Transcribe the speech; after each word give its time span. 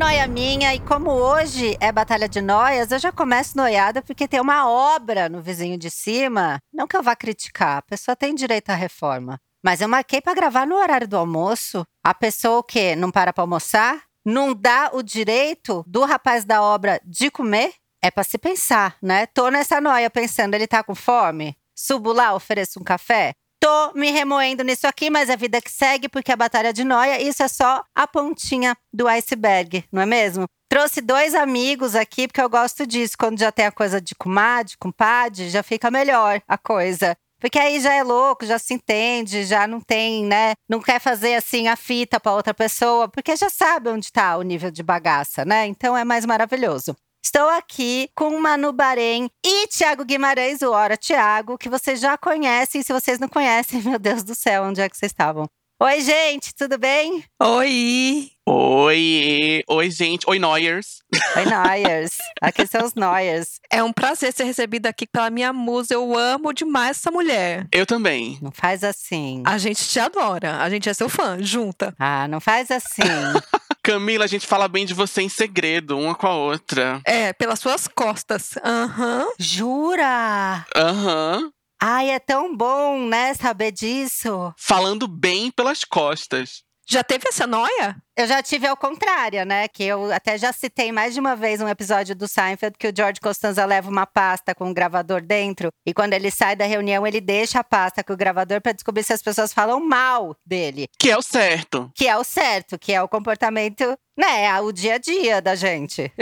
Noia 0.00 0.26
minha, 0.26 0.74
e 0.74 0.80
como 0.80 1.10
hoje 1.10 1.76
é 1.78 1.92
Batalha 1.92 2.26
de 2.26 2.40
Noias, 2.40 2.90
eu 2.90 2.98
já 2.98 3.12
começo 3.12 3.54
noiada 3.54 4.00
porque 4.00 4.26
tem 4.26 4.40
uma 4.40 4.66
obra 4.66 5.28
no 5.28 5.42
vizinho 5.42 5.76
de 5.76 5.90
cima. 5.90 6.58
Não 6.72 6.86
que 6.86 6.96
eu 6.96 7.02
vá 7.02 7.14
criticar, 7.14 7.76
a 7.76 7.82
pessoa 7.82 8.16
tem 8.16 8.34
direito 8.34 8.70
à 8.70 8.74
reforma. 8.74 9.38
Mas 9.62 9.82
eu 9.82 9.88
marquei 9.90 10.22
para 10.22 10.32
gravar 10.32 10.66
no 10.66 10.76
horário 10.76 11.06
do 11.06 11.18
almoço. 11.18 11.84
A 12.02 12.14
pessoa 12.14 12.60
o 12.60 12.62
quê? 12.62 12.96
Não 12.96 13.10
para 13.10 13.30
para 13.30 13.44
almoçar? 13.44 14.04
Não 14.24 14.54
dá 14.54 14.88
o 14.94 15.02
direito 15.02 15.84
do 15.86 16.02
rapaz 16.06 16.46
da 16.46 16.62
obra 16.62 16.98
de 17.04 17.30
comer? 17.30 17.74
É 18.02 18.10
para 18.10 18.24
se 18.24 18.38
pensar, 18.38 18.96
né? 19.02 19.26
Tô 19.26 19.50
nessa 19.50 19.82
noia 19.82 20.08
pensando, 20.08 20.54
ele 20.54 20.66
tá 20.66 20.82
com 20.82 20.94
fome? 20.94 21.54
Subo 21.74 22.10
lá, 22.10 22.34
ofereço 22.34 22.80
um 22.80 22.84
café? 22.84 23.34
Tô 23.60 23.92
me 23.92 24.10
remoendo 24.10 24.64
nisso 24.64 24.86
aqui, 24.86 25.10
mas 25.10 25.28
é 25.28 25.36
vida 25.36 25.60
que 25.60 25.70
segue, 25.70 26.08
porque 26.08 26.32
a 26.32 26.36
batalha 26.36 26.72
de 26.72 26.82
noia, 26.82 27.20
isso 27.20 27.42
é 27.42 27.48
só 27.48 27.84
a 27.94 28.06
pontinha 28.06 28.74
do 28.90 29.06
iceberg, 29.06 29.84
não 29.92 30.00
é 30.00 30.06
mesmo? 30.06 30.46
Trouxe 30.66 31.02
dois 31.02 31.34
amigos 31.34 31.94
aqui, 31.94 32.26
porque 32.26 32.40
eu 32.40 32.48
gosto 32.48 32.86
disso. 32.86 33.16
Quando 33.18 33.38
já 33.38 33.52
tem 33.52 33.66
a 33.66 33.72
coisa 33.72 34.00
de 34.00 34.14
comadre, 34.14 34.76
compadre, 34.78 35.50
já 35.50 35.62
fica 35.62 35.90
melhor 35.90 36.40
a 36.48 36.56
coisa. 36.56 37.14
Porque 37.40 37.58
aí 37.58 37.80
já 37.80 37.92
é 37.92 38.02
louco, 38.02 38.46
já 38.46 38.58
se 38.58 38.72
entende, 38.72 39.44
já 39.44 39.66
não 39.66 39.80
tem, 39.80 40.24
né? 40.24 40.52
Não 40.68 40.80
quer 40.80 41.00
fazer 41.00 41.34
assim 41.34 41.68
a 41.68 41.74
fita 41.74 42.20
para 42.20 42.32
outra 42.32 42.54
pessoa, 42.54 43.08
porque 43.08 43.34
já 43.34 43.50
sabe 43.50 43.88
onde 43.88 44.12
tá 44.12 44.36
o 44.36 44.42
nível 44.42 44.70
de 44.70 44.82
bagaça, 44.82 45.44
né? 45.44 45.66
Então 45.66 45.96
é 45.96 46.04
mais 46.04 46.24
maravilhoso. 46.24 46.94
Estou 47.22 47.48
aqui 47.50 48.08
com 48.14 48.40
Manu 48.40 48.72
Bahrein 48.72 49.28
e 49.44 49.66
Tiago 49.66 50.06
Guimarães, 50.06 50.62
o 50.62 50.72
Hora 50.72 50.96
Tiago, 50.96 51.58
que 51.58 51.68
vocês 51.68 52.00
já 52.00 52.16
conhecem. 52.16 52.82
Se 52.82 52.92
vocês 52.94 53.18
não 53.18 53.28
conhecem, 53.28 53.82
meu 53.84 53.98
Deus 53.98 54.22
do 54.22 54.34
céu, 54.34 54.64
onde 54.64 54.80
é 54.80 54.88
que 54.88 54.96
vocês 54.96 55.12
estavam? 55.12 55.46
Oi, 55.82 56.00
gente, 56.00 56.54
tudo 56.54 56.76
bem? 56.78 57.24
Oi! 57.42 58.30
Oi! 58.46 59.62
Oi, 59.68 59.90
gente. 59.90 60.28
Oi, 60.28 60.38
Noyers. 60.38 61.02
Oi, 61.36 61.44
Noyers. 61.44 62.16
Aqui 62.40 62.66
são 62.66 62.84
os 62.84 62.94
Noyers. 62.94 63.60
É 63.70 63.82
um 63.82 63.92
prazer 63.92 64.32
ser 64.32 64.44
recebida 64.44 64.88
aqui 64.88 65.06
pela 65.06 65.30
minha 65.30 65.52
musa. 65.52 65.94
Eu 65.94 66.16
amo 66.18 66.52
demais 66.52 66.98
essa 66.98 67.10
mulher. 67.10 67.66
Eu 67.72 67.86
também. 67.86 68.38
Não 68.42 68.50
faz 68.50 68.82
assim. 68.84 69.42
A 69.46 69.56
gente 69.56 69.86
te 69.88 69.98
adora. 69.98 70.56
A 70.60 70.68
gente 70.68 70.88
é 70.88 70.92
seu 70.92 71.08
fã, 71.08 71.38
junta. 71.40 71.94
Ah, 71.98 72.26
não 72.28 72.40
faz 72.40 72.70
assim. 72.70 73.02
Camila, 73.82 74.24
a 74.24 74.28
gente 74.28 74.46
fala 74.46 74.68
bem 74.68 74.84
de 74.84 74.92
você 74.92 75.22
em 75.22 75.28
segredo, 75.28 75.98
uma 75.98 76.14
com 76.14 76.26
a 76.26 76.34
outra. 76.34 77.00
É, 77.04 77.32
pelas 77.32 77.58
suas 77.60 77.88
costas. 77.88 78.54
Aham. 78.64 79.26
Jura? 79.38 80.66
Aham. 80.76 81.50
Ai, 81.82 82.10
é 82.10 82.18
tão 82.18 82.54
bom, 82.54 83.06
né, 83.06 83.32
saber 83.32 83.72
disso. 83.72 84.52
Falando 84.58 85.08
bem 85.08 85.50
pelas 85.50 85.82
costas. 85.82 86.62
Já 86.90 87.04
teve 87.04 87.28
essa 87.28 87.46
noia? 87.46 87.96
Eu 88.16 88.26
já 88.26 88.42
tive 88.42 88.66
ao 88.66 88.76
contrário, 88.76 89.44
né? 89.46 89.68
Que 89.68 89.84
eu 89.84 90.12
até 90.12 90.36
já 90.36 90.52
citei 90.52 90.90
mais 90.90 91.14
de 91.14 91.20
uma 91.20 91.36
vez 91.36 91.60
um 91.60 91.68
episódio 91.68 92.16
do 92.16 92.26
Seinfeld 92.26 92.76
que 92.76 92.88
o 92.88 92.92
George 92.94 93.20
Costanza 93.20 93.64
leva 93.64 93.88
uma 93.88 94.06
pasta 94.06 94.56
com 94.56 94.66
um 94.66 94.74
gravador 94.74 95.22
dentro 95.22 95.68
e 95.86 95.94
quando 95.94 96.14
ele 96.14 96.32
sai 96.32 96.56
da 96.56 96.64
reunião 96.64 97.06
ele 97.06 97.20
deixa 97.20 97.60
a 97.60 97.64
pasta 97.64 98.02
com 98.02 98.12
o 98.12 98.16
gravador 98.16 98.60
para 98.60 98.72
descobrir 98.72 99.04
se 99.04 99.12
as 99.12 99.22
pessoas 99.22 99.52
falam 99.52 99.78
mal 99.78 100.34
dele. 100.44 100.88
Que 100.98 101.12
é 101.12 101.16
o 101.16 101.22
certo. 101.22 101.88
Que 101.94 102.08
é 102.08 102.16
o 102.16 102.24
certo, 102.24 102.76
que 102.76 102.92
é 102.92 103.00
o 103.00 103.08
comportamento, 103.08 103.96
né? 104.18 104.46
É 104.46 104.60
o 104.60 104.72
dia 104.72 104.96
a 104.96 104.98
dia 104.98 105.40
da 105.40 105.54
gente. 105.54 106.12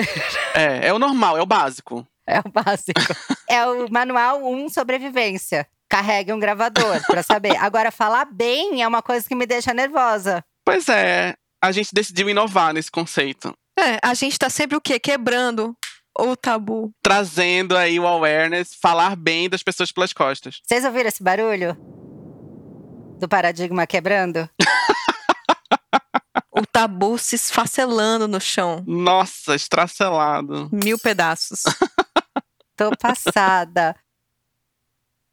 É, 0.54 0.88
é 0.88 0.92
o 0.92 0.98
normal, 0.98 1.38
é 1.38 1.42
o 1.42 1.46
básico. 1.46 2.06
É 2.26 2.40
o 2.40 2.50
básico. 2.50 3.00
é 3.48 3.64
o 3.66 3.90
manual 3.90 4.44
1 4.44 4.68
sobrevivência. 4.68 5.66
Carregue 5.88 6.32
um 6.34 6.38
gravador 6.38 7.00
para 7.06 7.22
saber. 7.22 7.56
Agora, 7.56 7.90
falar 7.90 8.26
bem 8.26 8.82
é 8.82 8.86
uma 8.86 9.00
coisa 9.00 9.26
que 9.26 9.34
me 9.34 9.46
deixa 9.46 9.72
nervosa. 9.72 10.44
Pois 10.68 10.86
é, 10.90 11.34
a 11.64 11.72
gente 11.72 11.94
decidiu 11.94 12.28
inovar 12.28 12.74
nesse 12.74 12.90
conceito. 12.90 13.56
É, 13.78 13.98
a 14.02 14.12
gente 14.12 14.38
tá 14.38 14.50
sempre 14.50 14.76
o 14.76 14.80
quê? 14.82 15.00
Quebrando 15.00 15.74
o 16.18 16.36
tabu. 16.36 16.92
Trazendo 17.02 17.74
aí 17.74 17.98
o 17.98 18.06
awareness, 18.06 18.76
falar 18.78 19.16
bem 19.16 19.48
das 19.48 19.62
pessoas 19.62 19.90
pelas 19.90 20.12
costas. 20.12 20.60
Vocês 20.62 20.84
ouviram 20.84 21.08
esse 21.08 21.22
barulho? 21.22 21.74
Do 23.18 23.26
paradigma 23.26 23.86
quebrando? 23.86 24.46
O 26.50 26.66
tabu 26.66 27.16
se 27.18 27.36
esfacelando 27.36 28.26
no 28.26 28.40
chão. 28.40 28.82
Nossa, 28.84 29.54
estracelado. 29.54 30.68
Mil 30.72 30.98
pedaços. 30.98 31.62
Tô 32.76 32.90
passada. 32.96 33.94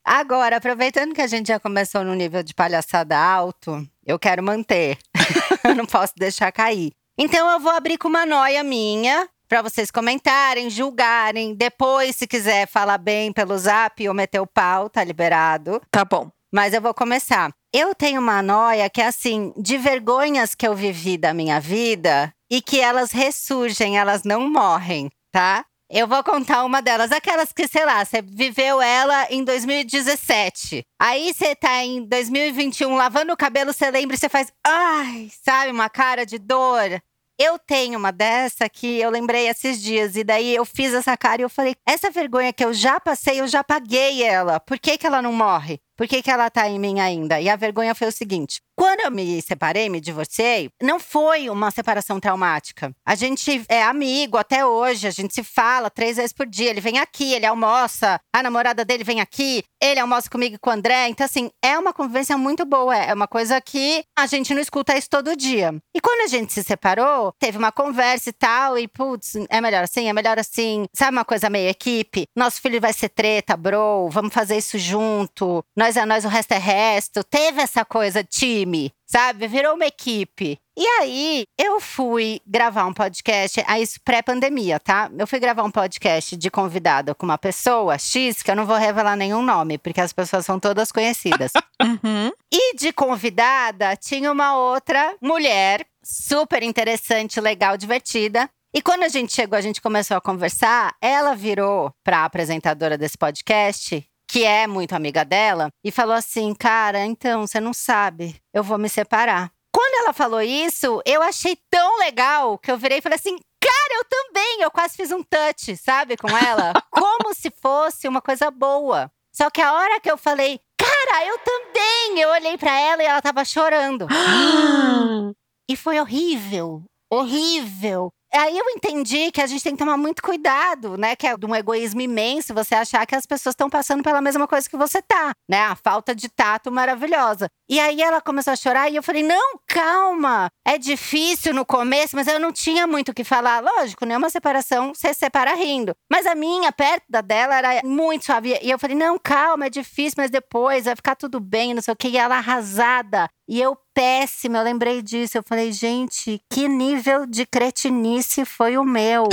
Agora, 0.05 0.57
aproveitando 0.57 1.15
que 1.15 1.21
a 1.21 1.25
gente 1.25 1.47
já 1.47 1.59
começou 1.59 2.03
no 2.03 2.13
nível 2.13 2.43
de 2.43 2.53
palhaçada 2.53 3.17
alto, 3.17 3.83
eu 4.05 4.19
quero 4.19 4.43
manter. 4.43 4.99
eu 5.63 5.75
não 5.75 5.85
posso 5.85 6.13
deixar 6.17 6.51
cair. 6.51 6.91
Então 7.17 7.49
eu 7.49 7.59
vou 7.59 7.71
abrir 7.71 7.97
com 7.97 8.07
uma 8.07 8.25
noia 8.25 8.63
minha 8.63 9.27
para 9.47 9.61
vocês 9.61 9.91
comentarem, 9.91 10.69
julgarem. 10.69 11.53
Depois, 11.55 12.15
se 12.15 12.27
quiser 12.27 12.67
falar 12.67 12.97
bem 12.97 13.31
pelo 13.31 13.57
zap 13.57 14.07
ou 14.07 14.13
meter 14.13 14.39
o 14.39 14.47
pau, 14.47 14.89
tá 14.89 15.03
liberado. 15.03 15.81
Tá 15.91 16.03
bom. 16.03 16.29
Mas 16.53 16.73
eu 16.73 16.81
vou 16.81 16.93
começar. 16.93 17.51
Eu 17.73 17.93
tenho 17.93 18.21
uma 18.21 18.41
noia 18.41 18.89
que 18.89 19.01
é 19.01 19.07
assim, 19.07 19.53
de 19.57 19.77
vergonhas 19.77 20.55
que 20.55 20.67
eu 20.67 20.73
vivi 20.73 21.17
da 21.17 21.33
minha 21.33 21.59
vida 21.59 22.33
e 22.49 22.61
que 22.61 22.79
elas 22.79 23.11
ressurgem, 23.11 23.97
elas 23.97 24.23
não 24.23 24.49
morrem, 24.49 25.09
tá? 25.31 25.65
Eu 25.89 26.07
vou 26.07 26.23
contar 26.23 26.65
uma 26.65 26.81
delas, 26.81 27.11
aquelas 27.11 27.53
que, 27.53 27.67
sei 27.67 27.85
lá, 27.85 28.03
você 28.03 28.19
viveu 28.19 28.81
ela 28.81 29.27
em 29.29 29.43
2017. 29.43 30.83
Aí 30.99 31.31
você 31.31 31.55
tá 31.55 31.83
em 31.83 32.03
2021 32.03 32.95
lavando 32.95 33.31
o 33.31 33.37
cabelo, 33.37 33.71
você 33.71 33.91
lembra 33.91 34.15
e 34.15 34.19
você 34.19 34.27
faz, 34.27 34.51
ai, 34.65 35.29
sabe, 35.43 35.71
uma 35.71 35.87
cara 35.87 36.25
de 36.25 36.39
dor. 36.39 36.99
Eu 37.37 37.59
tenho 37.59 37.99
uma 37.99 38.11
dessa 38.11 38.67
que 38.67 38.99
eu 38.99 39.11
lembrei 39.11 39.47
esses 39.47 39.79
dias, 39.79 40.15
e 40.15 40.23
daí 40.23 40.55
eu 40.55 40.65
fiz 40.65 40.93
essa 40.93 41.15
cara 41.17 41.41
e 41.41 41.43
eu 41.43 41.49
falei: 41.49 41.75
essa 41.85 42.09
vergonha 42.09 42.53
que 42.53 42.63
eu 42.63 42.73
já 42.73 42.97
passei, 42.99 43.41
eu 43.41 43.47
já 43.47 43.63
paguei 43.63 44.23
ela. 44.23 44.59
Por 44.59 44.79
que, 44.79 44.97
que 44.97 45.05
ela 45.05 45.21
não 45.21 45.33
morre? 45.33 45.81
Por 45.97 46.07
que, 46.07 46.21
que 46.21 46.31
ela 46.31 46.49
tá 46.49 46.67
em 46.69 46.79
mim 46.79 46.99
ainda? 47.01 47.39
E 47.41 47.49
a 47.49 47.57
vergonha 47.57 47.93
foi 47.93 48.07
o 48.07 48.11
seguinte: 48.11 48.61
quando 48.75 49.01
eu 49.01 49.11
me 49.11 49.41
separei, 49.41 49.89
me 49.89 50.01
divorciei, 50.01 50.69
não 50.81 50.99
foi 50.99 51.49
uma 51.49 51.71
separação 51.71 52.19
traumática. 52.19 52.91
A 53.05 53.15
gente 53.15 53.63
é 53.69 53.81
amigo 53.81 54.37
até 54.37 54.65
hoje, 54.65 55.07
a 55.07 55.11
gente 55.11 55.33
se 55.33 55.43
fala 55.43 55.89
três 55.89 56.17
vezes 56.17 56.33
por 56.33 56.45
dia. 56.45 56.69
Ele 56.69 56.81
vem 56.81 56.99
aqui, 56.99 57.33
ele 57.33 57.45
almoça, 57.45 58.19
a 58.33 58.43
namorada 58.43 58.83
dele 58.83 59.03
vem 59.03 59.21
aqui, 59.21 59.63
ele 59.81 59.99
almoça 59.99 60.29
comigo 60.29 60.55
e 60.55 60.59
com 60.59 60.69
o 60.69 60.73
André. 60.73 61.07
Então, 61.07 61.25
assim, 61.25 61.49
é 61.63 61.77
uma 61.77 61.93
convivência 61.93 62.37
muito 62.37 62.65
boa. 62.65 62.95
É 62.95 63.13
uma 63.13 63.27
coisa 63.27 63.61
que 63.61 64.03
a 64.17 64.25
gente 64.25 64.53
não 64.53 64.61
escuta 64.61 64.97
isso 64.97 65.09
todo 65.09 65.35
dia. 65.35 65.73
E 65.93 66.01
quando 66.01 66.21
a 66.21 66.27
gente 66.27 66.51
se 66.51 66.63
separou, 66.63 67.33
teve 67.39 67.57
uma 67.57 67.71
conversa 67.71 68.29
e 68.29 68.33
tal, 68.33 68.77
e 68.77 68.87
putz, 68.87 69.35
é 69.49 69.61
melhor 69.61 69.83
assim, 69.83 70.09
é 70.09 70.13
melhor 70.13 70.37
assim. 70.37 70.85
Sabe 70.93 71.15
uma 71.15 71.25
coisa 71.25 71.49
meio 71.49 71.69
equipe? 71.69 72.25
Nosso 72.35 72.61
filho 72.61 72.81
vai 72.81 72.93
ser 72.93 73.09
treta, 73.09 73.55
bro, 73.55 74.09
vamos 74.09 74.33
fazer 74.33 74.57
isso 74.57 74.77
junto. 74.77 75.63
Nós 75.77 75.95
é 75.95 76.05
nós, 76.05 76.25
o 76.25 76.29
resto 76.29 76.53
é 76.53 76.57
resto. 76.57 77.23
Teve 77.23 77.61
essa 77.61 77.85
coisa 77.85 78.23
time, 78.65 78.91
sabe? 79.05 79.47
Virou 79.47 79.75
uma 79.75 79.85
equipe. 79.85 80.57
E 80.77 80.85
aí, 80.99 81.43
eu 81.57 81.79
fui 81.79 82.41
gravar 82.45 82.85
um 82.85 82.93
podcast, 82.93 83.63
aí 83.65 83.83
isso 83.83 83.99
pré-pandemia, 84.03 84.79
tá? 84.79 85.09
Eu 85.17 85.25
fui 85.25 85.39
gravar 85.39 85.63
um 85.63 85.71
podcast 85.71 86.35
de 86.35 86.51
convidado 86.51 87.15
com 87.15 87.25
uma 87.25 87.37
pessoa 87.37 87.97
X, 87.97 88.43
que 88.43 88.51
eu 88.51 88.55
não 88.55 88.65
vou 88.65 88.75
revelar 88.75 89.15
nenhum 89.15 89.41
nome, 89.41 89.77
porque 89.77 90.01
as 90.01 90.11
pessoas 90.11 90.45
são 90.45 90.59
todas 90.59 90.91
conhecidas. 90.91 91.51
Uhum. 91.83 92.31
E 92.51 92.77
de 92.77 92.93
convidada 92.93 93.97
tinha 93.97 94.31
uma 94.31 94.57
outra 94.57 95.13
mulher, 95.21 95.85
super 96.01 96.63
interessante, 96.63 97.41
legal, 97.41 97.75
divertida. 97.75 98.49
E 98.73 98.81
quando 98.81 99.03
a 99.03 99.09
gente 99.09 99.33
chegou, 99.33 99.57
a 99.57 99.61
gente 99.61 99.81
começou 99.81 100.15
a 100.15 100.21
conversar, 100.21 100.95
ela 101.01 101.35
virou 101.35 101.93
para 102.01 102.19
a 102.19 102.25
apresentadora 102.25 102.97
desse 102.97 103.17
podcast, 103.17 104.07
que 104.35 104.43
é 104.43 104.67
muito 104.67 104.91
amiga 104.91 105.23
dela, 105.23 105.69
e 105.81 105.89
falou 105.89 106.13
assim: 106.13 106.53
Cara, 106.53 107.05
então, 107.05 107.47
você 107.47 107.61
não 107.61 107.73
sabe, 107.73 108.35
eu 108.53 108.61
vou 108.61 108.77
me 108.77 108.89
separar. 108.89 109.49
Quando 109.73 110.03
ela 110.03 110.11
falou 110.11 110.41
isso, 110.41 111.01
eu 111.05 111.21
achei 111.21 111.57
tão 111.71 111.99
legal 111.99 112.57
que 112.57 112.69
eu 112.69 112.77
virei 112.77 112.97
e 112.97 113.01
falei 113.01 113.15
assim: 113.15 113.37
Cara, 113.61 113.93
eu 113.93 114.03
também! 114.03 114.61
Eu 114.61 114.69
quase 114.69 114.97
fiz 114.97 115.09
um 115.13 115.23
touch, 115.23 115.77
sabe, 115.77 116.17
com 116.17 116.27
ela, 116.27 116.73
como 116.91 117.33
se 117.33 117.49
fosse 117.61 118.09
uma 118.09 118.21
coisa 118.21 118.51
boa. 118.51 119.09
Só 119.31 119.49
que 119.49 119.61
a 119.61 119.71
hora 119.71 120.01
que 120.01 120.11
eu 120.11 120.17
falei, 120.17 120.59
cara, 120.77 121.25
eu 121.27 121.37
também! 121.39 122.19
Eu 122.19 122.29
olhei 122.31 122.57
pra 122.57 122.77
ela 122.77 123.03
e 123.03 123.05
ela 123.05 123.21
tava 123.21 123.45
chorando. 123.45 124.05
E 125.67 125.75
foi 125.75 125.99
horrível. 125.99 126.83
Horrível. 127.09 128.13
Aí 128.35 128.57
eu 128.57 128.65
entendi 128.69 129.31
que 129.31 129.41
a 129.41 129.47
gente 129.47 129.63
tem 129.63 129.73
que 129.73 129.79
tomar 129.79 129.95
muito 129.97 130.21
cuidado, 130.21 130.97
né? 130.97 131.15
Que 131.15 131.25
é 131.27 131.37
de 131.37 131.45
um 131.45 131.55
egoísmo 131.55 132.01
imenso 132.01 132.53
você 132.53 132.75
achar 132.75 133.05
que 133.05 133.15
as 133.15 133.25
pessoas 133.25 133.53
estão 133.53 133.69
passando 133.69 134.03
pela 134.03 134.21
mesma 134.21 134.47
coisa 134.47 134.69
que 134.69 134.75
você 134.75 135.01
tá, 135.01 135.33
né? 135.49 135.61
A 135.61 135.75
falta 135.75 136.13
de 136.13 136.27
tato 136.27 136.71
maravilhosa. 136.71 137.47
E 137.69 137.79
aí 137.79 138.01
ela 138.01 138.21
começou 138.21 138.53
a 138.53 138.55
chorar 138.55 138.89
e 138.89 138.95
eu 138.95 139.03
falei: 139.03 139.23
não, 139.23 139.59
calma. 139.67 140.49
É 140.67 140.77
difícil 140.77 141.53
no 141.53 141.65
começo, 141.65 142.15
mas 142.15 142.27
eu 142.27 142.39
não 142.39 142.51
tinha 142.51 142.85
muito 142.85 143.09
o 143.09 143.13
que 143.13 143.23
falar. 143.23 143.61
Lógico, 143.61 144.05
nenhuma 144.05 144.29
separação 144.29 144.93
você 144.93 145.13
separa 145.13 145.55
rindo. 145.55 145.93
Mas 146.11 146.27
a 146.27 146.35
minha, 146.35 146.71
perto 146.71 147.05
da 147.09 147.21
dela, 147.21 147.55
era 147.55 147.81
muito 147.83 148.25
suave. 148.25 148.59
E 148.61 148.69
eu 148.69 148.77
falei: 148.77 148.97
não, 148.97 149.17
calma, 149.17 149.67
é 149.67 149.69
difícil, 149.69 150.15
mas 150.17 150.29
depois 150.29 150.85
vai 150.85 150.95
ficar 150.95 151.15
tudo 151.15 151.39
bem, 151.39 151.73
não 151.73 151.81
sei 151.81 151.93
o 151.93 151.97
que. 151.97 152.09
E 152.09 152.17
ela 152.17 152.37
arrasada. 152.37 153.29
E 153.47 153.61
eu 153.61 153.77
péssima, 153.93 154.57
eu 154.57 154.63
lembrei 154.63 155.01
disso. 155.01 155.37
Eu 155.37 155.43
falei, 155.43 155.71
gente, 155.71 156.41
que 156.51 156.67
nível 156.67 157.25
de 157.25 157.45
cretinice 157.45 158.43
foi 158.43 158.77
o 158.77 158.83
meu? 158.83 159.27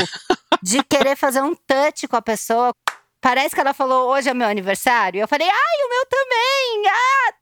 De 0.63 0.83
querer 0.85 1.17
fazer 1.17 1.43
um 1.43 1.55
touch 1.55 2.07
com 2.07 2.17
a 2.17 2.23
pessoa. 2.23 2.73
Parece 3.21 3.55
que 3.55 3.61
ela 3.61 3.73
falou, 3.73 4.11
hoje 4.11 4.29
é 4.29 4.35
meu 4.35 4.49
aniversário. 4.49 5.21
Eu 5.21 5.29
falei, 5.29 5.49
ai, 5.49 5.87
o 5.87 5.89
meu 5.89 6.07
também! 6.07 6.91
Ah! 6.91 7.33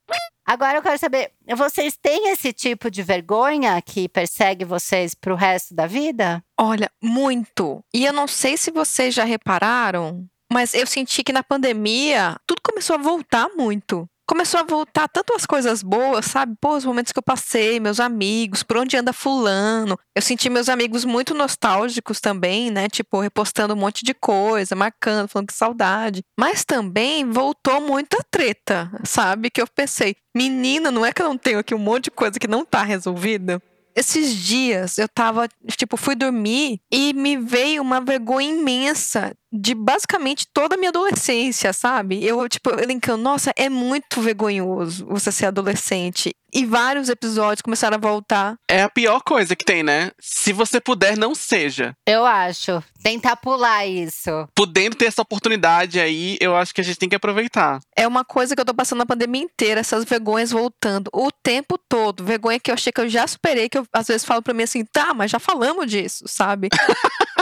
Agora 0.47 0.79
eu 0.79 0.83
quero 0.83 0.99
saber, 0.99 1.33
vocês 1.57 1.97
têm 1.97 2.31
esse 2.31 2.53
tipo 2.53 2.91
de 2.91 3.03
vergonha 3.03 3.81
que 3.81 4.09
persegue 4.09 4.65
vocês 4.65 5.15
pro 5.15 5.37
resto 5.37 5.75
da 5.75 5.87
vida? 5.87 6.43
Olha, 6.59 6.91
muito. 7.01 7.85
E 7.95 8.05
eu 8.05 8.13
não 8.13 8.27
sei 8.27 8.57
se 8.57 8.71
vocês 8.71 9.15
já 9.15 9.23
repararam, 9.23 10.27
mas 10.53 10.75
eu 10.75 10.87
senti 10.87 11.23
que 11.23 11.33
na 11.33 11.45
pandemia 11.45 12.37
tudo 12.47 12.61
começou 12.63 12.97
a 12.97 12.99
voltar 12.99 13.49
muito 13.57 14.09
começou 14.31 14.61
a 14.61 14.63
voltar 14.63 15.09
tanto 15.09 15.35
as 15.35 15.45
coisas 15.45 15.83
boas, 15.83 16.25
sabe? 16.27 16.55
Pô, 16.61 16.77
os 16.77 16.85
momentos 16.85 17.11
que 17.11 17.19
eu 17.19 17.23
passei, 17.23 17.81
meus 17.81 17.99
amigos, 17.99 18.63
por 18.63 18.77
onde 18.77 18.97
anda 18.97 19.13
fulano. 19.13 19.99
Eu 20.15 20.23
senti 20.23 20.49
meus 20.49 20.69
amigos 20.69 21.05
muito 21.05 21.35
nostálgicos 21.35 22.21
também, 22.21 22.71
né? 22.71 22.89
Tipo, 22.89 23.19
repostando 23.19 23.75
um 23.75 23.77
monte 23.77 24.05
de 24.05 24.15
coisa, 24.15 24.77
marcando, 24.77 25.27
falando 25.27 25.49
que 25.49 25.53
saudade. 25.53 26.23
Mas 26.39 26.65
também 26.65 27.29
voltou 27.29 27.81
muita 27.81 28.19
treta, 28.31 28.89
sabe? 29.03 29.51
Que 29.51 29.61
eu 29.61 29.67
pensei, 29.67 30.15
menina, 30.33 30.93
não 30.93 31.05
é 31.05 31.13
que 31.13 31.21
eu 31.21 31.29
não 31.29 31.37
tenho 31.37 31.59
aqui 31.59 31.75
um 31.75 31.79
monte 31.79 32.05
de 32.05 32.11
coisa 32.13 32.39
que 32.39 32.47
não 32.47 32.65
tá 32.65 32.85
resolvida? 32.85 33.61
esses 33.97 34.35
dias 34.37 34.99
eu 34.99 35.09
tava, 35.09 35.49
tipo, 35.77 35.97
fui 35.97 36.15
dormir 36.15 36.81
e 36.93 37.13
me 37.13 37.37
veio 37.37 37.83
uma 37.83 38.01
vergonha 38.01 38.49
imensa 38.49 39.37
de 39.53 39.75
basicamente 39.75 40.47
toda 40.53 40.75
a 40.75 40.79
minha 40.79 40.91
adolescência, 40.91 41.73
sabe? 41.73 42.25
Eu, 42.25 42.49
tipo, 42.49 42.71
elencando, 42.71 43.23
nossa, 43.23 43.53
é 43.57 43.69
muito 43.69 44.21
vergonhoso 44.21 45.07
você 45.07 45.33
ser 45.33 45.47
adolescente. 45.47 46.33
E 46.53 46.67
vários 46.67 47.09
episódios 47.09 47.63
começaram 47.63 47.97
a 47.97 48.01
voltar. 48.01 48.57
É 48.69 48.83
a 48.83 48.89
pior 48.89 49.21
coisa 49.23 49.55
que 49.55 49.65
tem, 49.65 49.83
né? 49.83 50.11
Se 50.21 50.53
você 50.53 50.81
puder, 50.81 51.17
não 51.17 51.33
seja. 51.33 51.95
Eu 52.05 52.25
acho. 52.27 52.83
Tentar 53.03 53.37
pular 53.37 53.87
isso. 53.87 54.31
Podendo 54.55 54.97
ter 54.97 55.07
essa 55.07 55.23
oportunidade 55.23 56.01
aí, 56.01 56.37
eu 56.41 56.57
acho 56.57 56.75
que 56.75 56.81
a 56.81 56.85
gente 56.85 56.99
tem 56.99 57.09
que 57.09 57.15
aproveitar. 57.15 57.81
É 57.97 58.07
uma 58.07 58.25
coisa 58.25 58.55
que 58.55 58.61
eu 58.61 58.65
tô 58.65 58.75
passando 58.75 58.99
na 58.99 59.07
pandemia 59.07 59.43
inteira, 59.43 59.81
essas 59.81 60.05
vergonhas 60.05 60.51
voltando 60.51 61.09
o 61.13 61.31
tempo 61.31 61.79
todo. 61.79 62.25
Vergonha 62.25 62.59
que 62.59 62.71
eu 62.71 62.75
achei 62.75 62.93
que 62.93 63.01
eu 63.01 63.09
já 63.09 63.27
superei, 63.27 63.69
que 63.69 63.79
eu 63.79 63.87
às 63.93 64.09
vezes 64.09 64.25
falo 64.25 64.43
pra 64.43 64.53
mim 64.53 64.65
assim, 64.65 64.85
tá, 64.85 65.15
mas 65.15 65.31
já 65.31 65.39
falamos 65.39 65.87
disso, 65.87 66.25
sabe? 66.27 66.69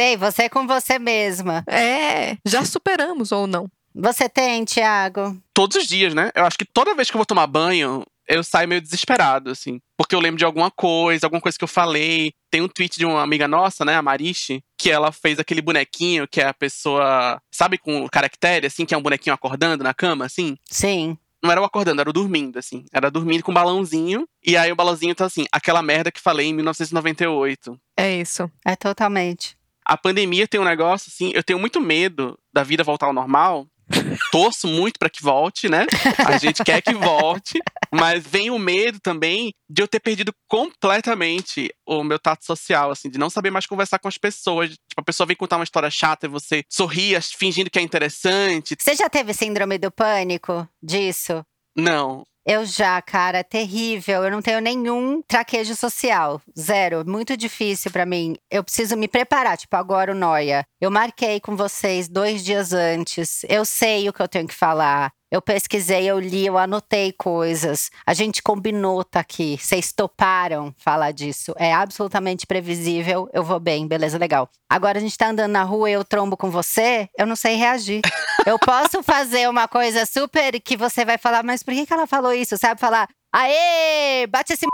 Sei, 0.00 0.16
você 0.16 0.44
é 0.44 0.48
com 0.48 0.66
você 0.66 0.98
mesma. 0.98 1.62
É, 1.66 2.38
já 2.46 2.64
superamos 2.64 3.32
ou 3.32 3.46
não. 3.46 3.70
Você 3.94 4.30
tem, 4.30 4.64
Thiago? 4.64 5.36
Todos 5.52 5.76
os 5.76 5.86
dias, 5.86 6.14
né? 6.14 6.30
Eu 6.34 6.46
acho 6.46 6.56
que 6.56 6.64
toda 6.64 6.94
vez 6.94 7.10
que 7.10 7.16
eu 7.16 7.18
vou 7.18 7.26
tomar 7.26 7.46
banho, 7.46 8.02
eu 8.26 8.42
saio 8.42 8.66
meio 8.66 8.80
desesperado, 8.80 9.50
assim. 9.50 9.78
Porque 9.98 10.14
eu 10.14 10.20
lembro 10.20 10.38
de 10.38 10.44
alguma 10.46 10.70
coisa, 10.70 11.26
alguma 11.26 11.42
coisa 11.42 11.58
que 11.58 11.64
eu 11.64 11.68
falei. 11.68 12.32
Tem 12.50 12.62
um 12.62 12.68
tweet 12.68 12.98
de 12.98 13.04
uma 13.04 13.20
amiga 13.20 13.46
nossa, 13.46 13.84
né, 13.84 13.94
a 13.94 14.00
Mariche, 14.00 14.62
que 14.78 14.90
ela 14.90 15.12
fez 15.12 15.38
aquele 15.38 15.60
bonequinho 15.60 16.26
que 16.26 16.40
é 16.40 16.46
a 16.46 16.54
pessoa, 16.54 17.38
sabe, 17.52 17.76
com 17.76 18.08
caractere, 18.08 18.68
assim, 18.68 18.86
que 18.86 18.94
é 18.94 18.96
um 18.96 19.02
bonequinho 19.02 19.34
acordando 19.34 19.84
na 19.84 19.92
cama, 19.92 20.24
assim? 20.24 20.56
Sim. 20.64 21.18
Não 21.42 21.50
era 21.50 21.60
o 21.60 21.64
acordando, 21.64 22.00
era 22.00 22.08
o 22.08 22.14
dormindo, 22.14 22.58
assim. 22.58 22.86
Era 22.90 23.10
dormindo 23.10 23.42
com 23.42 23.50
um 23.50 23.54
balãozinho. 23.54 24.26
E 24.42 24.56
aí 24.56 24.72
o 24.72 24.76
balãozinho 24.76 25.14
tá 25.14 25.26
assim, 25.26 25.44
aquela 25.52 25.82
merda 25.82 26.10
que 26.10 26.22
falei 26.22 26.46
em 26.46 26.54
1998. 26.54 27.78
É 27.98 28.16
isso. 28.16 28.50
É 28.64 28.74
totalmente. 28.74 29.59
A 29.90 29.96
pandemia 29.96 30.46
tem 30.46 30.60
um 30.60 30.64
negócio, 30.64 31.10
assim, 31.12 31.32
eu 31.34 31.42
tenho 31.42 31.58
muito 31.58 31.80
medo 31.80 32.38
da 32.52 32.62
vida 32.62 32.84
voltar 32.84 33.06
ao 33.06 33.12
normal, 33.12 33.66
torço 34.30 34.68
muito 34.68 35.00
para 35.00 35.10
que 35.10 35.20
volte, 35.20 35.68
né? 35.68 35.84
A 36.24 36.38
gente 36.38 36.62
quer 36.62 36.80
que 36.80 36.94
volte, 36.94 37.58
mas 37.90 38.24
vem 38.24 38.52
o 38.52 38.58
medo 38.58 39.00
também 39.00 39.52
de 39.68 39.82
eu 39.82 39.88
ter 39.88 39.98
perdido 39.98 40.32
completamente 40.46 41.74
o 41.84 42.04
meu 42.04 42.20
tato 42.20 42.44
social, 42.44 42.92
assim, 42.92 43.10
de 43.10 43.18
não 43.18 43.28
saber 43.28 43.50
mais 43.50 43.66
conversar 43.66 43.98
com 43.98 44.06
as 44.06 44.16
pessoas. 44.16 44.70
Tipo, 44.70 45.00
a 45.00 45.02
pessoa 45.02 45.26
vem 45.26 45.34
contar 45.34 45.56
uma 45.56 45.64
história 45.64 45.90
chata 45.90 46.26
e 46.26 46.30
você 46.30 46.62
sorria 46.70 47.20
fingindo 47.20 47.68
que 47.68 47.80
é 47.80 47.82
interessante. 47.82 48.76
Você 48.78 48.94
já 48.94 49.10
teve 49.10 49.34
síndrome 49.34 49.76
do 49.76 49.90
pânico 49.90 50.68
disso? 50.80 51.44
Não. 51.76 52.24
Eu 52.46 52.64
já, 52.64 53.00
cara, 53.02 53.44
terrível. 53.44 54.24
Eu 54.24 54.30
não 54.30 54.40
tenho 54.40 54.60
nenhum 54.60 55.22
traquejo 55.22 55.76
social. 55.76 56.40
Zero. 56.58 57.04
Muito 57.06 57.36
difícil 57.36 57.90
para 57.90 58.06
mim. 58.06 58.36
Eu 58.50 58.64
preciso 58.64 58.96
me 58.96 59.06
preparar, 59.06 59.58
tipo, 59.58 59.76
agora 59.76 60.12
o 60.12 60.14
Noia. 60.14 60.64
Eu 60.80 60.90
marquei 60.90 61.38
com 61.38 61.54
vocês 61.54 62.08
dois 62.08 62.42
dias 62.42 62.72
antes. 62.72 63.44
Eu 63.48 63.64
sei 63.64 64.08
o 64.08 64.12
que 64.12 64.22
eu 64.22 64.28
tenho 64.28 64.48
que 64.48 64.54
falar. 64.54 65.12
Eu 65.30 65.40
pesquisei, 65.40 66.10
eu 66.10 66.18
li, 66.18 66.44
eu 66.44 66.58
anotei 66.58 67.12
coisas. 67.12 67.90
A 68.04 68.12
gente 68.12 68.42
combinou 68.42 69.04
tá 69.04 69.20
aqui. 69.20 69.56
Vocês 69.60 69.92
toparam 69.92 70.74
falar 70.76 71.12
disso. 71.12 71.54
É 71.56 71.72
absolutamente 71.72 72.48
previsível. 72.48 73.28
Eu 73.32 73.44
vou 73.44 73.60
bem, 73.60 73.86
beleza, 73.86 74.18
legal. 74.18 74.50
Agora 74.68 74.98
a 74.98 75.00
gente 75.00 75.16
tá 75.16 75.28
andando 75.28 75.52
na 75.52 75.62
rua 75.62 75.88
e 75.88 75.92
eu 75.92 76.04
trombo 76.04 76.36
com 76.36 76.50
você, 76.50 77.08
eu 77.16 77.26
não 77.26 77.36
sei 77.36 77.54
reagir. 77.54 78.00
eu 78.44 78.58
posso 78.58 79.02
fazer 79.04 79.48
uma 79.48 79.68
coisa 79.68 80.04
super 80.04 80.60
que 80.60 80.76
você 80.76 81.04
vai 81.04 81.16
falar, 81.16 81.44
mas 81.44 81.62
por 81.62 81.74
que, 81.74 81.86
que 81.86 81.92
ela 81.92 82.08
falou 82.08 82.32
isso? 82.32 82.56
Sabe? 82.56 82.80
Falar, 82.80 83.08
aê, 83.32 84.26
bate 84.26 84.52
esse 84.52 84.66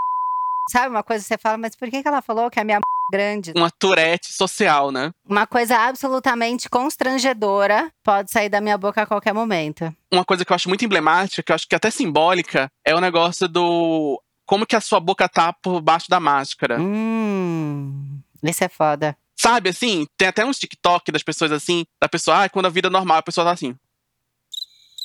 Sabe 0.69 0.89
uma 0.89 1.03
coisa 1.03 1.23
que 1.23 1.27
você 1.27 1.37
fala, 1.37 1.57
mas 1.57 1.75
por 1.75 1.89
que, 1.89 2.01
que 2.01 2.07
ela 2.07 2.21
falou 2.21 2.49
que 2.49 2.59
a 2.59 2.63
minha 2.63 2.79
grande? 3.09 3.53
Uma 3.55 3.71
turete 3.71 4.33
social, 4.33 4.91
né? 4.91 5.13
Uma 5.25 5.47
coisa 5.47 5.77
absolutamente 5.77 6.69
constrangedora 6.69 7.91
pode 8.03 8.31
sair 8.31 8.49
da 8.49 8.59
minha 8.59 8.77
boca 8.77 9.01
a 9.01 9.05
qualquer 9.05 9.33
momento. 9.33 9.93
Uma 10.11 10.25
coisa 10.25 10.43
que 10.43 10.51
eu 10.51 10.55
acho 10.55 10.67
muito 10.67 10.83
emblemática, 10.83 11.41
que 11.41 11.51
eu 11.51 11.55
acho 11.55 11.67
que 11.67 11.73
é 11.73 11.77
até 11.77 11.89
simbólica, 11.89 12.69
é 12.85 12.93
o 12.93 12.99
negócio 12.99 13.47
do 13.47 14.21
como 14.45 14.65
que 14.65 14.75
a 14.75 14.81
sua 14.81 14.99
boca 14.99 15.27
tá 15.27 15.53
por 15.53 15.81
baixo 15.81 16.09
da 16.09 16.19
máscara. 16.19 16.79
Hum, 16.79 18.19
isso 18.43 18.63
é 18.63 18.69
foda. 18.69 19.15
Sabe, 19.39 19.69
assim, 19.69 20.05
tem 20.17 20.27
até 20.27 20.43
uns 20.43 20.57
TikTok 20.57 21.11
das 21.11 21.23
pessoas 21.23 21.51
assim, 21.51 21.85
da 22.01 22.09
pessoa, 22.09 22.43
ah, 22.43 22.49
quando 22.49 22.65
a 22.65 22.69
vida 22.69 22.87
é 22.87 22.91
normal, 22.91 23.17
a 23.17 23.23
pessoa 23.23 23.45
tá 23.45 23.51
assim. 23.51 23.75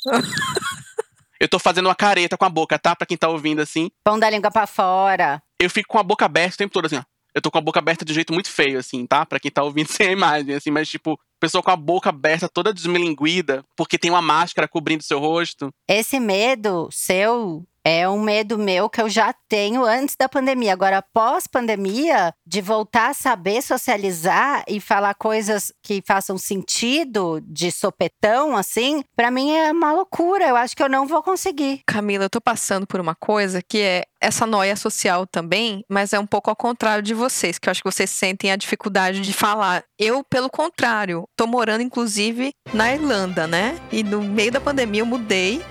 eu 1.39 1.47
tô 1.47 1.59
fazendo 1.59 1.87
uma 1.87 1.95
careta 1.95 2.37
com 2.37 2.45
a 2.45 2.49
boca, 2.49 2.79
tá? 2.79 2.95
Pra 2.95 3.05
quem 3.05 3.17
tá 3.17 3.29
ouvindo 3.29 3.61
assim. 3.61 3.91
Pão 4.03 4.17
da 4.17 4.29
língua 4.29 4.49
pra 4.49 4.65
fora 4.65 5.41
eu 5.63 5.69
fico 5.69 5.89
com 5.89 5.99
a 5.99 6.03
boca 6.03 6.25
aberta 6.25 6.55
o 6.55 6.57
tempo 6.57 6.73
todo, 6.73 6.85
assim, 6.85 6.97
ó. 6.97 7.03
Eu 7.35 7.41
tô 7.41 7.49
com 7.49 7.57
a 7.57 7.61
boca 7.61 7.79
aberta 7.79 8.05
de 8.05 8.13
jeito 8.13 8.31
muito 8.31 8.49
feio, 8.49 8.77
assim, 8.77 9.07
tá? 9.07 9.25
Pra 9.25 9.39
quem 9.39 9.49
tá 9.49 9.63
ouvindo 9.63 9.87
sem 9.91 10.07
a 10.07 10.11
imagem, 10.11 10.53
assim, 10.53 10.69
mas 10.69 10.87
tipo, 10.87 11.19
pessoa 11.39 11.63
com 11.63 11.71
a 11.71 11.75
boca 11.75 12.09
aberta, 12.09 12.47
toda 12.47 12.73
desmilinguida, 12.73 13.65
porque 13.75 13.97
tem 13.97 14.11
uma 14.11 14.21
máscara 14.21 14.67
cobrindo 14.67 15.03
seu 15.03 15.19
rosto. 15.19 15.73
Esse 15.87 16.19
medo 16.19 16.89
seu 16.91 17.65
é 17.85 18.07
um 18.07 18.21
medo 18.21 18.57
meu 18.57 18.89
que 18.89 19.01
eu 19.01 19.09
já 19.09 19.33
tenho 19.49 19.83
antes 19.83 20.15
da 20.15 20.29
pandemia. 20.29 20.73
Agora, 20.73 21.01
pós-pandemia, 21.01 22.33
de 22.45 22.61
voltar 22.61 23.09
a 23.09 23.13
saber 23.13 23.61
socializar 23.61 24.63
e 24.67 24.79
falar 24.79 25.13
coisas 25.15 25.71
que 25.81 26.01
façam 26.05 26.37
sentido 26.37 27.41
de 27.45 27.71
sopetão, 27.71 28.55
assim, 28.55 29.03
para 29.15 29.29
mim 29.29 29.51
é 29.51 29.71
uma 29.71 29.91
loucura. 29.91 30.47
Eu 30.47 30.55
acho 30.55 30.75
que 30.75 30.83
eu 30.83 30.89
não 30.89 31.05
vou 31.05 31.21
conseguir. 31.21 31.81
Camila, 31.85 32.25
eu 32.25 32.29
tô 32.29 32.39
passando 32.39 32.87
por 32.87 32.99
uma 32.99 33.15
coisa 33.15 33.61
que 33.61 33.79
é 33.79 34.03
essa 34.21 34.47
noia 34.47 34.75
social 34.77 35.27
também, 35.27 35.83
mas 35.89 36.13
é 36.13 36.19
um 36.19 36.25
pouco 36.25 36.49
ao 36.49 36.55
contrário 36.55 37.03
de 37.03 37.13
vocês, 37.13 37.59
que 37.59 37.67
eu 37.67 37.71
acho 37.71 37.83
que 37.83 37.91
vocês 37.91 38.09
sentem 38.09 38.51
a 38.51 38.55
dificuldade 38.55 39.19
de 39.19 39.33
falar. 39.33 39.83
Eu, 39.99 40.23
pelo 40.23 40.49
contrário, 40.49 41.27
tô 41.35 41.45
morando, 41.45 41.81
inclusive, 41.81 42.53
na 42.73 42.93
Irlanda, 42.93 43.45
né? 43.45 43.77
E 43.91 44.01
no 44.01 44.21
meio 44.21 44.51
da 44.51 44.61
pandemia 44.61 45.01
eu 45.01 45.05
mudei. 45.05 45.61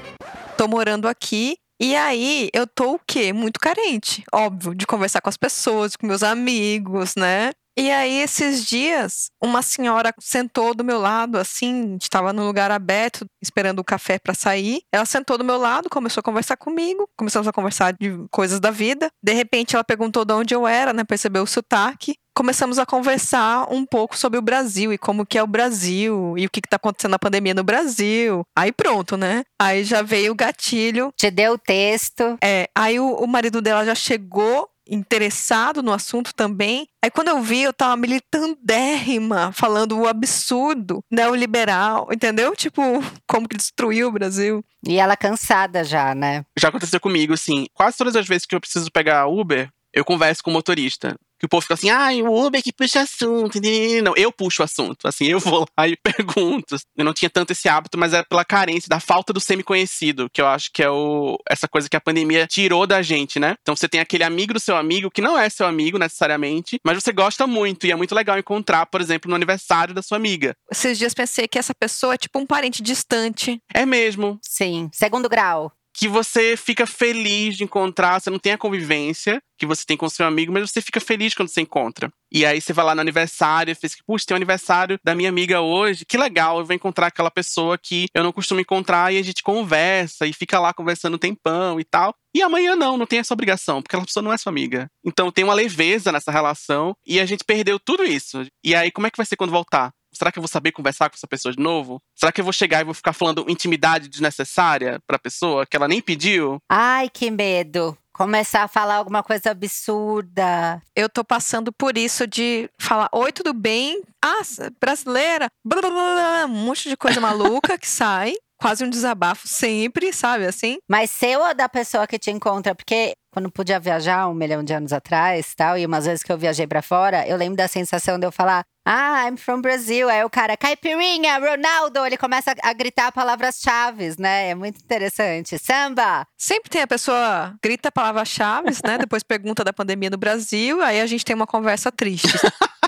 Tô 0.58 0.68
morando 0.68 1.08
aqui 1.08 1.56
e 1.82 1.96
aí, 1.96 2.48
eu 2.54 2.64
tô 2.64 2.94
o 2.94 3.00
quê? 3.04 3.32
Muito 3.32 3.58
carente, 3.58 4.22
óbvio, 4.32 4.72
de 4.72 4.86
conversar 4.86 5.20
com 5.20 5.28
as 5.28 5.36
pessoas, 5.36 5.96
com 5.96 6.06
meus 6.06 6.22
amigos, 6.22 7.16
né? 7.16 7.50
E 7.76 7.90
aí, 7.90 8.20
esses 8.20 8.64
dias, 8.64 9.30
uma 9.42 9.62
senhora 9.62 10.14
sentou 10.20 10.74
do 10.74 10.84
meu 10.84 11.00
lado, 11.00 11.38
assim, 11.38 11.96
estava 12.00 12.32
no 12.32 12.44
lugar 12.44 12.70
aberto, 12.70 13.24
esperando 13.42 13.78
o 13.78 13.84
café 13.84 14.18
para 14.18 14.34
sair. 14.34 14.82
Ela 14.92 15.06
sentou 15.06 15.38
do 15.38 15.44
meu 15.44 15.56
lado, 15.56 15.88
começou 15.90 16.20
a 16.20 16.22
conversar 16.22 16.56
comigo, 16.56 17.08
começamos 17.16 17.48
a 17.48 17.52
conversar 17.52 17.94
de 17.94 18.10
coisas 18.30 18.60
da 18.60 18.70
vida. 18.70 19.08
De 19.22 19.32
repente, 19.32 19.74
ela 19.74 19.82
perguntou 19.82 20.24
de 20.24 20.34
onde 20.34 20.54
eu 20.54 20.68
era, 20.68 20.92
né? 20.92 21.02
Percebeu 21.02 21.42
o 21.42 21.46
sotaque. 21.46 22.14
Começamos 22.34 22.78
a 22.78 22.86
conversar 22.86 23.66
um 23.70 23.84
pouco 23.84 24.16
sobre 24.16 24.38
o 24.38 24.42
Brasil 24.42 24.92
e 24.92 24.98
como 24.98 25.26
que 25.26 25.38
é 25.38 25.42
o 25.42 25.46
Brasil 25.46 26.34
e 26.36 26.46
o 26.46 26.50
que 26.50 26.60
está 26.60 26.76
acontecendo 26.76 27.12
na 27.12 27.18
pandemia 27.18 27.54
no 27.54 27.64
Brasil. 27.64 28.44
Aí 28.56 28.72
pronto, 28.72 29.16
né? 29.16 29.44
Aí 29.60 29.84
já 29.84 30.02
veio 30.02 30.32
o 30.32 30.36
gatilho. 30.36 31.12
Te 31.16 31.30
deu 31.30 31.54
o 31.54 31.58
texto. 31.58 32.36
É, 32.42 32.68
aí 32.74 32.98
o, 32.98 33.14
o 33.14 33.26
marido 33.26 33.60
dela 33.60 33.84
já 33.84 33.94
chegou 33.94 34.68
interessado 34.88 35.82
no 35.82 35.92
assunto 35.92 36.34
também. 36.34 36.88
Aí 37.02 37.10
quando 37.10 37.28
eu 37.28 37.40
vi, 37.40 37.62
eu 37.62 37.72
tava 37.72 37.96
militandérrima, 37.96 39.52
falando 39.52 39.98
o 39.98 40.08
absurdo 40.08 41.02
neoliberal, 41.10 42.08
entendeu? 42.12 42.54
Tipo, 42.54 42.82
como 43.26 43.48
que 43.48 43.56
destruiu 43.56 44.08
o 44.08 44.12
Brasil. 44.12 44.64
E 44.86 44.98
ela 44.98 45.16
cansada 45.16 45.84
já, 45.84 46.14
né? 46.14 46.44
Já 46.58 46.68
aconteceu 46.68 47.00
comigo, 47.00 47.32
assim. 47.32 47.66
Quase 47.72 47.96
todas 47.96 48.16
as 48.16 48.26
vezes 48.26 48.46
que 48.46 48.54
eu 48.54 48.60
preciso 48.60 48.90
pegar 48.90 49.26
Uber, 49.26 49.70
eu 49.92 50.04
converso 50.04 50.42
com 50.42 50.50
o 50.50 50.54
motorista 50.54 51.16
que 51.42 51.46
o 51.46 51.48
povo 51.48 51.62
fica 51.62 51.74
assim, 51.74 51.90
ai, 51.90 52.22
o 52.22 52.32
Uber 52.32 52.62
que 52.62 52.72
puxa 52.72 53.00
assunto. 53.00 53.58
Não, 54.04 54.14
eu 54.16 54.30
puxo 54.30 54.62
o 54.62 54.64
assunto. 54.64 55.08
Assim, 55.08 55.24
eu 55.24 55.40
vou 55.40 55.66
lá 55.76 55.88
e 55.88 55.96
pergunto. 55.98 56.76
Eu 56.96 57.04
não 57.04 57.12
tinha 57.12 57.28
tanto 57.28 57.50
esse 57.50 57.68
hábito, 57.68 57.98
mas 57.98 58.14
é 58.14 58.22
pela 58.22 58.44
carência, 58.44 58.88
da 58.88 59.00
falta 59.00 59.32
do 59.32 59.40
semi-conhecido, 59.40 60.30
que 60.32 60.40
eu 60.40 60.46
acho 60.46 60.70
que 60.72 60.84
é 60.84 60.88
o, 60.88 61.36
essa 61.50 61.66
coisa 61.66 61.88
que 61.88 61.96
a 61.96 62.00
pandemia 62.00 62.46
tirou 62.46 62.86
da 62.86 63.02
gente, 63.02 63.40
né? 63.40 63.56
Então 63.60 63.74
você 63.74 63.88
tem 63.88 64.00
aquele 64.00 64.22
amigo 64.22 64.54
do 64.54 64.60
seu 64.60 64.76
amigo, 64.76 65.10
que 65.10 65.20
não 65.20 65.36
é 65.36 65.48
seu 65.48 65.66
amigo 65.66 65.98
necessariamente, 65.98 66.78
mas 66.84 67.02
você 67.02 67.12
gosta 67.12 67.44
muito. 67.44 67.88
E 67.88 67.90
é 67.90 67.96
muito 67.96 68.14
legal 68.14 68.38
encontrar, 68.38 68.86
por 68.86 69.00
exemplo, 69.00 69.28
no 69.28 69.34
aniversário 69.34 69.92
da 69.92 70.00
sua 70.02 70.18
amiga. 70.18 70.54
Esses 70.70 70.96
dias 70.96 71.12
pensei 71.12 71.48
que 71.48 71.58
essa 71.58 71.74
pessoa 71.74 72.14
é 72.14 72.18
tipo 72.18 72.38
um 72.38 72.46
parente 72.46 72.80
distante. 72.80 73.60
É 73.74 73.84
mesmo. 73.84 74.38
Sim. 74.40 74.88
Segundo 74.92 75.28
grau 75.28 75.72
que 76.02 76.08
você 76.08 76.56
fica 76.56 76.84
feliz 76.84 77.56
de 77.56 77.62
encontrar, 77.62 78.20
você 78.20 78.28
não 78.28 78.36
tem 78.40 78.50
a 78.50 78.58
convivência 78.58 79.40
que 79.56 79.64
você 79.64 79.84
tem 79.86 79.96
com 79.96 80.08
seu 80.08 80.26
amigo, 80.26 80.52
mas 80.52 80.68
você 80.68 80.80
fica 80.80 81.00
feliz 81.00 81.32
quando 81.32 81.48
você 81.48 81.60
encontra. 81.60 82.10
E 82.32 82.44
aí 82.44 82.60
você 82.60 82.72
vai 82.72 82.84
lá 82.84 82.92
no 82.92 83.00
aniversário 83.00 83.76
fez 83.76 83.94
que, 83.94 84.02
puxa, 84.04 84.24
tem 84.26 84.34
o 84.34 84.36
um 84.36 84.38
aniversário 84.38 84.98
da 85.04 85.14
minha 85.14 85.28
amiga 85.28 85.60
hoje, 85.60 86.04
que 86.04 86.18
legal, 86.18 86.58
eu 86.58 86.64
vou 86.64 86.74
encontrar 86.74 87.06
aquela 87.06 87.30
pessoa 87.30 87.78
que 87.78 88.06
eu 88.12 88.24
não 88.24 88.32
costumo 88.32 88.60
encontrar 88.60 89.14
e 89.14 89.18
a 89.18 89.22
gente 89.22 89.44
conversa 89.44 90.26
e 90.26 90.32
fica 90.32 90.58
lá 90.58 90.74
conversando 90.74 91.14
um 91.14 91.18
tempão 91.18 91.78
e 91.78 91.84
tal. 91.84 92.12
E 92.34 92.42
amanhã 92.42 92.74
não, 92.74 92.96
não 92.96 93.06
tem 93.06 93.20
essa 93.20 93.34
obrigação, 93.34 93.80
porque 93.80 93.94
aquela 93.94 94.04
pessoa 94.04 94.24
não 94.24 94.32
é 94.32 94.36
sua 94.36 94.50
amiga. 94.50 94.88
Então 95.04 95.30
tem 95.30 95.44
uma 95.44 95.54
leveza 95.54 96.10
nessa 96.10 96.32
relação 96.32 96.96
e 97.06 97.20
a 97.20 97.26
gente 97.26 97.44
perdeu 97.44 97.78
tudo 97.78 98.02
isso. 98.02 98.44
E 98.64 98.74
aí 98.74 98.90
como 98.90 99.06
é 99.06 99.10
que 99.10 99.18
vai 99.18 99.26
ser 99.26 99.36
quando 99.36 99.52
voltar? 99.52 99.92
Será 100.12 100.30
que 100.30 100.38
eu 100.38 100.42
vou 100.42 100.48
saber 100.48 100.72
conversar 100.72 101.08
com 101.08 101.16
essa 101.16 101.26
pessoa 101.26 101.54
de 101.54 101.62
novo? 101.62 102.00
Será 102.14 102.30
que 102.30 102.40
eu 102.40 102.44
vou 102.44 102.52
chegar 102.52 102.80
e 102.80 102.84
vou 102.84 102.94
ficar 102.94 103.12
falando 103.12 103.44
intimidade 103.48 104.08
desnecessária 104.08 105.00
pra 105.06 105.18
pessoa 105.18 105.66
que 105.66 105.76
ela 105.76 105.88
nem 105.88 106.00
pediu? 106.00 106.58
Ai, 106.70 107.08
que 107.08 107.30
medo. 107.30 107.96
Começar 108.12 108.64
a 108.64 108.68
falar 108.68 108.96
alguma 108.96 109.22
coisa 109.22 109.50
absurda. 109.50 110.82
Eu 110.94 111.08
tô 111.08 111.24
passando 111.24 111.72
por 111.72 111.96
isso 111.96 112.26
de 112.26 112.68
falar: 112.78 113.08
Oi, 113.10 113.32
tudo 113.32 113.54
bem? 113.54 114.02
Ah, 114.22 114.42
brasileira. 114.78 115.48
Blá, 115.64 115.80
blá, 115.80 115.90
blá, 115.90 116.44
um 116.44 116.48
monte 116.48 116.90
de 116.90 116.96
coisa 116.96 117.20
maluca 117.20 117.78
que 117.78 117.88
sai 117.88 118.34
quase 118.62 118.84
um 118.84 118.88
desabafo 118.88 119.48
sempre, 119.48 120.12
sabe 120.12 120.46
assim? 120.46 120.78
Mas 120.88 121.10
seu 121.10 121.40
ou 121.40 121.52
da 121.52 121.68
pessoa 121.68 122.06
que 122.06 122.16
te 122.16 122.30
encontra? 122.30 122.76
Porque 122.76 123.12
quando 123.32 123.50
podia 123.50 123.80
viajar 123.80 124.28
um 124.28 124.34
milhão 124.34 124.62
de 124.62 124.72
anos 124.72 124.92
atrás, 124.92 125.52
tal, 125.56 125.76
e 125.76 125.84
umas 125.84 126.06
vezes 126.06 126.22
que 126.22 126.30
eu 126.30 126.38
viajei 126.38 126.64
para 126.64 126.80
fora, 126.80 127.26
eu 127.26 127.36
lembro 127.36 127.56
da 127.56 127.66
sensação 127.66 128.20
de 128.20 128.26
eu 128.26 128.30
falar: 128.30 128.62
"Ah, 128.84 129.28
I'm 129.28 129.36
from 129.36 129.60
Brazil". 129.60 130.08
Aí 130.08 130.24
o 130.24 130.30
cara, 130.30 130.56
caipirinha, 130.56 131.38
Ronaldo, 131.38 132.04
ele 132.04 132.16
começa 132.16 132.54
a 132.62 132.72
gritar 132.72 133.12
palavras-chave, 133.12 134.14
né? 134.18 134.50
É 134.50 134.54
muito 134.54 134.80
interessante. 134.80 135.58
Samba. 135.58 136.26
Sempre 136.36 136.70
tem 136.70 136.82
a 136.82 136.86
pessoa 136.86 137.54
grita 137.62 137.90
palavras-chave, 137.92 138.70
né? 138.84 138.98
Depois 138.98 139.22
pergunta 139.22 139.64
da 139.64 139.72
pandemia 139.72 140.10
no 140.10 140.16
Brasil, 140.16 140.82
aí 140.82 141.00
a 141.00 141.06
gente 141.06 141.24
tem 141.24 141.34
uma 141.34 141.46
conversa 141.46 141.90
triste. 141.92 142.28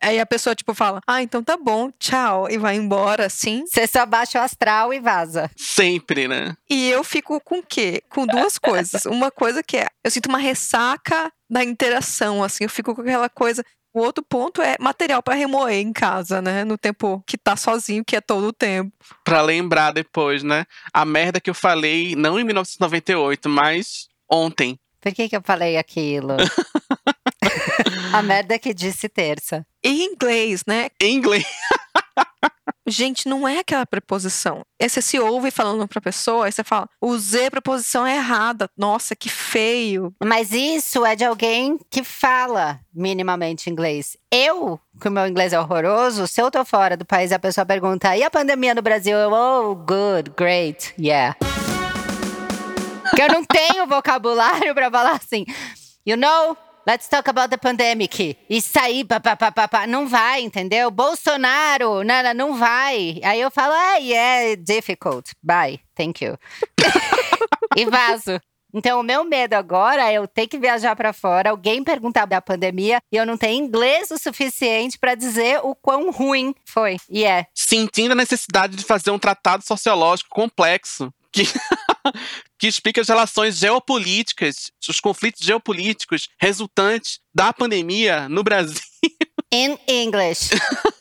Aí 0.00 0.20
a 0.20 0.26
pessoa, 0.26 0.54
tipo, 0.54 0.72
fala: 0.74 1.00
Ah, 1.06 1.22
então 1.22 1.42
tá 1.42 1.56
bom, 1.56 1.90
tchau, 1.98 2.48
e 2.48 2.56
vai 2.56 2.76
embora, 2.76 3.26
assim. 3.26 3.64
Você 3.66 3.86
só 3.86 4.06
baixa 4.06 4.38
o 4.38 4.42
astral 4.42 4.94
e 4.94 5.00
vaza. 5.00 5.50
Sempre, 5.56 6.28
né? 6.28 6.56
E 6.70 6.88
eu 6.88 7.02
fico 7.02 7.40
com 7.40 7.58
o 7.58 7.62
quê? 7.62 8.02
Com 8.08 8.26
duas 8.26 8.58
coisas. 8.58 9.04
Uma 9.06 9.30
coisa 9.30 9.62
que 9.62 9.76
é, 9.76 9.88
eu 10.04 10.10
sinto 10.10 10.28
uma 10.28 10.38
ressaca 10.38 11.32
da 11.50 11.64
interação, 11.64 12.44
assim, 12.44 12.64
eu 12.64 12.70
fico 12.70 12.94
com 12.94 13.00
aquela 13.00 13.28
coisa. 13.28 13.64
O 13.98 14.00
outro 14.00 14.24
ponto 14.24 14.62
é 14.62 14.76
material 14.78 15.20
para 15.20 15.34
remoer 15.34 15.74
em 15.74 15.92
casa, 15.92 16.40
né? 16.40 16.64
No 16.64 16.78
tempo 16.78 17.20
que 17.26 17.36
tá 17.36 17.56
sozinho, 17.56 18.04
que 18.04 18.14
é 18.14 18.20
todo 18.20 18.46
o 18.46 18.52
tempo. 18.52 18.92
Pra 19.24 19.42
lembrar 19.42 19.90
depois, 19.90 20.44
né? 20.44 20.66
A 20.94 21.04
merda 21.04 21.40
que 21.40 21.50
eu 21.50 21.54
falei, 21.54 22.14
não 22.14 22.38
em 22.38 22.44
1998, 22.44 23.48
mas 23.48 24.06
ontem. 24.30 24.78
Por 25.00 25.12
que, 25.12 25.28
que 25.28 25.36
eu 25.36 25.42
falei 25.42 25.76
aquilo? 25.76 26.36
A 28.14 28.22
merda 28.22 28.56
que 28.56 28.72
disse 28.72 29.08
terça. 29.08 29.66
Em 29.82 30.04
inglês, 30.12 30.62
né? 30.64 30.90
Em 31.02 31.16
inglês. 31.16 31.44
Gente, 32.88 33.28
não 33.28 33.46
é 33.46 33.58
aquela 33.58 33.84
preposição. 33.84 34.62
Aí 34.80 34.88
você 34.88 35.02
se 35.02 35.18
ouve 35.18 35.50
falando 35.50 35.86
pra 35.86 36.00
pessoa, 36.00 36.46
aí 36.46 36.52
você 36.52 36.64
fala, 36.64 36.88
usei 37.02 37.46
a 37.46 37.50
preposição 37.50 38.06
errada. 38.06 38.68
Nossa, 38.76 39.14
que 39.14 39.28
feio. 39.28 40.14
Mas 40.24 40.52
isso 40.52 41.04
é 41.04 41.14
de 41.14 41.24
alguém 41.24 41.78
que 41.90 42.02
fala 42.02 42.80
minimamente 42.94 43.68
inglês. 43.68 44.16
Eu, 44.32 44.80
que 45.00 45.08
o 45.08 45.10
meu 45.10 45.26
inglês 45.26 45.52
é 45.52 45.60
horroroso, 45.60 46.26
se 46.26 46.40
eu 46.40 46.50
tô 46.50 46.64
fora 46.64 46.96
do 46.96 47.04
país 47.04 47.30
a 47.30 47.38
pessoa 47.38 47.66
pergunta, 47.66 48.16
e 48.16 48.22
a 48.22 48.30
pandemia 48.30 48.74
no 48.74 48.82
Brasil? 48.82 49.16
Eu, 49.16 49.32
oh, 49.32 49.74
good, 49.74 50.32
great, 50.36 50.94
yeah. 50.98 51.36
que 53.14 53.22
eu 53.22 53.28
não 53.28 53.44
tenho 53.44 53.86
vocabulário 53.86 54.74
pra 54.74 54.90
falar 54.90 55.12
assim, 55.12 55.44
you 56.06 56.16
know, 56.16 56.56
Let's 56.88 57.06
talk 57.06 57.28
about 57.28 57.50
the 57.50 57.58
pandemic. 57.58 58.34
Isso 58.48 58.78
aí, 58.78 59.04
papapá, 59.04 59.86
não 59.86 60.08
vai, 60.08 60.40
entendeu? 60.40 60.90
Bolsonaro, 60.90 62.02
não, 62.02 62.34
não 62.34 62.56
vai. 62.56 63.20
Aí 63.22 63.42
eu 63.42 63.50
falo, 63.50 63.74
ah, 63.74 63.96
yeah, 63.96 64.56
difficult. 64.56 65.32
Bye, 65.42 65.80
thank 65.94 66.24
you. 66.24 66.38
e 67.76 67.84
vazo. 67.84 68.40
Então, 68.72 69.00
o 69.00 69.02
meu 69.02 69.22
medo 69.22 69.52
agora 69.52 70.10
é 70.10 70.14
eu 70.14 70.26
ter 70.26 70.46
que 70.46 70.58
viajar 70.58 70.96
para 70.96 71.12
fora, 71.12 71.50
alguém 71.50 71.84
perguntar 71.84 72.24
da 72.24 72.40
pandemia 72.40 73.02
e 73.12 73.16
eu 73.18 73.26
não 73.26 73.36
ter 73.36 73.50
inglês 73.50 74.10
o 74.10 74.16
suficiente 74.16 74.98
para 74.98 75.14
dizer 75.14 75.60
o 75.62 75.74
quão 75.74 76.10
ruim 76.10 76.54
foi. 76.64 76.96
E 77.10 77.22
é. 77.22 77.44
Sentindo 77.54 78.12
a 78.12 78.14
necessidade 78.14 78.76
de 78.76 78.84
fazer 78.84 79.10
um 79.10 79.18
tratado 79.18 79.62
sociológico 79.62 80.30
complexo 80.30 81.12
que, 81.30 81.42
que 82.58 82.66
explica 82.66 83.00
as 83.00 83.08
relações 83.08 83.58
geopolíticas, 83.58 84.70
os 84.88 85.00
conflitos 85.00 85.44
geopolíticos 85.44 86.28
resultantes 86.40 87.20
da 87.34 87.52
pandemia 87.52 88.28
no 88.28 88.42
Brasil. 88.42 88.80
In 89.52 89.78
English. 89.86 90.50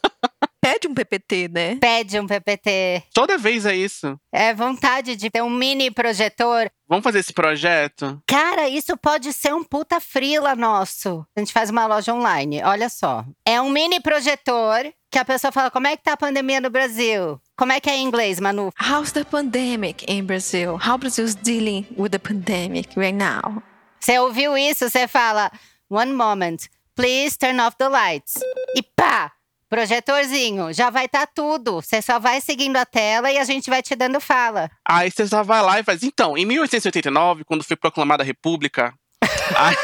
Pede 0.67 0.87
um 0.87 0.93
PPT, 0.93 1.47
né? 1.47 1.75
Pede 1.77 2.19
um 2.19 2.27
PPT. 2.27 3.03
Toda 3.13 3.37
vez 3.37 3.65
é 3.65 3.73
isso. 3.73 4.19
É 4.33 4.53
vontade 4.53 5.15
de 5.15 5.29
ter 5.29 5.41
um 5.41 5.49
mini 5.49 5.89
projetor. 5.89 6.69
Vamos 6.89 7.05
fazer 7.05 7.19
esse 7.19 7.31
projeto? 7.31 8.21
Cara, 8.27 8.67
isso 8.67 8.97
pode 8.97 9.31
ser 9.31 9.53
um 9.53 9.63
puta 9.63 10.01
frila 10.01 10.55
nosso. 10.55 11.25
A 11.35 11.39
gente 11.39 11.53
faz 11.53 11.69
uma 11.69 11.87
loja 11.87 12.13
online, 12.13 12.61
olha 12.63 12.89
só. 12.89 13.23
É 13.45 13.61
um 13.61 13.69
mini 13.69 14.01
projetor 14.01 14.93
que 15.09 15.17
a 15.17 15.23
pessoa 15.23 15.53
fala: 15.53 15.71
como 15.71 15.87
é 15.87 15.95
que 15.95 16.03
tá 16.03 16.13
a 16.13 16.17
pandemia 16.17 16.59
no 16.59 16.69
Brasil? 16.69 17.39
Como 17.55 17.71
é 17.71 17.79
que 17.79 17.89
é 17.89 17.95
em 17.95 18.03
inglês, 18.03 18.37
Manu? 18.41 18.69
How's 18.77 19.13
the 19.13 19.23
pandemic 19.23 20.05
in 20.11 20.25
Brazil? 20.25 20.77
How 20.85 20.97
Brazil's 20.97 21.33
dealing 21.33 21.87
with 21.97 22.09
the 22.09 22.19
pandemic 22.19 22.89
right 22.99 23.17
now? 23.17 23.63
Você 24.01 24.19
ouviu 24.19 24.57
isso? 24.57 24.89
Você 24.89 25.07
fala: 25.07 25.49
one 25.89 26.11
moment, 26.11 26.67
please 26.93 27.37
turn 27.37 27.57
off 27.61 27.77
the 27.77 27.87
lights. 27.87 28.33
E 28.75 28.83
pá! 28.83 29.31
Projetorzinho, 29.69 30.73
já 30.73 30.89
vai 30.89 31.05
estar 31.05 31.27
tá 31.27 31.31
tudo. 31.33 31.81
Você 31.81 32.01
só 32.01 32.19
vai 32.19 32.39
seguindo 32.39 32.77
a 32.77 32.85
tela 32.85 33.31
e 33.31 33.37
a 33.37 33.43
gente 33.43 33.69
vai 33.69 33.81
te 33.81 33.95
dando 33.95 34.19
fala. 34.19 34.69
Aí 34.87 35.11
você 35.11 35.27
só 35.27 35.43
vai 35.43 35.61
lá 35.61 35.79
e 35.79 35.83
faz. 35.83 36.03
Então, 36.03 36.37
em 36.37 36.45
1889, 36.45 37.43
quando 37.43 37.63
foi 37.63 37.75
proclamada 37.75 38.23
a 38.23 38.25
República. 38.25 38.93
aí... 39.55 39.75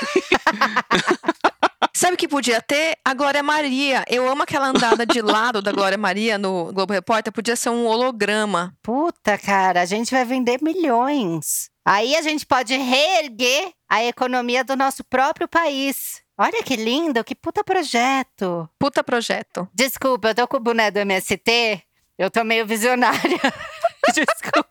Sabe 1.96 2.16
o 2.16 2.18
que 2.18 2.28
podia 2.28 2.62
ter? 2.62 2.98
A 3.06 3.14
Glória 3.14 3.44
Maria. 3.44 4.04
Eu 4.10 4.28
amo 4.28 4.44
aquela 4.44 4.68
andada 4.68 5.06
de 5.06 5.22
lado 5.22 5.62
da 5.62 5.72
Glória 5.72 5.98
Maria 5.98 6.38
no 6.38 6.74
Globo 6.74 6.92
Repórter. 6.92 7.32
Podia 7.32 7.56
ser 7.56 7.70
um 7.70 7.86
holograma. 7.86 8.74
Puta, 8.82 9.38
cara, 9.38 9.82
a 9.82 9.86
gente 9.86 10.12
vai 10.12 10.26
vender 10.26 10.60
milhões. 10.62 11.70
Aí 11.86 12.16
a 12.16 12.22
gente 12.22 12.46
pode 12.46 12.76
reerguer 12.76 13.72
a 13.88 14.04
economia 14.04 14.64
do 14.64 14.76
nosso 14.76 15.04
próprio 15.04 15.48
país. 15.48 16.23
Olha 16.38 16.64
que 16.64 16.76
lindo, 16.76 17.24
que 17.24 17.36
puta 17.36 17.64
projeto. 17.64 18.68
Puta 18.80 19.04
projeto. 19.04 19.70
Desculpa, 19.74 20.30
eu 20.30 20.36
tô 20.36 20.48
com 20.48 20.58
o 20.58 20.60
boné 20.60 20.90
do 20.90 21.00
MST. 21.00 21.84
Eu 22.18 22.32
tô 22.32 22.44
meio 22.44 22.66
visionária. 22.66 23.40
Desculpa. 24.14 24.70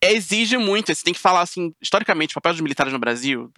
Exige 0.00 0.56
muito, 0.56 0.94
você 0.94 1.02
tem 1.02 1.12
que 1.12 1.18
falar 1.18 1.40
assim, 1.40 1.74
historicamente, 1.82 2.32
papel 2.32 2.52
dos 2.52 2.60
militares 2.60 2.92
no 2.92 3.00
Brasil. 3.00 3.50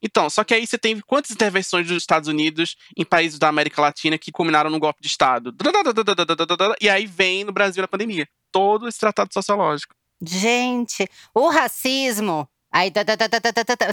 Então, 0.00 0.30
só 0.30 0.44
que 0.44 0.54
aí 0.54 0.64
você 0.64 0.78
tem 0.78 1.00
quantas 1.00 1.32
intervenções 1.32 1.88
dos 1.88 1.96
Estados 1.96 2.28
Unidos 2.28 2.76
em 2.96 3.04
países 3.04 3.40
da 3.40 3.48
América 3.48 3.82
Latina 3.82 4.16
que 4.16 4.30
culminaram 4.30 4.70
num 4.70 4.78
golpe 4.78 5.02
de 5.02 5.08
Estado? 5.08 5.52
E 6.80 6.88
aí 6.88 7.06
vem 7.06 7.42
no 7.42 7.50
Brasil 7.50 7.82
a 7.82 7.88
pandemia. 7.88 8.28
Todo 8.52 8.86
esse 8.86 9.00
tratado 9.00 9.34
sociológico. 9.34 9.96
Gente, 10.22 11.08
o 11.34 11.48
racismo 11.48 12.48
Aí 12.72 12.90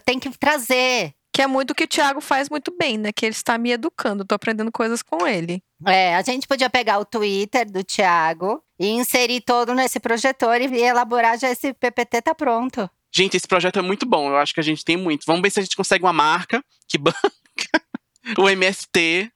tem 0.05 0.19
que 0.19 0.29
trazer. 0.37 1.13
Que 1.31 1.43
é 1.43 1.47
muito 1.47 1.71
o 1.71 1.75
que 1.75 1.83
o 1.83 1.87
Thiago 1.87 2.21
faz 2.21 2.49
muito 2.49 2.75
bem, 2.75 2.97
né? 2.97 3.11
Que 3.11 3.25
ele 3.25 3.35
está 3.35 3.57
me 3.57 3.71
educando, 3.71 4.25
tô 4.25 4.33
aprendendo 4.33 4.71
coisas 4.71 5.03
com 5.03 5.27
ele. 5.27 5.61
É, 5.85 6.15
a 6.15 6.21
gente 6.21 6.47
podia 6.47 6.69
pegar 6.69 6.97
o 6.97 7.05
Twitter 7.05 7.69
do 7.69 7.83
Thiago 7.83 8.63
e 8.79 8.87
inserir 8.87 9.41
todo 9.41 9.73
nesse 9.73 9.99
projetor 9.99 10.59
e 10.59 10.81
elaborar 10.81 11.37
já 11.37 11.49
esse 11.49 11.73
PPT 11.73 12.23
tá 12.23 12.33
pronto. 12.33 12.89
Gente, 13.13 13.37
esse 13.37 13.47
projeto 13.47 13.79
é 13.79 13.81
muito 13.81 14.05
bom. 14.05 14.29
Eu 14.29 14.37
acho 14.37 14.53
que 14.53 14.59
a 14.59 14.63
gente 14.63 14.83
tem 14.83 14.97
muito. 14.97 15.23
Vamos 15.25 15.41
ver 15.41 15.51
se 15.51 15.59
a 15.59 15.63
gente 15.63 15.75
consegue 15.75 16.03
uma 16.03 16.13
marca 16.13 16.63
que 16.87 16.97
banca 16.97 17.19
o 18.37 18.49
MST. 18.49 19.31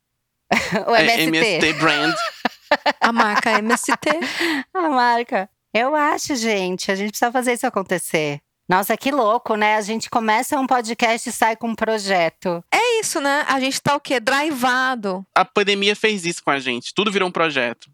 o 0.87 0.95
MST. 0.95 1.21
É, 1.21 1.23
MST 1.23 1.73
Brand. 1.73 2.15
A 2.99 3.11
marca 3.11 3.51
MST. 3.59 4.09
A 4.73 4.89
marca. 4.89 5.49
Eu 5.73 5.95
acho, 5.95 6.35
gente. 6.35 6.91
A 6.91 6.95
gente 6.95 7.09
precisa 7.09 7.31
fazer 7.31 7.53
isso 7.53 7.65
acontecer. 7.65 8.41
Nossa, 8.67 8.95
que 8.95 9.11
louco, 9.11 9.55
né? 9.55 9.75
A 9.75 9.81
gente 9.81 10.09
começa 10.09 10.59
um 10.59 10.65
podcast 10.65 11.27
e 11.27 11.33
sai 11.33 11.55
com 11.55 11.69
um 11.69 11.75
projeto. 11.75 12.63
É 12.73 12.99
isso, 12.99 13.19
né? 13.19 13.45
A 13.47 13.59
gente 13.59 13.81
tá 13.81 13.95
o 13.95 13.99
quê? 13.99 14.19
Drivado. 14.19 15.25
A 15.35 15.43
pandemia 15.43 15.95
fez 15.95 16.25
isso 16.25 16.43
com 16.43 16.49
a 16.49 16.59
gente. 16.59 16.93
Tudo 16.93 17.11
virou 17.11 17.27
um 17.27 17.31
projeto. 17.31 17.89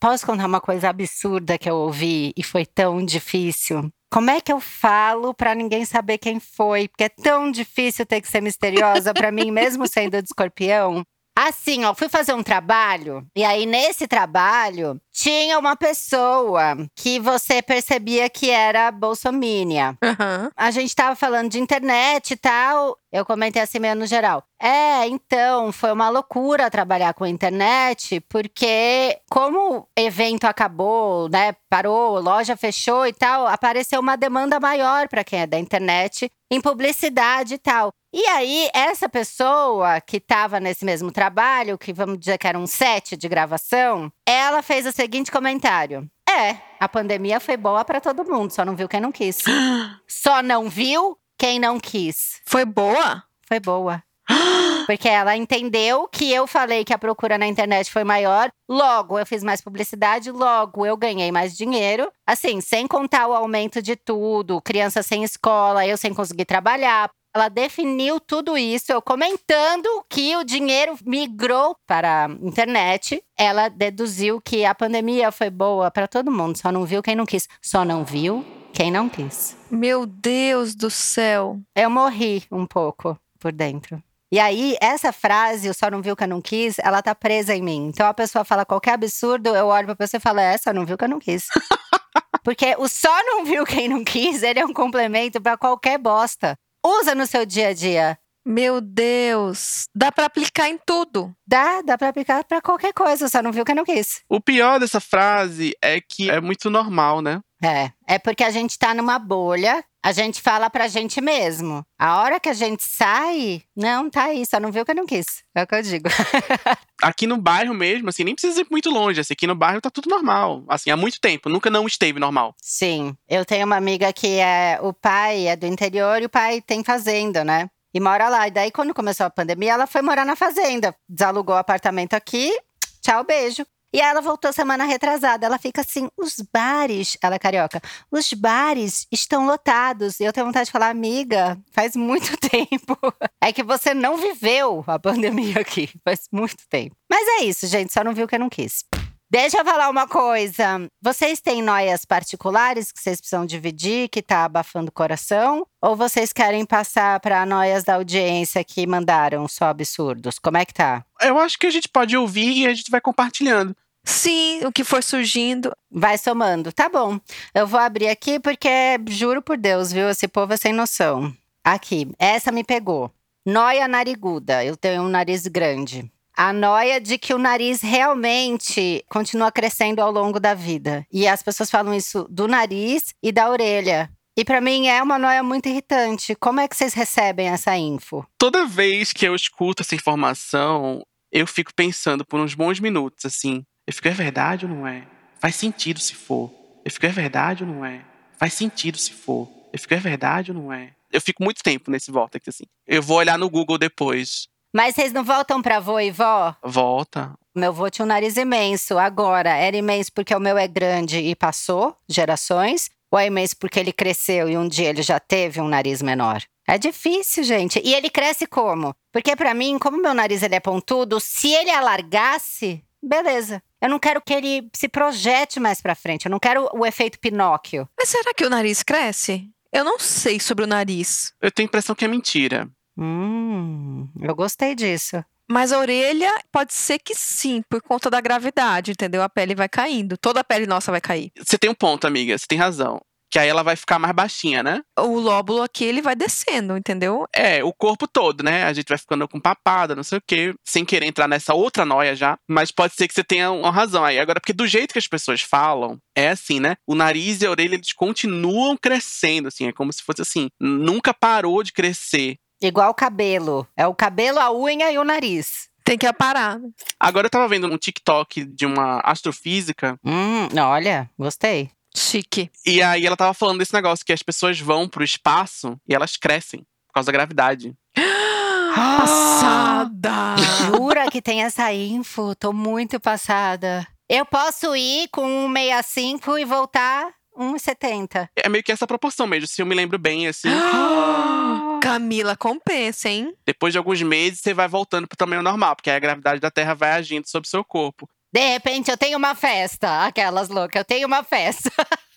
Posso 0.00 0.26
contar 0.26 0.46
uma 0.46 0.60
coisa 0.60 0.88
absurda 0.88 1.58
que 1.58 1.68
eu 1.68 1.76
ouvi 1.76 2.32
e 2.36 2.42
foi 2.42 2.64
tão 2.64 3.04
difícil? 3.04 3.90
Como 4.10 4.30
é 4.30 4.40
que 4.40 4.52
eu 4.52 4.60
falo 4.60 5.34
pra 5.34 5.54
ninguém 5.54 5.84
saber 5.84 6.18
quem 6.18 6.40
foi? 6.40 6.88
Porque 6.88 7.04
é 7.04 7.08
tão 7.08 7.50
difícil 7.50 8.06
ter 8.06 8.20
que 8.20 8.28
ser 8.28 8.40
misteriosa 8.40 9.12
pra 9.12 9.30
mim, 9.30 9.50
mesmo 9.50 9.86
sendo 9.86 10.22
de 10.22 10.28
escorpião. 10.28 11.04
Assim, 11.40 11.84
ó, 11.84 11.94
fui 11.94 12.08
fazer 12.08 12.32
um 12.32 12.42
trabalho, 12.42 13.24
e 13.36 13.44
aí 13.44 13.64
nesse 13.64 14.08
trabalho 14.08 15.00
tinha 15.12 15.56
uma 15.56 15.76
pessoa 15.76 16.76
que 16.96 17.20
você 17.20 17.62
percebia 17.62 18.28
que 18.28 18.50
era 18.50 18.90
bolsomínia. 18.90 19.96
Aham. 20.02 20.50
A 20.56 20.72
gente 20.72 20.94
tava 20.96 21.14
falando 21.14 21.48
de 21.48 21.60
internet 21.60 22.32
e 22.32 22.36
tal. 22.36 22.96
Eu 23.10 23.24
comentei 23.24 23.62
assim 23.62 23.78
meio 23.78 23.94
no 23.94 24.06
geral. 24.06 24.42
É, 24.60 25.06
então, 25.06 25.72
foi 25.72 25.92
uma 25.92 26.08
loucura 26.08 26.70
trabalhar 26.70 27.14
com 27.14 27.24
internet, 27.24 28.20
porque 28.28 29.18
como 29.30 29.78
o 29.78 29.86
evento 29.96 30.44
acabou, 30.44 31.28
né, 31.28 31.54
parou, 31.70 32.20
loja 32.20 32.56
fechou 32.56 33.06
e 33.06 33.12
tal, 33.12 33.46
apareceu 33.46 34.00
uma 34.00 34.16
demanda 34.16 34.60
maior 34.60 35.08
para 35.08 35.24
quem 35.24 35.40
é 35.40 35.46
da 35.46 35.58
internet 35.58 36.30
em 36.50 36.60
publicidade 36.60 37.54
e 37.54 37.58
tal. 37.58 37.92
E 38.12 38.24
aí, 38.26 38.70
essa 38.72 39.06
pessoa 39.06 40.00
que 40.00 40.16
estava 40.16 40.58
nesse 40.58 40.82
mesmo 40.82 41.12
trabalho, 41.12 41.76
que 41.76 41.92
vamos 41.92 42.18
dizer 42.18 42.38
que 42.38 42.46
era 42.46 42.58
um 42.58 42.66
set 42.66 43.18
de 43.18 43.28
gravação, 43.28 44.10
ela 44.24 44.62
fez 44.62 44.86
o 44.86 44.92
seguinte 44.92 45.30
comentário: 45.30 46.10
É, 46.28 46.56
a 46.80 46.88
pandemia 46.88 47.38
foi 47.38 47.58
boa 47.58 47.84
para 47.84 48.00
todo 48.00 48.24
mundo, 48.24 48.50
só 48.50 48.64
não 48.64 48.74
viu 48.74 48.88
quem 48.88 49.00
não 49.00 49.12
quis. 49.12 49.42
só 50.08 50.42
não 50.42 50.70
viu 50.70 51.18
quem 51.36 51.58
não 51.58 51.78
quis. 51.78 52.40
Foi 52.46 52.64
boa? 52.64 53.22
Foi 53.46 53.60
boa. 53.60 54.02
Porque 54.86 55.08
ela 55.08 55.36
entendeu 55.36 56.08
que 56.08 56.32
eu 56.32 56.46
falei 56.46 56.84
que 56.84 56.94
a 56.94 56.98
procura 56.98 57.36
na 57.36 57.46
internet 57.46 57.90
foi 57.90 58.04
maior, 58.04 58.50
logo 58.66 59.18
eu 59.18 59.26
fiz 59.26 59.44
mais 59.44 59.60
publicidade, 59.60 60.30
logo 60.30 60.86
eu 60.86 60.96
ganhei 60.96 61.30
mais 61.30 61.54
dinheiro. 61.54 62.10
Assim, 62.26 62.62
sem 62.62 62.86
contar 62.86 63.26
o 63.26 63.34
aumento 63.34 63.82
de 63.82 63.96
tudo, 63.96 64.62
criança 64.62 65.02
sem 65.02 65.24
escola, 65.24 65.86
eu 65.86 65.98
sem 65.98 66.14
conseguir 66.14 66.46
trabalhar. 66.46 67.10
Ela 67.38 67.48
definiu 67.48 68.18
tudo 68.18 68.58
isso, 68.58 68.90
eu 68.90 69.00
comentando 69.00 69.88
que 70.10 70.36
o 70.36 70.42
dinheiro 70.42 70.98
migrou 71.06 71.76
para 71.86 72.26
a 72.26 72.30
internet. 72.44 73.22
Ela 73.38 73.68
deduziu 73.68 74.40
que 74.40 74.64
a 74.64 74.74
pandemia 74.74 75.30
foi 75.30 75.48
boa 75.48 75.88
para 75.88 76.08
todo 76.08 76.32
mundo, 76.32 76.58
só 76.58 76.72
não 76.72 76.84
viu 76.84 77.00
quem 77.00 77.14
não 77.14 77.24
quis. 77.24 77.46
Só 77.62 77.84
não 77.84 78.04
viu 78.04 78.44
quem 78.72 78.90
não 78.90 79.08
quis. 79.08 79.56
Meu 79.70 80.04
Deus 80.04 80.74
do 80.74 80.90
céu. 80.90 81.60
Eu 81.76 81.88
morri 81.88 82.42
um 82.50 82.66
pouco 82.66 83.16
por 83.38 83.52
dentro. 83.52 84.02
E 84.32 84.40
aí, 84.40 84.76
essa 84.80 85.12
frase, 85.12 85.70
o 85.70 85.74
só 85.74 85.88
não 85.88 86.02
viu 86.02 86.16
que 86.16 86.24
eu 86.24 86.28
não 86.28 86.42
quis, 86.42 86.80
ela 86.80 87.00
tá 87.00 87.14
presa 87.14 87.54
em 87.54 87.62
mim. 87.62 87.86
Então 87.86 88.08
a 88.08 88.12
pessoa 88.12 88.44
fala 88.44 88.66
qualquer 88.66 88.94
absurdo, 88.94 89.54
eu 89.54 89.68
olho 89.68 89.86
pra 89.86 89.94
pessoa 89.94 90.18
e 90.18 90.20
falo, 90.20 90.40
é, 90.40 90.58
só 90.58 90.72
não 90.72 90.84
viu 90.84 90.98
que 90.98 91.04
eu 91.04 91.08
não 91.08 91.20
quis. 91.20 91.46
Porque 92.42 92.74
o 92.80 92.88
só 92.88 93.16
não 93.24 93.44
viu 93.44 93.64
quem 93.64 93.88
não 93.88 94.02
quis, 94.02 94.42
ele 94.42 94.58
é 94.58 94.66
um 94.66 94.72
complemento 94.72 95.40
pra 95.40 95.56
qualquer 95.56 95.98
bosta. 95.98 96.58
Usa 96.88 97.14
no 97.14 97.26
seu 97.26 97.44
dia 97.44 97.68
a 97.68 97.74
dia. 97.74 98.18
Meu 98.46 98.80
Deus. 98.80 99.84
Dá 99.94 100.10
pra 100.10 100.24
aplicar 100.24 100.70
em 100.70 100.78
tudo. 100.86 101.34
Dá, 101.46 101.82
dá 101.82 101.98
pra 101.98 102.08
aplicar 102.08 102.42
pra 102.44 102.62
qualquer 102.62 102.94
coisa, 102.94 103.28
só 103.28 103.42
não 103.42 103.52
viu 103.52 103.62
quem 103.62 103.74
não 103.74 103.84
quis. 103.84 104.22
O 104.26 104.40
pior 104.40 104.80
dessa 104.80 104.98
frase 104.98 105.76
é 105.82 106.00
que 106.00 106.30
é 106.30 106.40
muito 106.40 106.70
normal, 106.70 107.20
né? 107.20 107.40
É, 107.62 107.90
é 108.06 108.18
porque 108.18 108.42
a 108.42 108.50
gente 108.50 108.78
tá 108.78 108.94
numa 108.94 109.18
bolha, 109.18 109.84
a 110.04 110.12
gente 110.12 110.40
fala 110.40 110.70
pra 110.70 110.88
gente 110.88 111.20
mesmo. 111.20 111.84
A 111.98 112.20
hora 112.20 112.40
que 112.40 112.48
a 112.48 112.54
gente 112.54 112.82
sai, 112.82 113.62
não, 113.76 114.08
tá 114.08 114.24
aí, 114.24 114.46
só 114.46 114.60
não 114.60 114.70
viu 114.70 114.84
que 114.84 114.92
eu 114.92 114.94
não 114.94 115.06
quis. 115.06 115.26
É 115.54 115.62
o 115.62 115.66
que 115.66 115.74
eu 115.74 115.82
digo. 115.82 116.08
Aqui 117.02 117.26
no 117.26 117.36
bairro 117.36 117.74
mesmo, 117.74 118.08
assim, 118.08 118.24
nem 118.24 118.34
precisa 118.34 118.60
ir 118.60 118.66
muito 118.70 118.90
longe. 118.90 119.20
Assim, 119.20 119.32
aqui 119.32 119.46
no 119.46 119.54
bairro 119.54 119.80
tá 119.80 119.88
tudo 119.88 120.10
normal. 120.10 120.64
Assim, 120.68 120.90
há 120.90 120.96
muito 120.96 121.20
tempo. 121.20 121.48
Nunca 121.48 121.70
não 121.70 121.86
esteve 121.86 122.18
normal. 122.18 122.54
Sim, 122.60 123.16
eu 123.28 123.44
tenho 123.44 123.66
uma 123.66 123.76
amiga 123.76 124.12
que 124.12 124.38
é 124.38 124.80
o 124.82 124.92
pai 124.92 125.46
é 125.46 125.54
do 125.54 125.64
interior 125.64 126.20
e 126.20 126.24
o 126.24 126.28
pai 126.28 126.60
tem 126.60 126.82
fazenda, 126.82 127.44
né? 127.44 127.70
E 127.94 128.00
mora 128.00 128.28
lá. 128.28 128.48
E 128.48 128.50
daí, 128.50 128.72
quando 128.72 128.92
começou 128.92 129.26
a 129.26 129.30
pandemia, 129.30 129.74
ela 129.74 129.86
foi 129.86 130.02
morar 130.02 130.24
na 130.24 130.34
fazenda. 130.34 130.92
Desalugou 131.08 131.54
o 131.54 131.58
apartamento 131.58 132.14
aqui. 132.14 132.52
Tchau, 133.00 133.22
beijo. 133.24 133.64
E 133.92 134.00
ela 134.00 134.20
voltou 134.20 134.52
semana 134.52 134.84
retrasada. 134.84 135.46
Ela 135.46 135.58
fica 135.58 135.80
assim: 135.80 136.08
os 136.16 136.36
bares, 136.52 137.16
ela 137.22 137.36
é 137.36 137.38
carioca, 137.38 137.80
os 138.10 138.32
bares 138.32 139.06
estão 139.10 139.46
lotados. 139.46 140.20
E 140.20 140.24
eu 140.24 140.32
tenho 140.32 140.46
vontade 140.46 140.66
de 140.66 140.72
falar, 140.72 140.90
amiga, 140.90 141.58
faz 141.72 141.96
muito 141.96 142.36
tempo. 142.38 142.96
É 143.40 143.52
que 143.52 143.62
você 143.62 143.94
não 143.94 144.16
viveu 144.16 144.84
a 144.86 144.98
pandemia 144.98 145.60
aqui. 145.60 145.90
Faz 146.04 146.28
muito 146.32 146.56
tempo. 146.68 146.96
Mas 147.10 147.26
é 147.40 147.44
isso, 147.44 147.66
gente. 147.66 147.92
Só 147.92 148.04
não 148.04 148.14
viu 148.14 148.28
que 148.28 148.34
eu 148.34 148.40
não 148.40 148.50
quis. 148.50 148.84
Deixa 149.30 149.58
eu 149.58 149.64
falar 149.64 149.90
uma 149.90 150.08
coisa. 150.08 150.88
Vocês 151.02 151.38
têm 151.38 151.60
noias 151.60 152.06
particulares 152.06 152.90
que 152.90 152.98
vocês 152.98 153.20
precisam 153.20 153.44
dividir, 153.44 154.08
que 154.08 154.22
tá 154.22 154.46
abafando 154.46 154.88
o 154.88 154.92
coração? 154.92 155.66
Ou 155.82 155.94
vocês 155.94 156.32
querem 156.32 156.64
passar 156.64 157.20
para 157.20 157.44
noias 157.44 157.84
da 157.84 157.96
audiência 157.96 158.64
que 158.64 158.86
mandaram 158.86 159.46
só 159.46 159.66
absurdos? 159.66 160.38
Como 160.38 160.56
é 160.56 160.64
que 160.64 160.72
tá? 160.72 161.04
Eu 161.20 161.38
acho 161.38 161.58
que 161.58 161.66
a 161.66 161.70
gente 161.70 161.90
pode 161.90 162.16
ouvir 162.16 162.56
e 162.56 162.66
a 162.66 162.72
gente 162.72 162.90
vai 162.90 163.02
compartilhando. 163.02 163.76
Sim, 164.02 164.64
o 164.64 164.72
que 164.72 164.82
for 164.82 165.02
surgindo. 165.02 165.72
Vai 165.90 166.16
somando. 166.16 166.72
Tá 166.72 166.88
bom. 166.88 167.20
Eu 167.54 167.66
vou 167.66 167.78
abrir 167.78 168.08
aqui 168.08 168.40
porque, 168.40 168.98
juro 169.08 169.42
por 169.42 169.58
Deus, 169.58 169.92
viu? 169.92 170.08
Esse 170.08 170.26
povo 170.26 170.54
é 170.54 170.56
sem 170.56 170.72
noção. 170.72 171.30
Aqui, 171.62 172.10
essa 172.18 172.50
me 172.50 172.64
pegou. 172.64 173.12
Noia 173.44 173.86
nariguda. 173.86 174.64
Eu 174.64 174.74
tenho 174.74 175.02
um 175.02 175.08
nariz 175.08 175.46
grande. 175.46 176.10
A 176.40 176.52
noia 176.52 177.00
de 177.00 177.18
que 177.18 177.34
o 177.34 177.38
nariz 177.38 177.82
realmente 177.82 179.04
continua 179.08 179.50
crescendo 179.50 179.98
ao 179.98 180.12
longo 180.12 180.38
da 180.38 180.54
vida. 180.54 181.04
E 181.12 181.26
as 181.26 181.42
pessoas 181.42 181.68
falam 181.68 181.92
isso 181.92 182.28
do 182.30 182.46
nariz 182.46 183.12
e 183.20 183.32
da 183.32 183.50
orelha. 183.50 184.08
E 184.36 184.44
pra 184.44 184.60
mim 184.60 184.86
é 184.86 185.02
uma 185.02 185.18
noia 185.18 185.42
muito 185.42 185.68
irritante. 185.68 186.36
Como 186.36 186.60
é 186.60 186.68
que 186.68 186.76
vocês 186.76 186.94
recebem 186.94 187.48
essa 187.48 187.76
info? 187.76 188.24
Toda 188.38 188.64
vez 188.64 189.12
que 189.12 189.26
eu 189.26 189.34
escuto 189.34 189.82
essa 189.82 189.96
informação, 189.96 191.02
eu 191.32 191.44
fico 191.44 191.74
pensando 191.74 192.24
por 192.24 192.38
uns 192.38 192.54
bons 192.54 192.78
minutos, 192.78 193.24
assim. 193.24 193.64
Eu 193.84 193.92
fico, 193.92 194.06
é 194.06 194.12
verdade 194.12 194.64
ou 194.64 194.70
não 194.70 194.86
é? 194.86 195.08
Faz 195.40 195.56
sentido 195.56 195.98
se 195.98 196.14
for. 196.14 196.52
Eu 196.84 196.90
fico, 196.92 197.06
é 197.06 197.10
verdade 197.10 197.64
ou 197.64 197.68
não 197.68 197.84
é? 197.84 198.04
Faz 198.38 198.54
sentido 198.54 198.96
se 198.96 199.12
for. 199.12 199.50
Eu 199.72 199.78
fico, 199.80 199.92
é 199.92 199.98
verdade 199.98 200.52
ou 200.52 200.56
não 200.56 200.72
é? 200.72 200.92
Eu 201.10 201.20
fico 201.20 201.42
muito 201.42 201.64
tempo 201.64 201.90
nesse 201.90 202.12
vortex, 202.12 202.46
assim. 202.46 202.64
Eu 202.86 203.02
vou 203.02 203.16
olhar 203.16 203.36
no 203.36 203.50
Google 203.50 203.76
depois. 203.76 204.46
Mas 204.74 204.94
vocês 204.94 205.12
não 205.12 205.24
voltam 205.24 205.62
pra 205.62 205.76
avô 205.76 205.98
e 205.98 206.10
vó? 206.10 206.54
Volta. 206.62 207.32
Meu 207.54 207.70
avô 207.70 207.88
tinha 207.90 208.04
um 208.04 208.08
nariz 208.08 208.36
imenso. 208.36 208.98
Agora, 208.98 209.50
era 209.50 209.76
imenso 209.76 210.12
porque 210.12 210.34
o 210.34 210.40
meu 210.40 210.58
é 210.58 210.68
grande 210.68 211.18
e 211.18 211.34
passou 211.34 211.96
gerações? 212.08 212.90
Ou 213.10 213.18
é 213.18 213.26
imenso 213.26 213.56
porque 213.56 213.80
ele 213.80 213.92
cresceu 213.92 214.48
e 214.48 214.56
um 214.56 214.68
dia 214.68 214.90
ele 214.90 215.02
já 215.02 215.18
teve 215.18 215.60
um 215.60 215.68
nariz 215.68 216.02
menor? 216.02 216.42
É 216.66 216.76
difícil, 216.76 217.42
gente. 217.42 217.80
E 217.82 217.94
ele 217.94 218.10
cresce 218.10 218.46
como? 218.46 218.94
Porque 219.10 219.34
pra 219.34 219.54
mim, 219.54 219.78
como 219.78 220.00
meu 220.00 220.12
nariz 220.12 220.42
ele 220.42 220.54
é 220.54 220.60
pontudo, 220.60 221.18
se 221.18 221.48
ele 221.48 221.70
alargasse, 221.70 222.84
beleza. 223.02 223.62
Eu 223.80 223.88
não 223.88 223.98
quero 223.98 224.20
que 224.20 224.34
ele 224.34 224.68
se 224.74 224.86
projete 224.88 225.58
mais 225.58 225.80
pra 225.80 225.94
frente. 225.94 226.26
Eu 226.26 226.30
não 226.30 226.38
quero 226.38 226.68
o 226.74 226.84
efeito 226.84 227.18
Pinóquio. 227.18 227.88
Mas 227.98 228.10
será 228.10 228.34
que 228.34 228.44
o 228.44 228.50
nariz 228.50 228.82
cresce? 228.82 229.48
Eu 229.72 229.84
não 229.84 229.98
sei 229.98 230.38
sobre 230.38 230.64
o 230.64 230.68
nariz. 230.68 231.32
Eu 231.40 231.50
tenho 231.50 231.66
a 231.66 231.70
impressão 231.70 231.94
que 231.94 232.04
é 232.04 232.08
mentira. 232.08 232.68
Hum, 232.98 234.08
eu 234.20 234.34
gostei 234.34 234.74
disso. 234.74 235.24
Mas 235.50 235.72
a 235.72 235.78
orelha 235.78 236.30
pode 236.52 236.74
ser 236.74 236.98
que 236.98 237.14
sim, 237.14 237.62
por 237.70 237.80
conta 237.80 238.10
da 238.10 238.20
gravidade, 238.20 238.90
entendeu? 238.90 239.22
A 239.22 239.28
pele 239.30 239.54
vai 239.54 239.68
caindo. 239.68 240.18
Toda 240.18 240.40
a 240.40 240.44
pele 240.44 240.66
nossa 240.66 240.90
vai 240.90 241.00
cair. 241.00 241.32
Você 241.38 241.56
tem 241.56 241.70
um 241.70 241.74
ponto, 241.74 242.06
amiga. 242.06 242.36
Você 242.36 242.44
tem 242.46 242.58
razão. 242.58 243.00
Que 243.30 243.38
aí 243.38 243.48
ela 243.48 243.62
vai 243.62 243.76
ficar 243.76 243.98
mais 243.98 244.14
baixinha, 244.14 244.62
né? 244.62 244.80
O 244.98 245.18
lóbulo 245.18 245.62
aqui, 245.62 245.84
ele 245.84 246.00
vai 246.00 246.16
descendo, 246.16 246.76
entendeu? 246.76 247.26
É, 247.34 247.62
o 247.62 247.72
corpo 247.74 248.08
todo, 248.08 248.42
né? 248.42 248.64
A 248.64 248.72
gente 248.72 248.88
vai 248.88 248.96
ficando 248.96 249.28
com 249.28 249.38
papada, 249.38 249.94
não 249.94 250.02
sei 250.02 250.16
o 250.18 250.22
quê, 250.26 250.54
sem 250.64 250.82
querer 250.84 251.06
entrar 251.06 251.28
nessa 251.28 251.52
outra 251.52 251.84
noia 251.84 252.16
já. 252.16 252.38
Mas 252.48 252.70
pode 252.70 252.94
ser 252.94 253.06
que 253.06 253.12
você 253.12 253.22
tenha 253.22 253.50
uma 253.50 253.70
razão 253.70 254.02
aí. 254.02 254.18
Agora, 254.18 254.40
porque 254.40 254.54
do 254.54 254.66
jeito 254.66 254.92
que 254.92 254.98
as 254.98 255.06
pessoas 255.06 255.42
falam, 255.42 255.98
é 256.16 256.30
assim, 256.30 256.58
né? 256.58 256.76
O 256.86 256.94
nariz 256.94 257.42
e 257.42 257.46
a 257.46 257.50
orelha, 257.50 257.74
eles 257.74 257.92
continuam 257.92 258.76
crescendo, 258.78 259.48
assim. 259.48 259.66
É 259.66 259.72
como 259.72 259.92
se 259.92 260.02
fosse 260.02 260.22
assim, 260.22 260.48
nunca 260.58 261.12
parou 261.12 261.62
de 261.62 261.72
crescer. 261.72 262.38
Igual 262.60 262.90
o 262.90 262.94
cabelo. 262.94 263.66
É 263.76 263.86
o 263.86 263.94
cabelo, 263.94 264.38
a 264.38 264.52
unha 264.52 264.90
e 264.90 264.98
o 264.98 265.04
nariz. 265.04 265.68
Tem 265.84 265.96
que 265.96 266.06
aparar. 266.06 266.60
Agora 267.00 267.26
eu 267.26 267.30
tava 267.30 267.48
vendo 267.48 267.66
um 267.66 267.78
TikTok 267.78 268.44
de 268.44 268.66
uma 268.66 269.00
astrofísica. 269.00 269.98
Hum, 270.04 270.48
olha, 270.60 271.08
gostei. 271.18 271.70
Chique. 271.96 272.50
E 272.66 272.82
aí 272.82 273.06
ela 273.06 273.16
tava 273.16 273.32
falando 273.32 273.58
desse 273.58 273.72
negócio 273.72 274.04
que 274.04 274.12
as 274.12 274.22
pessoas 274.22 274.60
vão 274.60 274.88
pro 274.88 275.02
espaço 275.02 275.80
e 275.88 275.94
elas 275.94 276.16
crescem 276.16 276.60
por 276.86 276.94
causa 276.94 277.06
da 277.06 277.12
gravidade. 277.12 277.74
Passada! 278.74 280.36
Jura 280.66 281.10
que 281.10 281.22
tem 281.22 281.42
essa 281.42 281.72
info? 281.72 282.34
Tô 282.34 282.52
muito 282.52 283.00
passada. 283.00 283.86
Eu 284.08 284.24
posso 284.24 284.76
ir 284.76 285.08
com 285.08 285.48
1,65 285.48 286.38
e 286.40 286.44
voltar 286.44 287.17
1,70. 287.38 288.28
É 288.36 288.48
meio 288.48 288.64
que 288.64 288.72
essa 288.72 288.86
proporção 288.86 289.26
mesmo, 289.26 289.46
se 289.46 289.62
eu 289.62 289.66
me 289.66 289.74
lembro 289.74 289.98
bem, 289.98 290.26
assim. 290.26 290.48
Camila 291.80 292.36
compensa, 292.36 293.08
hein? 293.08 293.32
Depois 293.46 293.72
de 293.72 293.78
alguns 293.78 294.02
meses, 294.02 294.40
você 294.40 294.52
vai 294.52 294.66
voltando 294.66 295.06
pro 295.06 295.16
tamanho 295.16 295.42
normal, 295.42 295.76
porque 295.76 295.90
aí 295.90 295.96
a 295.96 296.00
gravidade 296.00 296.40
da 296.40 296.50
Terra 296.50 296.74
vai 296.74 296.92
agindo 296.92 297.28
sobre 297.28 297.46
o 297.46 297.50
seu 297.50 297.64
corpo. 297.64 298.08
De 298.32 298.46
repente 298.46 298.90
eu 298.90 298.96
tenho 298.96 299.16
uma 299.16 299.34
festa. 299.34 300.04
Aquelas 300.04 300.48
loucas, 300.48 300.80
eu 300.80 300.84
tenho 300.84 301.06
uma 301.06 301.22
festa. 301.22 301.70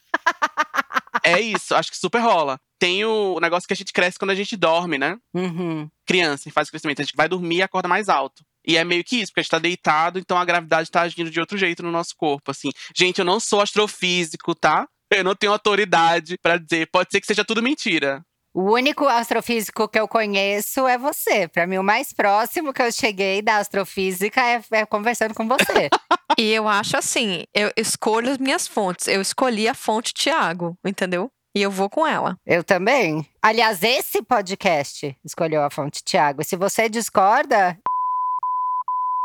É 1.24 1.40
isso, 1.40 1.76
acho 1.76 1.92
que 1.92 1.98
super 1.98 2.20
rola. 2.20 2.60
Tem 2.80 3.06
o 3.06 3.40
negócio 3.40 3.68
que 3.68 3.74
a 3.74 3.76
gente 3.76 3.94
cresce 3.94 4.18
quando 4.18 4.32
a 4.32 4.36
gente 4.36 4.58
dorme, 4.58 4.98
né? 4.98 5.18
Uhum. 5.34 5.90
Criança, 6.06 6.50
em 6.50 6.52
fase 6.52 6.68
de 6.68 6.72
crescimento. 6.72 7.02
A 7.02 7.04
gente 7.04 7.16
vai 7.16 7.30
dormir 7.30 7.58
e 7.58 7.62
acorda 7.62 7.88
mais 7.88 8.10
alto. 8.10 8.44
E 8.66 8.78
é 8.78 8.84
meio 8.84 9.04
que 9.04 9.18
isso, 9.18 9.32
porque 9.32 9.42
a 9.42 9.44
gente 9.44 9.52
tá 9.52 9.60
deitado, 9.60 10.20
então 10.20 10.38
a 10.38 10.46
gravidade 10.46 10.90
tá 10.90 11.02
agindo 11.02 11.30
de 11.30 11.40
outro 11.40 11.58
jeito 11.58 11.84
no 11.84 11.92
nosso 11.92 12.16
corpo, 12.16 12.52
assim. 12.52 12.70
Gente, 12.96 13.20
eu 13.20 13.26
não 13.26 13.40
sou 13.40 13.62
astrofísico, 13.62 14.54
tá? 14.56 14.88
Eu 15.20 15.24
não 15.24 15.36
tenho 15.36 15.52
autoridade 15.52 16.38
pra 16.42 16.58
dizer. 16.58 16.88
Pode 16.92 17.10
ser 17.12 17.20
que 17.20 17.28
seja 17.28 17.44
tudo 17.44 17.62
mentira. 17.62 18.24
O 18.54 18.74
único 18.74 19.08
astrofísico 19.08 19.88
que 19.88 19.98
eu 19.98 20.08
conheço 20.10 20.86
é 20.86 20.98
você. 20.98 21.48
Pra 21.48 21.66
mim, 21.66 21.78
o 21.78 21.84
mais 21.84 22.12
próximo 22.12 22.74
que 22.74 22.82
eu 22.82 22.92
cheguei 22.92 23.42
da 23.42 23.58
astrofísica 23.58 24.42
é, 24.42 24.62
é 24.72 24.86
conversando 24.86 25.34
com 25.34 25.48
você. 25.48 25.90
E 26.40 26.54
eu 26.54 26.66
acho 26.66 26.96
assim, 26.96 27.44
eu 27.54 27.70
escolho 27.76 28.32
as 28.32 28.38
minhas 28.38 28.66
fontes. 28.66 29.06
Eu 29.08 29.22
escolhi 29.22 29.68
a 29.68 29.74
fonte 29.74 30.14
Tiago, 30.14 30.78
entendeu? 30.84 31.30
E 31.54 31.62
eu 31.62 31.70
vou 31.70 31.90
com 31.90 32.08
ela. 32.08 32.38
eu 32.48 32.64
também. 32.64 33.28
Aliás, 33.44 33.84
esse 33.84 34.24
podcast 34.24 35.14
escolheu 35.26 35.62
a 35.62 35.70
fonte 35.70 36.02
Tiago. 36.02 36.42
Se 36.42 36.56
você 36.56 36.88
discorda, 36.88 37.78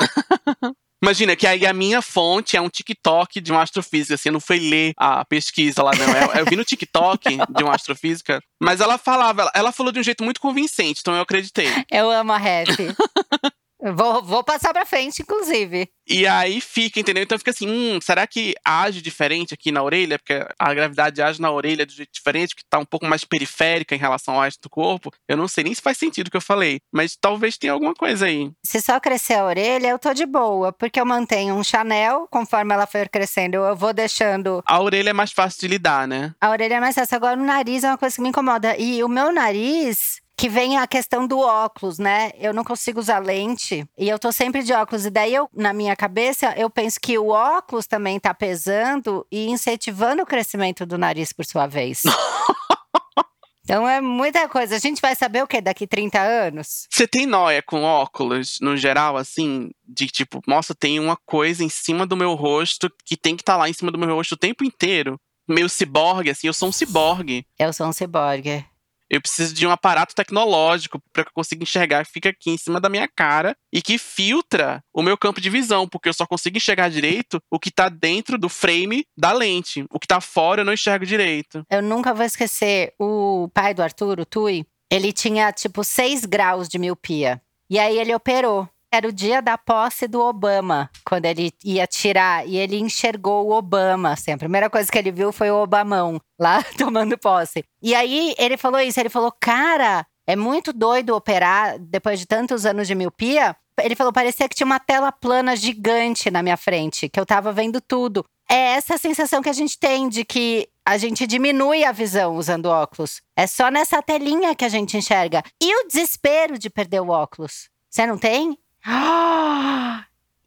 Imagina 1.06 1.36
que 1.36 1.46
aí 1.46 1.64
a 1.64 1.72
minha 1.72 2.02
fonte 2.02 2.56
é 2.56 2.60
um 2.60 2.68
TikTok 2.68 3.40
de 3.40 3.52
uma 3.52 3.62
astrofísica, 3.62 4.16
assim, 4.16 4.28
eu 4.28 4.32
não 4.32 4.40
fui 4.40 4.58
ler 4.58 4.92
a 4.96 5.24
pesquisa 5.24 5.80
lá, 5.80 5.92
não. 5.94 6.04
Eu, 6.04 6.40
eu 6.40 6.44
vi 6.44 6.56
no 6.56 6.64
TikTok 6.64 7.36
de 7.48 7.62
uma 7.62 7.76
astrofísica, 7.76 8.40
mas 8.60 8.80
ela 8.80 8.98
falava, 8.98 9.42
ela, 9.42 9.52
ela 9.54 9.72
falou 9.72 9.92
de 9.92 10.00
um 10.00 10.02
jeito 10.02 10.24
muito 10.24 10.40
convincente, 10.40 10.98
então 11.00 11.14
eu 11.14 11.22
acreditei. 11.22 11.68
eu 11.92 12.10
amo 12.10 12.32
a 12.32 12.38
rap. 12.38 12.70
vou, 13.94 14.22
vou 14.22 14.44
passar 14.44 14.72
pra 14.72 14.86
frente, 14.86 15.22
inclusive. 15.22 15.88
E 16.08 16.26
aí 16.26 16.60
fica, 16.60 17.00
entendeu? 17.00 17.24
Então 17.24 17.38
fica 17.38 17.50
assim, 17.50 17.68
hum, 17.68 17.98
será 18.00 18.26
que 18.26 18.54
age 18.64 19.02
diferente 19.02 19.52
aqui 19.52 19.72
na 19.72 19.82
orelha? 19.82 20.18
Porque 20.18 20.46
a 20.58 20.74
gravidade 20.74 21.20
age 21.20 21.40
na 21.40 21.50
orelha 21.50 21.84
de 21.84 21.94
um 21.94 21.96
jeito 21.96 22.12
diferente, 22.12 22.54
que 22.54 22.62
tá 22.68 22.78
um 22.78 22.84
pouco 22.84 23.06
mais 23.06 23.24
periférica 23.24 23.94
em 23.94 23.98
relação 23.98 24.34
ao 24.34 24.42
resto 24.42 24.62
do 24.62 24.70
corpo. 24.70 25.10
Eu 25.28 25.36
não 25.36 25.48
sei 25.48 25.64
nem 25.64 25.74
se 25.74 25.82
faz 25.82 25.98
sentido 25.98 26.28
o 26.28 26.30
que 26.30 26.36
eu 26.36 26.40
falei, 26.40 26.80
mas 26.92 27.16
talvez 27.16 27.58
tenha 27.58 27.72
alguma 27.72 27.94
coisa 27.94 28.26
aí. 28.26 28.50
Se 28.64 28.80
só 28.80 29.00
crescer 29.00 29.34
a 29.34 29.44
orelha, 29.44 29.88
eu 29.88 29.98
tô 29.98 30.14
de 30.14 30.24
boa, 30.24 30.72
porque 30.72 31.00
eu 31.00 31.06
mantenho 31.06 31.54
um 31.54 31.64
Chanel, 31.64 32.28
conforme 32.30 32.72
ela 32.72 32.86
for 32.86 33.08
crescendo, 33.08 33.56
eu 33.56 33.74
vou 33.74 33.92
deixando. 33.92 34.62
A 34.64 34.80
orelha 34.80 35.10
é 35.10 35.12
mais 35.12 35.32
fácil 35.32 35.60
de 35.60 35.68
lidar, 35.68 36.06
né? 36.06 36.34
A 36.40 36.50
orelha 36.50 36.74
é 36.74 36.80
mais 36.80 36.94
fácil. 36.94 37.16
Agora, 37.16 37.38
o 37.38 37.44
nariz 37.44 37.82
é 37.82 37.88
uma 37.88 37.98
coisa 37.98 38.14
que 38.14 38.22
me 38.22 38.28
incomoda. 38.28 38.76
E 38.76 39.02
o 39.02 39.08
meu 39.08 39.32
nariz. 39.32 40.20
Que 40.36 40.50
vem 40.50 40.76
a 40.76 40.86
questão 40.86 41.26
do 41.26 41.38
óculos, 41.38 41.98
né? 41.98 42.30
Eu 42.38 42.52
não 42.52 42.62
consigo 42.62 43.00
usar 43.00 43.20
lente 43.20 43.86
e 43.96 44.08
eu 44.08 44.18
tô 44.18 44.30
sempre 44.30 44.62
de 44.62 44.72
óculos. 44.72 45.06
E 45.06 45.10
daí, 45.10 45.34
eu, 45.34 45.48
na 45.54 45.72
minha 45.72 45.96
cabeça, 45.96 46.52
eu 46.58 46.68
penso 46.68 47.00
que 47.00 47.18
o 47.18 47.28
óculos 47.28 47.86
também 47.86 48.20
tá 48.20 48.34
pesando 48.34 49.26
e 49.32 49.48
incentivando 49.48 50.22
o 50.22 50.26
crescimento 50.26 50.84
do 50.84 50.98
nariz, 50.98 51.32
por 51.32 51.46
sua 51.46 51.66
vez. 51.66 52.02
então 53.64 53.88
é 53.88 54.02
muita 54.02 54.46
coisa. 54.46 54.76
A 54.76 54.78
gente 54.78 55.00
vai 55.00 55.14
saber 55.14 55.42
o 55.42 55.46
que 55.46 55.58
daqui 55.58 55.86
30 55.86 56.20
anos? 56.20 56.86
Você 56.90 57.08
tem 57.08 57.24
noia 57.24 57.62
com 57.62 57.82
óculos, 57.82 58.58
no 58.60 58.76
geral, 58.76 59.16
assim, 59.16 59.70
de 59.88 60.06
tipo, 60.06 60.42
nossa, 60.46 60.74
tem 60.74 61.00
uma 61.00 61.16
coisa 61.24 61.64
em 61.64 61.70
cima 61.70 62.04
do 62.04 62.14
meu 62.16 62.34
rosto 62.34 62.90
que 63.06 63.16
tem 63.16 63.36
que 63.36 63.42
estar 63.42 63.56
lá 63.56 63.70
em 63.70 63.72
cima 63.72 63.90
do 63.90 63.98
meu 63.98 64.14
rosto 64.14 64.32
o 64.32 64.38
tempo 64.38 64.62
inteiro. 64.64 65.18
Meio 65.48 65.68
ciborgue, 65.68 66.28
assim, 66.28 66.46
eu 66.46 66.52
sou 66.52 66.68
um 66.68 66.72
ciborgue. 66.72 67.46
Eu 67.58 67.72
sou 67.72 67.86
um 67.86 67.92
ciborgue. 67.92 68.66
Eu 69.10 69.20
preciso 69.20 69.54
de 69.54 69.66
um 69.66 69.70
aparato 69.70 70.14
tecnológico 70.14 71.00
para 71.12 71.24
que 71.24 71.28
eu 71.28 71.34
consiga 71.34 71.62
enxergar 71.62 72.04
que 72.04 72.12
fica 72.12 72.30
aqui 72.30 72.50
em 72.50 72.58
cima 72.58 72.80
da 72.80 72.88
minha 72.88 73.08
cara 73.08 73.56
e 73.72 73.80
que 73.80 73.98
filtra 73.98 74.82
o 74.92 75.02
meu 75.02 75.16
campo 75.16 75.40
de 75.40 75.48
visão, 75.48 75.88
porque 75.88 76.08
eu 76.08 76.12
só 76.12 76.26
consigo 76.26 76.56
enxergar 76.56 76.88
direito 76.88 77.40
o 77.50 77.58
que 77.58 77.70
tá 77.70 77.88
dentro 77.88 78.36
do 78.36 78.48
frame 78.48 79.04
da 79.16 79.32
lente. 79.32 79.84
O 79.90 79.98
que 79.98 80.06
tá 80.06 80.20
fora 80.20 80.62
eu 80.62 80.64
não 80.64 80.72
enxergo 80.72 81.06
direito. 81.06 81.64
Eu 81.70 81.82
nunca 81.82 82.12
vou 82.12 82.24
esquecer 82.24 82.94
o 82.98 83.48
pai 83.54 83.74
do 83.74 83.82
Arthur, 83.82 84.20
o 84.20 84.26
Tui. 84.26 84.66
Ele 84.90 85.12
tinha 85.12 85.52
tipo 85.52 85.82
6 85.82 86.24
graus 86.24 86.68
de 86.68 86.78
miopia. 86.78 87.40
E 87.68 87.78
aí 87.78 87.98
ele 87.98 88.14
operou. 88.14 88.68
Era 88.96 89.08
o 89.08 89.12
dia 89.12 89.42
da 89.42 89.58
posse 89.58 90.08
do 90.08 90.22
Obama, 90.22 90.88
quando 91.04 91.26
ele 91.26 91.52
ia 91.62 91.86
tirar. 91.86 92.48
E 92.48 92.56
ele 92.56 92.78
enxergou 92.78 93.46
o 93.46 93.52
Obama, 93.52 94.12
assim. 94.12 94.32
A 94.32 94.38
primeira 94.38 94.70
coisa 94.70 94.90
que 94.90 94.96
ele 94.96 95.12
viu 95.12 95.30
foi 95.32 95.50
o 95.50 95.62
Obamão, 95.62 96.18
lá 96.40 96.64
tomando 96.78 97.18
posse. 97.18 97.62
E 97.82 97.94
aí 97.94 98.34
ele 98.38 98.56
falou 98.56 98.80
isso, 98.80 98.98
ele 98.98 99.10
falou, 99.10 99.30
cara, 99.38 100.06
é 100.26 100.34
muito 100.34 100.72
doido 100.72 101.14
operar 101.14 101.78
depois 101.78 102.18
de 102.18 102.24
tantos 102.24 102.64
anos 102.64 102.86
de 102.86 102.94
miopia. 102.94 103.54
Ele 103.82 103.94
falou, 103.94 104.14
parecia 104.14 104.48
que 104.48 104.54
tinha 104.54 104.64
uma 104.64 104.80
tela 104.80 105.12
plana 105.12 105.54
gigante 105.54 106.30
na 106.30 106.42
minha 106.42 106.56
frente, 106.56 107.06
que 107.10 107.20
eu 107.20 107.26
tava 107.26 107.52
vendo 107.52 107.82
tudo. 107.82 108.24
É 108.50 108.76
essa 108.76 108.96
sensação 108.96 109.42
que 109.42 109.50
a 109.50 109.52
gente 109.52 109.78
tem 109.78 110.08
de 110.08 110.24
que 110.24 110.70
a 110.86 110.96
gente 110.96 111.26
diminui 111.26 111.84
a 111.84 111.92
visão 111.92 112.36
usando 112.36 112.64
óculos. 112.64 113.20
É 113.36 113.46
só 113.46 113.70
nessa 113.70 114.00
telinha 114.00 114.54
que 114.54 114.64
a 114.64 114.70
gente 114.70 114.96
enxerga. 114.96 115.42
E 115.62 115.82
o 115.82 115.86
desespero 115.86 116.58
de 116.58 116.70
perder 116.70 117.02
o 117.02 117.10
óculos? 117.10 117.68
Você 117.90 118.06
não 118.06 118.16
tem? 118.16 118.56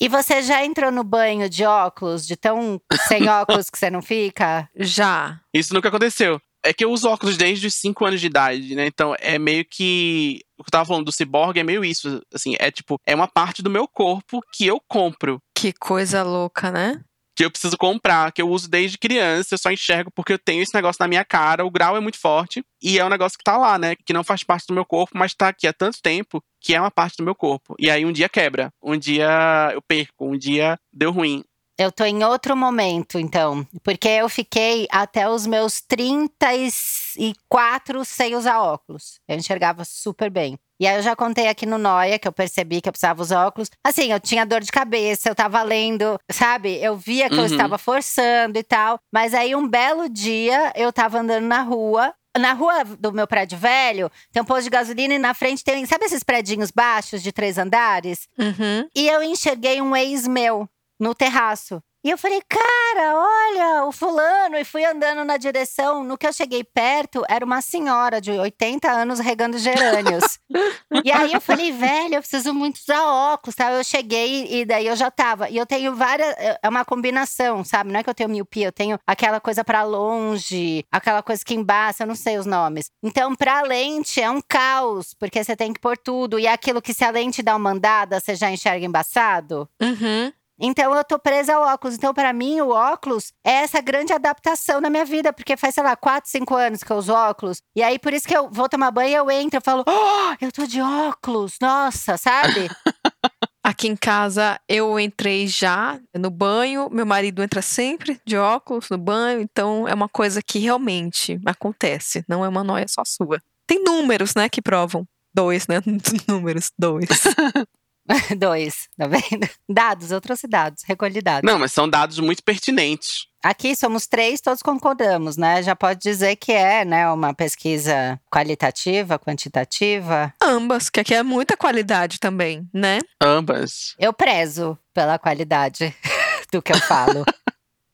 E 0.02 0.08
você 0.08 0.41
já 0.41 0.63
entrou 0.63 0.91
no 0.91 1.04
banho 1.04 1.49
de 1.49 1.65
óculos, 1.65 2.25
de 2.25 2.38
tão 2.38 2.80
sem 3.08 3.28
óculos 3.28 3.69
que 3.69 3.78
você 3.78 3.89
não 3.89 4.02
fica? 4.02 4.69
Já. 4.75 5.41
Isso 5.54 5.73
nunca 5.73 5.89
aconteceu. 5.89 6.39
É 6.63 6.73
que 6.73 6.84
eu 6.84 6.91
uso 6.91 7.10
óculos 7.10 7.38
desde 7.38 7.67
os 7.67 7.75
5 7.75 8.06
anos 8.06 8.21
de 8.21 8.28
idade, 8.28 8.75
né? 8.75 8.86
Então 8.88 9.15
é 9.19 9.38
meio 9.38 9.65
que. 9.65 10.41
O 10.58 10.63
que 10.63 10.69
eu 10.69 10.71
tava 10.71 10.86
falando 10.86 11.06
do 11.06 11.12
ciborgue 11.12 11.60
é 11.60 11.63
meio 11.63 11.84
isso. 11.84 12.21
Assim, 12.34 12.56
é 12.60 12.69
tipo, 12.71 12.99
é 13.06 13.15
uma 13.15 13.28
parte 13.28 13.62
do 13.62 13.69
meu 13.69 13.88
corpo 13.88 14.41
que 14.54 14.65
eu 14.65 14.82
compro. 14.88 15.41
Que 15.56 15.73
coisa 15.73 16.23
louca, 16.23 16.71
né? 16.71 17.02
Que 17.39 17.45
eu 17.45 17.49
preciso 17.49 17.78
comprar, 17.78 18.34
que 18.34 18.41
eu 18.41 18.49
uso 18.49 18.69
desde 18.69 18.97
criança, 18.97 19.54
eu 19.54 19.58
só 19.58 19.71
enxergo 19.71 20.12
porque 20.13 20.34
eu 20.34 20.38
tenho 20.38 20.62
esse 20.62 20.75
negócio 20.75 20.97
na 20.99 21.08
minha 21.08 21.23
cara, 21.23 21.65
o 21.65 21.71
grau 21.71 21.95
é 21.95 22.02
muito 22.02 22.19
forte. 22.19 22.62
E 22.84 22.99
é 22.99 23.06
um 23.06 23.08
negócio 23.08 23.38
que 23.38 23.43
tá 23.45 23.56
lá, 23.56 23.80
né? 23.80 23.95
Que 23.95 24.12
não 24.12 24.25
faz 24.25 24.43
parte 24.43 24.67
do 24.67 24.73
meu 24.73 24.84
corpo, 24.84 25.17
mas 25.17 25.34
tá 25.34 25.47
aqui 25.47 25.65
há 25.65 25.71
tanto 25.71 26.02
tempo 26.02 26.43
que 26.60 26.75
é 26.75 26.82
uma 26.82 26.91
parte 26.91 27.15
do 27.15 27.23
meu 27.23 27.34
corpo. 27.34 27.78
E 27.80 27.89
aí 27.89 28.06
um 28.06 28.12
dia 28.12 28.28
quebra, 28.28 28.73
um 28.84 28.97
dia 28.97 29.71
eu 29.71 29.82
perco, 29.82 30.30
um 30.30 30.38
dia 30.38 30.78
deu 30.91 31.12
ruim. 31.13 31.45
Eu 31.80 31.92
tô 31.94 32.04
em 32.04 32.22
outro 32.26 32.58
momento, 32.58 33.18
então. 33.18 33.65
Porque 33.82 34.10
eu 34.10 34.28
fiquei 34.28 34.86
até 34.92 35.30
os 35.30 35.48
meus 35.48 35.80
34 35.80 38.04
sem 38.04 38.36
usar 38.36 38.60
óculos. 38.60 39.22
Eu 39.26 39.38
enxergava 39.38 39.86
super 39.86 40.30
bem. 40.30 40.60
E 40.78 40.86
aí 40.86 40.98
eu 40.98 41.02
já 41.02 41.15
contei 41.15 41.48
aqui 41.48 41.65
no 41.65 41.78
Noia 41.78 42.20
que 42.20 42.28
eu 42.28 42.34
percebi 42.34 42.82
que 42.82 42.89
eu 42.89 42.92
precisava 42.92 43.22
usar 43.22 43.48
óculos. 43.48 43.70
Assim, 43.82 44.12
eu 44.12 44.20
tinha 44.20 44.46
dor 44.46 44.60
de 44.60 44.74
cabeça, 44.74 45.30
eu 45.30 45.36
tava 45.36 45.63
lendo, 45.63 46.20
sabe? 46.30 46.76
Eu 46.84 46.98
via 46.98 47.30
que 47.30 47.36
eu 47.36 47.39
Uhum. 47.39 47.46
estava 47.46 47.78
forçando 47.78 48.60
e 48.60 48.63
tal. 48.63 49.00
Mas 49.10 49.34
aí 49.34 49.56
um 49.56 49.65
belo 49.65 50.10
dia 50.10 50.74
eu 50.76 50.92
tava 50.92 51.20
andando 51.20 51.46
na 51.46 51.62
rua. 51.62 52.13
Na 52.38 52.54
rua 52.54 52.84
do 52.84 53.12
meu 53.12 53.26
prédio 53.28 53.58
velho, 53.58 54.10
tem 54.32 54.42
um 54.42 54.46
posto 54.46 54.65
de 54.65 54.70
gasolina 54.70 55.15
e 55.15 55.20
na 55.20 55.34
frente 55.34 55.63
tem, 55.63 55.86
sabe 55.86 56.06
esses 56.06 56.24
predinhos 56.24 56.70
baixos 56.72 57.24
de 57.24 57.32
três 57.32 57.58
andares? 57.58 58.28
Uhum. 58.38 58.88
E 58.96 59.08
eu 59.10 59.24
enxerguei 59.24 59.82
um 59.82 59.96
ex 59.96 60.28
meu 60.28 60.70
no 60.99 61.15
terraço. 61.15 61.81
E 62.01 62.09
eu 62.09 62.17
falei, 62.17 62.41
cara, 62.47 63.13
olha, 63.13 63.85
o 63.85 63.91
fulano. 63.91 64.55
E 64.55 64.63
fui 64.63 64.85
andando 64.85 65.25
na 65.25 65.35
direção. 65.35 66.01
No 66.01 66.17
que 66.17 66.25
eu 66.25 66.31
cheguei 66.31 66.63
perto, 66.63 67.25
era 67.27 67.43
uma 67.43 67.62
senhora 67.62 68.21
de 68.21 68.31
80 68.31 68.89
anos 68.89 69.19
regando 69.19 69.57
gerânios. 69.57 70.39
e 71.03 71.12
aí 71.12 71.33
eu 71.33 71.41
falei, 71.41 71.73
velho, 71.73 72.15
eu 72.15 72.21
preciso 72.21 72.53
muito 72.53 72.77
usar 72.77 73.05
óculos, 73.05 73.53
tá? 73.53 73.73
Eu 73.73 73.83
cheguei 73.83 74.47
e 74.49 74.65
daí 74.65 74.88
eu 74.88 74.95
já 74.95 75.12
tava. 75.12 75.49
E 75.49 75.57
eu 75.57 75.65
tenho 75.65 75.93
várias. 75.93 76.33
É 76.63 76.69
uma 76.69 76.85
combinação, 76.85 77.65
sabe? 77.65 77.91
Não 77.91 77.99
é 77.99 78.03
que 78.03 78.09
eu 78.09 78.15
tenho 78.15 78.29
miopia, 78.29 78.67
eu 78.67 78.71
tenho 78.71 78.97
aquela 79.05 79.41
coisa 79.41 79.62
pra 79.62 79.83
longe, 79.83 80.85
aquela 80.89 81.21
coisa 81.21 81.43
que 81.43 81.53
embaça, 81.53 82.03
eu 82.03 82.07
não 82.07 82.15
sei 82.15 82.38
os 82.38 82.45
nomes. 82.45 82.89
Então, 83.03 83.35
pra 83.35 83.62
lente 83.62 84.21
é 84.21 84.29
um 84.29 84.39
caos, 84.39 85.13
porque 85.13 85.43
você 85.43 85.53
tem 85.53 85.73
que 85.73 85.81
pôr 85.81 85.97
tudo. 85.97 86.39
E 86.39 86.47
é 86.47 86.53
aquilo 86.53 86.81
que 86.81 86.93
se 86.93 87.03
a 87.03 87.12
lente 87.12 87.43
dá 87.43 87.57
uma 87.57 87.71
andada, 87.71 88.21
você 88.21 88.35
já 88.35 88.49
enxerga 88.49 88.85
embaçado. 88.85 89.67
Uhum. 89.81 90.31
Então 90.60 90.93
eu 90.95 91.04
tô 91.04 91.17
presa 91.17 91.56
ao 91.56 91.74
óculos. 91.74 91.95
Então, 91.95 92.13
para 92.13 92.34
mim, 92.34 92.60
o 92.62 92.69
óculos 92.69 93.32
é 93.43 93.63
essa 93.63 93.82
grande 93.82 94.12
adaptação 94.12 94.82
na 94.82 94.89
minha 94.89 95.06
vida, 95.06 95.32
porque 95.32 95.56
faz, 95.56 95.76
sei 95.76 95.84
lá, 95.84 95.95
4, 95.95 96.30
5 96.30 96.56
anos 96.56 96.84
que 96.84 96.91
eu 96.91 96.98
uso 96.98 97.13
óculos. 97.13 97.62
E 97.76 97.82
aí, 97.82 97.98
por 97.98 98.13
isso 98.13 98.28
que 98.28 98.36
eu 98.36 98.50
vou 98.50 98.67
tomar 98.67 98.91
banho, 98.91 99.17
eu 99.17 99.32
entro, 99.32 99.58
eu 99.58 99.62
falo, 99.62 99.84
oh, 99.88 100.36
eu 100.43 100.52
tô 100.52 100.65
de 100.65 100.82
óculos, 100.82 101.56
nossa, 101.62 102.17
sabe? 102.17 102.69
Aqui 103.63 103.88
em 103.88 103.95
casa 103.95 104.60
eu 104.67 105.00
entrei 105.00 105.45
já 105.45 106.00
no 106.17 106.30
banho, 106.30 106.89
meu 106.89 107.06
marido 107.06 107.43
entra 107.43 107.62
sempre 107.62 108.19
de 108.26 108.38
óculos 108.38 108.89
no 108.89 108.98
banho, 108.98 109.41
então 109.41 109.88
é 109.88 109.93
uma 109.93 110.10
coisa 110.10 110.41
que 110.41 110.60
realmente 110.60 111.39
acontece, 111.45 112.24
não 112.28 112.43
é 112.43 112.50
uma 112.50 112.63
noia 112.63 112.88
só 112.88 113.04
sua. 113.06 113.41
Tem 113.67 113.84
números, 113.84 114.34
né, 114.34 114.50
que 114.50 114.62
provam. 114.62 115.06
Dois, 115.34 115.67
né? 115.67 115.82
Números, 116.28 116.72
dois. 116.78 117.08
Dois, 118.38 118.88
tá 118.98 119.08
vendo? 119.08 119.48
Dados, 119.67 120.12
eu 120.12 120.19
trouxe 120.19 120.48
dados, 120.48 120.84
recolhi 120.86 121.22
dados. 121.22 121.50
Não, 121.50 121.60
mas 121.60 121.72
são 121.72 121.88
dados 121.88 122.19
muito 122.19 122.43
pertinentes. 122.43 123.28
Aqui 123.41 123.76
somos 123.76 124.06
três, 124.06 124.41
todos 124.41 124.62
concordamos, 124.62 125.38
né? 125.38 125.63
Já 125.63 125.76
pode 125.76 126.02
dizer 126.02 126.36
que 126.36 126.52
é, 126.52 126.84
né, 126.84 127.10
uma 127.10 127.34
pesquisa 127.34 128.19
qualitativa, 128.30 129.17
quantitativa. 129.17 130.34
Ambas, 130.41 130.89
que 130.89 131.00
aqui 131.00 131.13
é 131.13 131.24
muita 131.24 131.56
qualidade 131.56 132.19
também, 132.19 132.67
né? 132.74 133.00
Ambas. 133.22 133.95
Eu 133.98 134.12
prezo 134.12 134.78
pela 134.93 135.17
qualidade 135.17 135.95
do 136.52 136.62
que 136.62 136.74
eu 136.74 136.80
falo. 136.80 137.24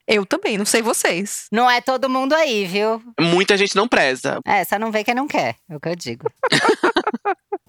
Eu 0.08 0.24
também, 0.24 0.56
não 0.56 0.66
sei 0.66 0.84
vocês. 0.84 1.48
Não 1.52 1.68
é 1.68 1.82
todo 1.82 2.08
mundo 2.08 2.34
aí, 2.34 2.64
viu? 2.68 3.02
Muita 3.20 3.58
gente 3.58 3.76
não 3.76 3.88
preza. 3.88 4.40
É, 4.46 4.64
só 4.64 4.78
não 4.78 4.92
vê 4.92 5.04
quem 5.04 5.16
não 5.16 5.28
quer, 5.28 5.56
é 5.68 5.76
o 5.76 5.80
que 5.80 5.90
eu 5.90 5.96
digo. 5.96 6.32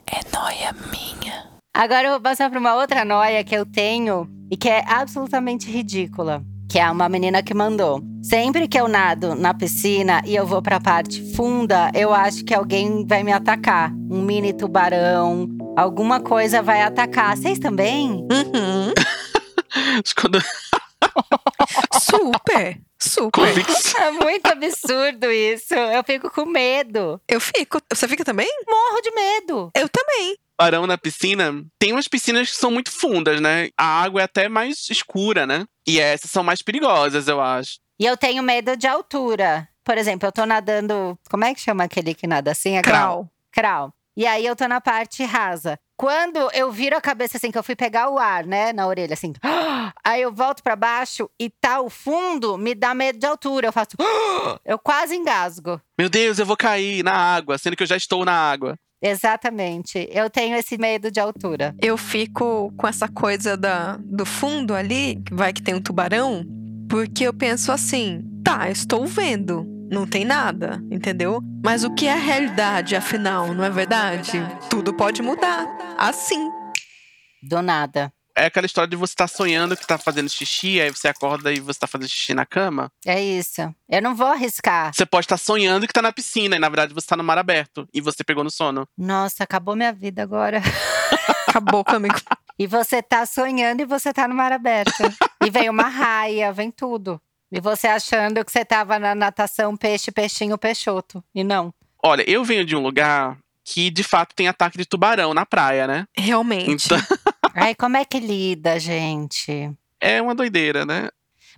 é 0.06 0.36
noia 0.36 0.70
minha. 0.90 1.55
Agora 1.76 2.06
eu 2.06 2.12
vou 2.12 2.20
passar 2.22 2.48
para 2.48 2.58
uma 2.58 2.74
outra 2.74 3.04
noia 3.04 3.44
que 3.44 3.54
eu 3.54 3.66
tenho 3.66 4.26
e 4.50 4.56
que 4.56 4.66
é 4.66 4.82
absolutamente 4.88 5.70
ridícula. 5.70 6.42
Que 6.70 6.78
é 6.78 6.90
uma 6.90 7.06
menina 7.06 7.42
que 7.42 7.52
mandou. 7.52 8.02
Sempre 8.22 8.66
que 8.66 8.80
eu 8.80 8.88
nado 8.88 9.34
na 9.34 9.52
piscina 9.52 10.22
e 10.24 10.34
eu 10.34 10.46
vou 10.46 10.62
pra 10.62 10.80
parte 10.80 11.34
funda, 11.34 11.90
eu 11.92 12.14
acho 12.14 12.46
que 12.46 12.54
alguém 12.54 13.06
vai 13.06 13.22
me 13.22 13.30
atacar. 13.30 13.92
Um 14.10 14.22
mini 14.22 14.54
tubarão, 14.54 15.46
alguma 15.76 16.18
coisa 16.18 16.62
vai 16.62 16.80
atacar. 16.80 17.36
Vocês 17.36 17.58
também? 17.58 18.26
Uhum. 18.32 18.94
Quando... 20.18 20.40
Super. 22.00 22.80
Super. 22.98 23.54
É 24.00 24.10
muito 24.10 24.46
absurdo 24.46 25.30
isso. 25.30 25.74
Eu 25.74 26.02
fico 26.02 26.30
com 26.30 26.46
medo. 26.46 27.20
Eu 27.28 27.40
fico. 27.40 27.78
Você 27.92 28.08
fica 28.08 28.24
também? 28.24 28.48
Morro 28.66 29.00
de 29.02 29.10
medo. 29.10 29.70
Eu 29.74 29.88
também 29.88 30.36
tubarão 30.56 30.86
na 30.86 30.96
piscina, 30.96 31.52
tem 31.78 31.92
umas 31.92 32.08
piscinas 32.08 32.50
que 32.50 32.56
são 32.56 32.70
muito 32.70 32.90
fundas, 32.90 33.40
né? 33.40 33.68
A 33.76 34.02
água 34.02 34.22
é 34.22 34.24
até 34.24 34.48
mais 34.48 34.88
escura, 34.88 35.46
né? 35.46 35.66
E 35.86 36.00
essas 36.00 36.30
são 36.30 36.42
mais 36.42 36.62
perigosas, 36.62 37.28
eu 37.28 37.40
acho. 37.40 37.78
E 38.00 38.06
eu 38.06 38.16
tenho 38.16 38.42
medo 38.42 38.76
de 38.76 38.86
altura. 38.86 39.68
Por 39.84 39.96
exemplo, 39.96 40.26
eu 40.26 40.32
tô 40.32 40.44
nadando. 40.44 41.16
Como 41.30 41.44
é 41.44 41.54
que 41.54 41.60
chama 41.60 41.84
aquele 41.84 42.14
que 42.14 42.26
nada 42.26 42.50
assim? 42.50 42.76
É 42.76 42.82
crawl. 42.82 43.30
Crawl. 43.52 43.92
E 44.16 44.26
aí 44.26 44.46
eu 44.46 44.56
tô 44.56 44.66
na 44.66 44.80
parte 44.80 45.22
rasa. 45.24 45.78
Quando 45.94 46.38
eu 46.52 46.72
viro 46.72 46.96
a 46.96 47.00
cabeça 47.00 47.36
assim, 47.36 47.50
que 47.50 47.58
eu 47.58 47.62
fui 47.62 47.76
pegar 47.76 48.08
o 48.10 48.18
ar, 48.18 48.46
né, 48.46 48.72
na 48.72 48.86
orelha, 48.86 49.14
assim. 49.14 49.32
Aí 50.04 50.22
eu 50.22 50.32
volto 50.32 50.62
para 50.62 50.76
baixo 50.76 51.28
e 51.40 51.48
tá 51.48 51.80
o 51.80 51.88
fundo, 51.88 52.58
me 52.58 52.74
dá 52.74 52.94
medo 52.94 53.18
de 53.18 53.26
altura. 53.26 53.68
Eu 53.68 53.72
faço. 53.72 53.90
Eu 54.64 54.78
quase 54.78 55.16
engasgo. 55.16 55.80
Meu 55.98 56.08
Deus, 56.08 56.38
eu 56.38 56.46
vou 56.46 56.56
cair 56.56 57.02
na 57.02 57.12
água, 57.12 57.56
sendo 57.58 57.76
que 57.76 57.82
eu 57.82 57.86
já 57.86 57.96
estou 57.96 58.24
na 58.24 58.32
água. 58.32 58.76
Exatamente. 59.00 60.08
Eu 60.10 60.28
tenho 60.28 60.56
esse 60.56 60.76
medo 60.78 61.10
de 61.10 61.20
altura. 61.20 61.74
Eu 61.80 61.96
fico 61.96 62.72
com 62.76 62.86
essa 62.86 63.08
coisa 63.08 63.56
da, 63.56 63.96
do 63.98 64.26
fundo 64.26 64.74
ali, 64.74 65.20
que 65.24 65.34
vai 65.34 65.52
que 65.52 65.62
tem 65.62 65.74
um 65.74 65.80
tubarão, 65.80 66.44
porque 66.88 67.24
eu 67.24 67.32
penso 67.32 67.70
assim: 67.70 68.22
tá, 68.44 68.70
estou 68.70 69.06
vendo. 69.06 69.75
Não 69.90 70.06
tem 70.06 70.24
nada, 70.24 70.82
entendeu? 70.90 71.40
Mas 71.64 71.84
o 71.84 71.94
que 71.94 72.06
é 72.06 72.12
a 72.12 72.16
realidade, 72.16 72.96
afinal, 72.96 73.54
não 73.54 73.64
é 73.64 73.70
verdade? 73.70 74.40
Tudo 74.68 74.92
pode 74.94 75.22
mudar. 75.22 75.66
Assim. 75.98 76.50
Do 77.42 77.62
nada 77.62 78.12
é 78.36 78.44
aquela 78.44 78.66
história 78.66 78.88
de 78.88 78.96
você 78.96 79.14
estar 79.14 79.26
tá 79.26 79.34
sonhando 79.34 79.74
que 79.74 79.82
está 79.82 79.96
fazendo 79.96 80.28
xixi, 80.28 80.78
aí 80.78 80.90
você 80.90 81.08
acorda 81.08 81.50
e 81.50 81.58
você 81.58 81.70
está 81.70 81.86
fazendo 81.86 82.08
xixi 82.08 82.34
na 82.34 82.44
cama. 82.44 82.92
É 83.04 83.20
isso. 83.20 83.62
Eu 83.88 84.02
não 84.02 84.14
vou 84.14 84.26
arriscar. 84.26 84.92
Você 84.94 85.06
pode 85.06 85.24
estar 85.24 85.38
tá 85.38 85.42
sonhando 85.42 85.86
que 85.86 85.90
está 85.90 86.02
na 86.02 86.12
piscina 86.12 86.54
e 86.54 86.58
na 86.58 86.68
verdade 86.68 86.92
você 86.92 87.06
está 87.06 87.16
no 87.16 87.24
mar 87.24 87.38
aberto 87.38 87.88
e 87.94 88.00
você 88.00 88.22
pegou 88.22 88.44
no 88.44 88.50
sono. 88.50 88.86
Nossa, 88.96 89.42
acabou 89.42 89.74
minha 89.74 89.92
vida 89.92 90.22
agora. 90.22 90.60
acabou 91.48 91.82
comigo. 91.82 92.14
E 92.58 92.66
você 92.66 93.02
tá 93.02 93.24
sonhando 93.24 93.80
e 93.80 93.86
você 93.86 94.12
tá 94.12 94.28
no 94.28 94.34
mar 94.34 94.52
aberto. 94.52 95.02
e 95.44 95.50
vem 95.50 95.70
uma 95.70 95.88
raia, 95.88 96.52
vem 96.52 96.70
tudo. 96.70 97.20
E 97.50 97.60
você 97.60 97.86
achando 97.86 98.44
que 98.44 98.50
você 98.50 98.64
tava 98.64 98.98
na 98.98 99.14
natação 99.14 99.76
peixe, 99.76 100.10
peixinho, 100.10 100.58
peixoto. 100.58 101.22
E 101.34 101.44
não. 101.44 101.72
Olha, 102.02 102.28
eu 102.28 102.44
venho 102.44 102.64
de 102.64 102.76
um 102.76 102.82
lugar 102.82 103.38
que 103.64 103.90
de 103.90 104.02
fato 104.02 104.34
tem 104.34 104.48
ataque 104.48 104.78
de 104.78 104.86
tubarão 104.86 105.34
na 105.34 105.44
praia, 105.44 105.86
né? 105.86 106.06
Realmente. 106.16 106.86
Então... 106.86 106.98
Ai, 107.54 107.74
como 107.74 107.96
é 107.96 108.04
que 108.04 108.20
lida, 108.20 108.78
gente? 108.78 109.72
É 110.00 110.20
uma 110.20 110.34
doideira, 110.34 110.84
né? 110.84 111.08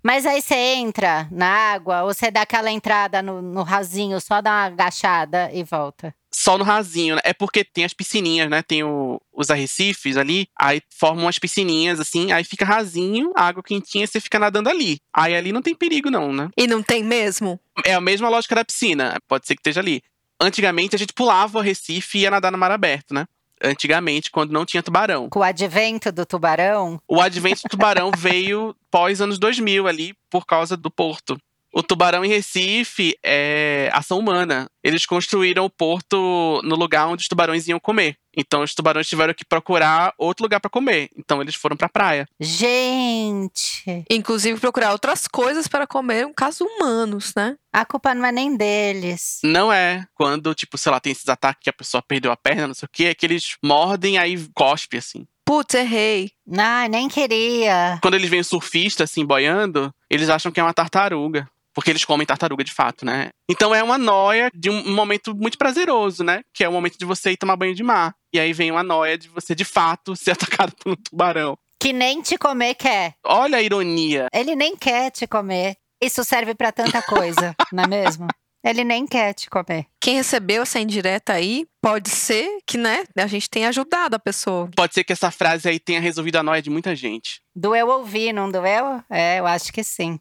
Mas 0.03 0.27
aí 0.27 0.41
você 0.41 0.55
entra 0.55 1.29
na 1.31 1.49
água 1.49 2.03
ou 2.03 2.13
você 2.13 2.31
dá 2.31 2.43
aquela 2.43 2.71
entrada 2.71 3.23
no, 3.23 3.43
no 3.43 3.63
rasinho, 3.63 4.21
só 4.21 4.41
dá 4.41 4.51
uma 4.51 4.65
agachada 4.65 5.51
e 5.53 5.63
volta? 5.65 6.15
Só 6.33 6.59
no 6.59 6.65
rasinho, 6.65 7.17
né? 7.17 7.21
É 7.25 7.33
porque 7.33 7.65
tem 7.65 7.85
as 7.85 7.95
piscininhas, 7.95 8.51
né? 8.51 8.63
Tem 8.63 8.83
o, 8.85 9.21
os 9.33 9.51
arrecifes 9.51 10.17
ali, 10.17 10.47
aí 10.59 10.81
formam 10.91 11.25
umas 11.25 11.39
piscininhas 11.39 11.99
assim, 11.99 12.33
aí 12.33 12.45
fica 12.45 12.65
rasinho, 12.65 13.33
água 13.35 13.63
quentinha, 13.63 14.07
você 14.07 14.21
fica 14.21 14.39
nadando 14.39 14.69
ali. 14.69 15.01
Aí 15.13 15.35
ali 15.35 15.53
não 15.53 15.63
tem 15.63 15.75
perigo, 15.75 16.11
não, 16.11 16.33
né? 16.33 16.49
E 16.57 16.67
não 16.67 16.83
tem 16.83 17.03
mesmo? 17.03 17.59
É 17.85 17.95
a 17.95 18.01
mesma 18.01 18.29
lógica 18.29 18.55
da 18.55 18.65
piscina, 18.65 19.17
pode 19.27 19.47
ser 19.47 19.55
que 19.55 19.61
esteja 19.61 19.81
ali. 19.81 20.03
Antigamente 20.41 20.95
a 20.95 20.99
gente 20.99 21.13
pulava 21.13 21.59
o 21.59 21.63
recife 21.63 22.19
e 22.19 22.21
ia 22.23 22.31
nadar 22.31 22.53
no 22.53 22.59
mar 22.59 22.71
aberto, 22.71 23.13
né? 23.13 23.27
Antigamente, 23.63 24.31
quando 24.31 24.53
não 24.53 24.65
tinha 24.65 24.83
tubarão. 24.83 25.29
Com 25.29 25.41
o 25.41 25.43
advento 25.43 26.11
do 26.13 26.25
tubarão? 26.25 27.01
O 27.09 27.21
advento 27.21 27.63
do 27.63 27.71
tubarão 27.71 28.11
veio 28.17 28.75
pós 28.91 29.21
anos 29.21 29.39
2000 29.39 29.87
ali, 29.87 30.15
por 30.31 30.47
causa 30.47 30.77
do 30.77 30.91
porto. 30.91 31.39
O 31.73 31.83
tubarão 31.83 32.25
em 32.25 32.29
Recife 32.29 33.17
é 33.23 33.91
ação 33.93 34.19
humana. 34.19 34.71
Eles 34.83 35.05
construíram 35.05 35.65
o 35.67 35.71
porto 35.71 36.61
no 36.65 36.75
lugar 36.75 37.07
onde 37.07 37.23
os 37.23 37.29
tubarões 37.29 37.69
iam 37.69 37.79
comer. 37.79 38.17
Então 38.39 38.63
os 38.63 38.73
tubarões 38.73 39.09
tiveram 39.09 39.35
que 39.35 39.45
procurar 39.45 40.15
outro 40.17 40.45
lugar 40.45 40.61
para 40.61 40.71
comer. 40.71 41.11
Então 41.17 41.43
eles 41.43 41.57
foram 41.57 41.77
para 41.77 41.87
a 41.87 41.91
praia. 41.91 42.29
Gente! 42.39 44.05
Inclusive 44.09 44.61
procurar 44.61 44.93
outras 44.93 45.27
coisas 45.27 45.67
para 45.67 45.89
comer, 45.89 46.25
no 46.25 46.33
caso 46.33 46.65
humanos, 46.65 47.33
né? 47.37 47.57
A 47.73 47.85
culpa 47.85 48.15
não 48.15 48.25
é 48.25 48.31
nem 48.31 48.57
deles. 48.57 49.41
Não 49.43 49.73
é. 49.73 50.07
Quando, 50.15 50.55
tipo, 50.55 50.79
sei 50.79 50.93
lá, 50.93 51.01
tem 51.01 51.11
esses 51.11 51.29
ataques 51.29 51.65
que 51.65 51.71
a 51.71 51.73
pessoa 51.73 52.01
perdeu 52.01 52.31
a 52.31 52.37
perna, 52.37 52.69
não 52.69 52.75
sei 52.75 52.87
o 52.87 52.91
quê, 52.91 53.05
é 53.07 53.15
que 53.15 53.27
eles 53.27 53.57
mordem 53.63 54.19
aí 54.19 54.49
cospe 54.55 54.97
assim. 54.97 55.27
Putz, 55.45 55.75
errei. 55.75 56.31
Ai, 56.57 56.89
nem 56.89 57.09
queria. 57.09 57.99
Quando 58.01 58.15
eles 58.15 58.31
veem 58.31 58.43
surfista 58.43 59.05
assim 59.05 59.25
boiando, 59.25 59.93
eles 60.09 60.29
acham 60.29 60.53
que 60.53 60.61
é 60.61 60.63
uma 60.63 60.75
tartaruga 60.75 61.49
porque 61.79 61.93
eles 61.93 62.05
comem 62.05 62.27
tartaruga 62.27 62.65
de 62.65 62.73
fato, 62.73 63.07
né? 63.07 63.29
Então 63.49 63.73
é 63.73 63.81
uma 63.85 63.97
noia 63.97 64.51
de 64.53 64.69
um 64.69 64.93
momento 64.93 65.33
muito 65.33 65.57
prazeroso, 65.57 66.25
né? 66.25 66.41
Que 66.53 66.65
é 66.65 66.69
o 66.69 66.73
momento 66.73 66.99
de 66.99 67.05
você 67.05 67.31
ir 67.31 67.37
tomar 67.37 67.55
banho 67.55 67.73
de 67.73 67.85
mar. 67.85 68.17
E 68.33 68.41
aí 68.41 68.53
vem 68.53 68.73
uma 68.73 68.83
noia 68.83 69.17
de 69.17 69.29
você, 69.29 69.55
de 69.55 69.65
fato, 69.65 70.17
ser 70.17 70.33
atacado 70.35 70.73
por 70.75 70.91
um 70.91 70.97
tubarão. 70.97 71.57
Que 71.79 71.93
nem 71.93 72.21
te 72.21 72.37
comer 72.37 72.75
quer. 72.75 73.15
Olha 73.25 73.59
a 73.59 73.63
ironia. 73.63 74.27
Ele 74.35 74.57
nem 74.57 74.75
quer 74.75 75.13
te 75.13 75.25
comer. 75.25 75.77
Isso 76.03 76.25
serve 76.25 76.53
para 76.53 76.73
tanta 76.73 77.01
coisa, 77.01 77.55
não 77.73 77.85
é 77.85 77.87
mesmo? 77.87 78.27
Ele 78.65 78.83
nem 78.83 79.07
quer 79.07 79.33
te 79.33 79.49
comer. 79.49 79.87
Quem 80.01 80.17
recebeu 80.17 80.63
essa 80.63 80.81
indireta 80.81 81.35
aí, 81.35 81.65
pode 81.81 82.11
ser 82.11 82.59
que, 82.67 82.77
né, 82.77 83.05
a 83.17 83.29
gente 83.29 83.49
tenha 83.49 83.69
ajudado 83.69 84.17
a 84.17 84.19
pessoa. 84.19 84.69
Pode 84.75 84.95
ser 84.95 85.05
que 85.05 85.13
essa 85.13 85.31
frase 85.31 85.69
aí 85.69 85.79
tenha 85.79 86.01
resolvido 86.01 86.39
a 86.39 86.43
noia 86.43 86.61
de 86.61 86.71
muita 86.71 86.97
gente. 86.97 87.41
Doeu 87.55 87.87
ouvir, 87.87 88.33
não 88.33 88.51
doeu? 88.51 89.01
É, 89.09 89.39
eu 89.39 89.47
acho 89.47 89.73
que 89.73 89.85
sim. 89.85 90.19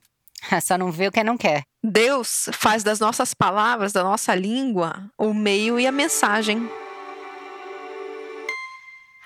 Só 0.61 0.77
não 0.77 0.91
vê 0.91 1.07
o 1.07 1.11
que 1.11 1.23
não 1.23 1.37
quer. 1.37 1.63
Deus 1.83 2.49
faz 2.53 2.83
das 2.83 2.99
nossas 2.99 3.33
palavras, 3.33 3.93
da 3.93 4.03
nossa 4.03 4.35
língua, 4.35 5.09
o 5.17 5.33
meio 5.33 5.79
e 5.79 5.87
a 5.87 5.91
mensagem. 5.91 6.69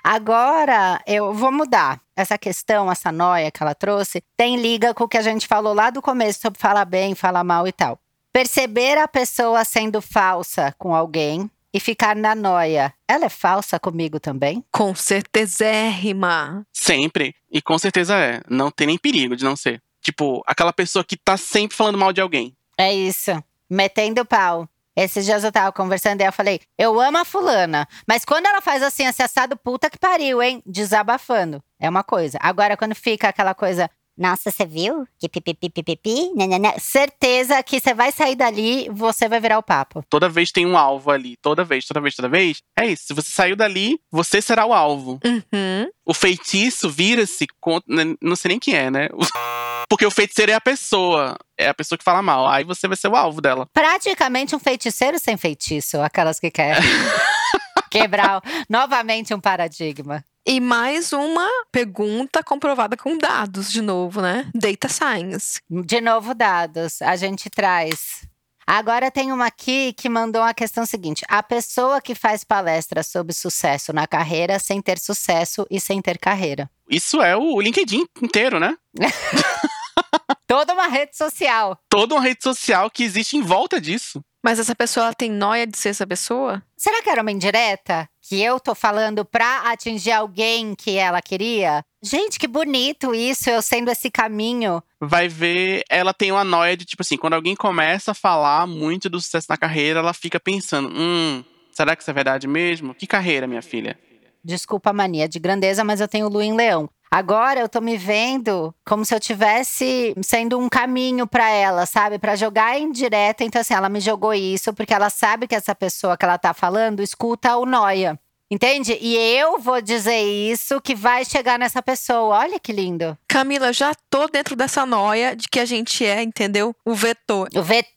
Agora 0.04 1.02
eu 1.06 1.34
vou 1.34 1.52
mudar. 1.52 2.02
Essa 2.16 2.38
questão, 2.38 2.92
essa 2.92 3.12
noia 3.12 3.52
que 3.52 3.62
ela 3.62 3.74
trouxe, 3.74 4.24
tem 4.36 4.58
liga 4.58 4.94
com 4.94 5.04
o 5.04 5.08
que 5.08 5.18
a 5.18 5.22
gente 5.22 5.48
falou 5.48 5.74
lá 5.74 5.90
do 5.90 6.02
começo 6.02 6.42
sobre 6.42 6.60
falar 6.60 6.86
bem, 6.86 7.16
falar 7.16 7.44
mal 7.44 7.68
e 7.68 7.72
tal. 7.72 8.00
Perceber 8.34 8.98
a 8.98 9.08
pessoa 9.08 9.64
sendo 9.64 10.02
falsa 10.02 10.74
com 10.78 10.96
alguém 10.96 11.50
e 11.74 11.80
ficar 11.80 12.16
na 12.16 12.36
noia. 12.36 12.94
Ela 13.08 13.26
é 13.26 13.30
falsa 13.30 13.80
comigo 13.80 14.20
também? 14.20 14.64
Com 14.72 14.94
certeza 14.96 15.66
é, 15.66 15.90
rima. 15.90 16.66
Sempre. 16.74 17.34
E 17.52 17.62
com 17.62 17.78
certeza 17.78 18.16
é. 18.16 18.42
Não 18.50 18.72
tem 18.72 18.88
nem 18.88 18.98
perigo 18.98 19.36
de 19.36 19.44
não 19.44 19.56
ser. 19.56 19.82
Tipo, 20.02 20.42
aquela 20.48 20.74
pessoa 20.74 21.04
que 21.04 21.16
tá 21.16 21.38
sempre 21.38 21.76
falando 21.78 21.98
mal 21.98 22.12
de 22.12 22.22
alguém. 22.22 22.56
É 22.78 22.94
isso. 22.94 23.32
Metendo 23.70 24.26
pau. 24.26 24.68
Esses 24.96 25.24
dias 25.26 25.44
eu 25.44 25.52
tava 25.52 25.72
conversando 25.72 26.20
e 26.20 26.26
eu 26.26 26.34
falei, 26.34 26.60
eu 26.78 27.00
amo 27.00 27.18
a 27.20 27.24
fulana, 27.24 27.88
mas 28.06 28.26
quando 28.26 28.46
ela 28.46 28.60
faz 28.60 28.84
assim, 28.84 29.06
acessado, 29.06 29.56
puta 29.56 29.90
que 29.90 29.98
pariu, 29.98 30.44
hein? 30.44 30.62
Desabafando. 30.66 31.64
é 31.80 31.90
uma 31.90 32.04
coisa. 32.04 32.38
Agora, 32.42 32.76
quando 32.76 32.94
fica 32.94 33.30
aquela 33.30 33.54
coisa, 33.56 33.90
nossa, 34.18 34.52
você 34.52 34.66
viu? 34.66 35.08
Que 35.18 35.30
pipipipipipi, 35.30 36.34
nanana", 36.36 36.78
certeza 36.78 37.64
que 37.64 37.80
você 37.80 37.94
vai 37.94 38.12
sair 38.12 38.36
dali, 38.36 38.90
você 38.92 39.30
vai 39.30 39.40
virar 39.40 39.58
o 39.58 39.64
papo. 39.64 40.04
Toda 40.10 40.28
vez 40.28 40.52
tem 40.52 40.66
um 40.66 40.78
alvo 40.78 41.10
ali. 41.10 41.38
Toda 41.38 41.64
vez, 41.64 41.86
toda 41.86 42.02
vez, 42.02 42.14
toda 42.14 42.28
vez. 42.28 42.62
É 42.78 42.86
isso. 42.86 43.06
Se 43.08 43.14
você 43.14 43.32
saiu 43.32 43.56
dali, 43.56 43.98
você 44.12 44.42
será 44.42 44.66
o 44.66 44.74
alvo. 44.74 45.20
Uhum. 45.24 45.90
O 46.06 46.14
feitiço 46.14 46.90
vira-se 46.90 47.48
contra. 47.62 47.96
né, 48.06 48.14
Não 48.22 48.36
sei 48.36 48.50
nem 48.50 48.60
quem 48.60 48.76
é, 48.76 48.92
né? 48.92 49.08
Porque 49.92 50.06
o 50.06 50.10
feiticeiro 50.10 50.54
é 50.54 50.56
a 50.56 50.62
pessoa. 50.62 51.38
É 51.58 51.68
a 51.68 51.74
pessoa 51.74 51.98
que 51.98 52.04
fala 52.06 52.22
mal. 52.22 52.48
Aí 52.48 52.64
você 52.64 52.88
vai 52.88 52.96
ser 52.96 53.10
o 53.10 53.16
alvo 53.16 53.42
dela. 53.42 53.68
Praticamente 53.74 54.56
um 54.56 54.60
feiticeiro 54.60 55.20
sem 55.20 55.36
feitiço, 55.36 56.00
aquelas 56.00 56.40
que 56.40 56.50
querem 56.50 56.82
quebrar 57.92 58.42
novamente 58.70 59.34
um 59.34 59.40
paradigma. 59.42 60.24
E 60.48 60.62
mais 60.62 61.12
uma 61.12 61.46
pergunta 61.74 62.42
comprovada 62.42 62.96
com 62.96 63.18
dados, 63.18 63.70
de 63.70 63.82
novo, 63.82 64.22
né? 64.22 64.50
Data 64.56 64.88
Science. 64.88 65.60
De 65.70 66.00
novo, 66.00 66.34
dados, 66.34 67.02
a 67.02 67.18
gente 67.18 67.50
traz. 67.50 68.26
Agora 68.66 69.12
tem 69.12 69.34
uma 69.34 69.48
aqui 69.48 69.92
que 69.92 70.08
mandou 70.08 70.42
a 70.42 70.54
questão 70.54 70.86
seguinte: 70.86 71.26
a 71.28 71.44
pessoa 71.44 72.00
que 72.00 72.16
faz 72.16 72.46
palestra 72.46 73.04
sobre 73.04 73.34
sucesso 73.34 73.92
na 73.92 74.08
carreira 74.08 74.58
sem 74.58 74.82
ter 74.82 74.98
sucesso 74.98 75.68
e 75.70 75.82
sem 75.82 76.02
ter 76.02 76.18
carreira. 76.18 76.70
Isso 76.90 77.22
é 77.22 77.36
o 77.36 77.60
LinkedIn 77.60 78.06
inteiro, 78.22 78.58
né? 78.58 78.78
Toda 80.48 80.74
uma 80.74 80.88
rede 80.88 81.16
social. 81.16 81.78
Toda 81.90 82.16
uma 82.16 82.22
rede 82.22 82.44
social 82.44 82.90
que 82.90 83.04
existe 83.04 83.38
em 83.38 83.42
volta 83.42 83.80
disso. 83.80 84.22
Mas 84.44 84.58
essa 84.58 84.76
pessoa 84.76 85.06
ela 85.06 85.14
tem 85.14 85.30
noia 85.30 85.68
de 85.68 85.78
ser 85.78 85.90
essa 85.90 86.08
pessoa? 86.08 86.64
Será 86.76 87.02
que 87.04 87.10
era 87.10 87.22
uma 87.22 87.32
indireta? 87.32 88.10
Que 88.22 88.42
eu 88.42 88.60
tô 88.60 88.74
falando 88.74 89.24
pra 89.24 89.72
atingir 89.72 90.12
alguém 90.12 90.74
que 90.74 90.98
ela 90.98 91.22
queria? 91.22 91.84
Gente, 92.02 92.40
que 92.40 92.48
bonito 92.48 93.14
isso, 93.14 93.50
eu 93.50 93.62
sendo 93.62 93.92
esse 93.92 94.10
caminho. 94.10 94.82
Vai 95.00 95.28
ver, 95.28 95.84
ela 95.88 96.14
tem 96.14 96.32
uma 96.32 96.44
noia 96.44 96.76
de 96.76 96.86
tipo 96.86 97.04
assim, 97.04 97.18
quando 97.18 97.34
alguém 97.34 97.56
começa 97.56 98.12
a 98.12 98.16
falar 98.16 98.66
muito 98.66 99.10
do 99.10 99.22
sucesso 99.22 99.48
na 99.50 99.58
carreira, 99.58 100.00
ela 100.00 100.14
fica 100.14 100.40
pensando: 100.40 100.90
hum, 100.92 101.44
será 101.72 101.96
que 101.96 102.02
isso 102.02 102.10
é 102.10 102.14
verdade 102.14 102.48
mesmo? 102.48 102.96
Que 102.96 103.06
carreira, 103.06 103.46
minha 103.46 103.62
filha? 103.62 103.98
Desculpa 104.44 104.90
a 104.90 104.94
mania 104.94 105.30
de 105.30 105.38
grandeza, 105.38 105.84
mas 105.84 106.02
eu 106.02 106.08
tenho 106.08 106.28
lua 106.28 106.44
em 106.44 106.56
leão. 106.56 106.90
Agora 107.14 107.60
eu 107.60 107.68
tô 107.68 107.82
me 107.82 107.98
vendo 107.98 108.74
como 108.86 109.04
se 109.04 109.14
eu 109.14 109.20
tivesse 109.20 110.16
sendo 110.24 110.58
um 110.58 110.70
caminho 110.70 111.28
pra 111.28 111.50
ela, 111.50 111.86
sabe? 111.86 112.18
Pra 112.18 112.38
jogar 112.38 112.80
em 112.80 112.90
direta. 112.90 113.44
Então, 113.44 113.60
assim, 113.60 113.74
ela 113.74 113.90
me 113.90 114.00
jogou 114.00 114.34
isso 114.34 114.74
porque 114.74 114.94
ela 114.94 115.10
sabe 115.10 115.46
que 115.46 115.54
essa 115.54 115.76
pessoa 115.76 116.16
que 116.16 116.24
ela 116.24 116.38
tá 116.38 116.54
falando 116.54 117.02
escuta 117.02 117.58
o 117.58 117.66
noia. 117.66 118.18
Entende? 118.50 118.98
E 119.00 119.16
eu 119.16 119.60
vou 119.60 119.82
dizer 119.82 120.20
isso 120.20 120.82
que 120.82 120.94
vai 120.94 121.24
chegar 121.24 121.58
nessa 121.58 121.82
pessoa. 121.82 122.40
Olha 122.40 122.60
que 122.60 122.74
lindo. 122.74 123.18
Camila, 123.26 123.72
já 123.72 123.94
tô 124.10 124.28
dentro 124.28 124.58
dessa 124.58 124.86
noia 124.86 125.36
de 125.36 125.48
que 125.48 125.58
a 125.58 125.64
gente 125.64 126.06
é, 126.06 126.22
entendeu? 126.22 126.76
O 126.84 126.94
vetor. 126.94 127.48
O 127.56 127.64
vetor. 127.64 127.92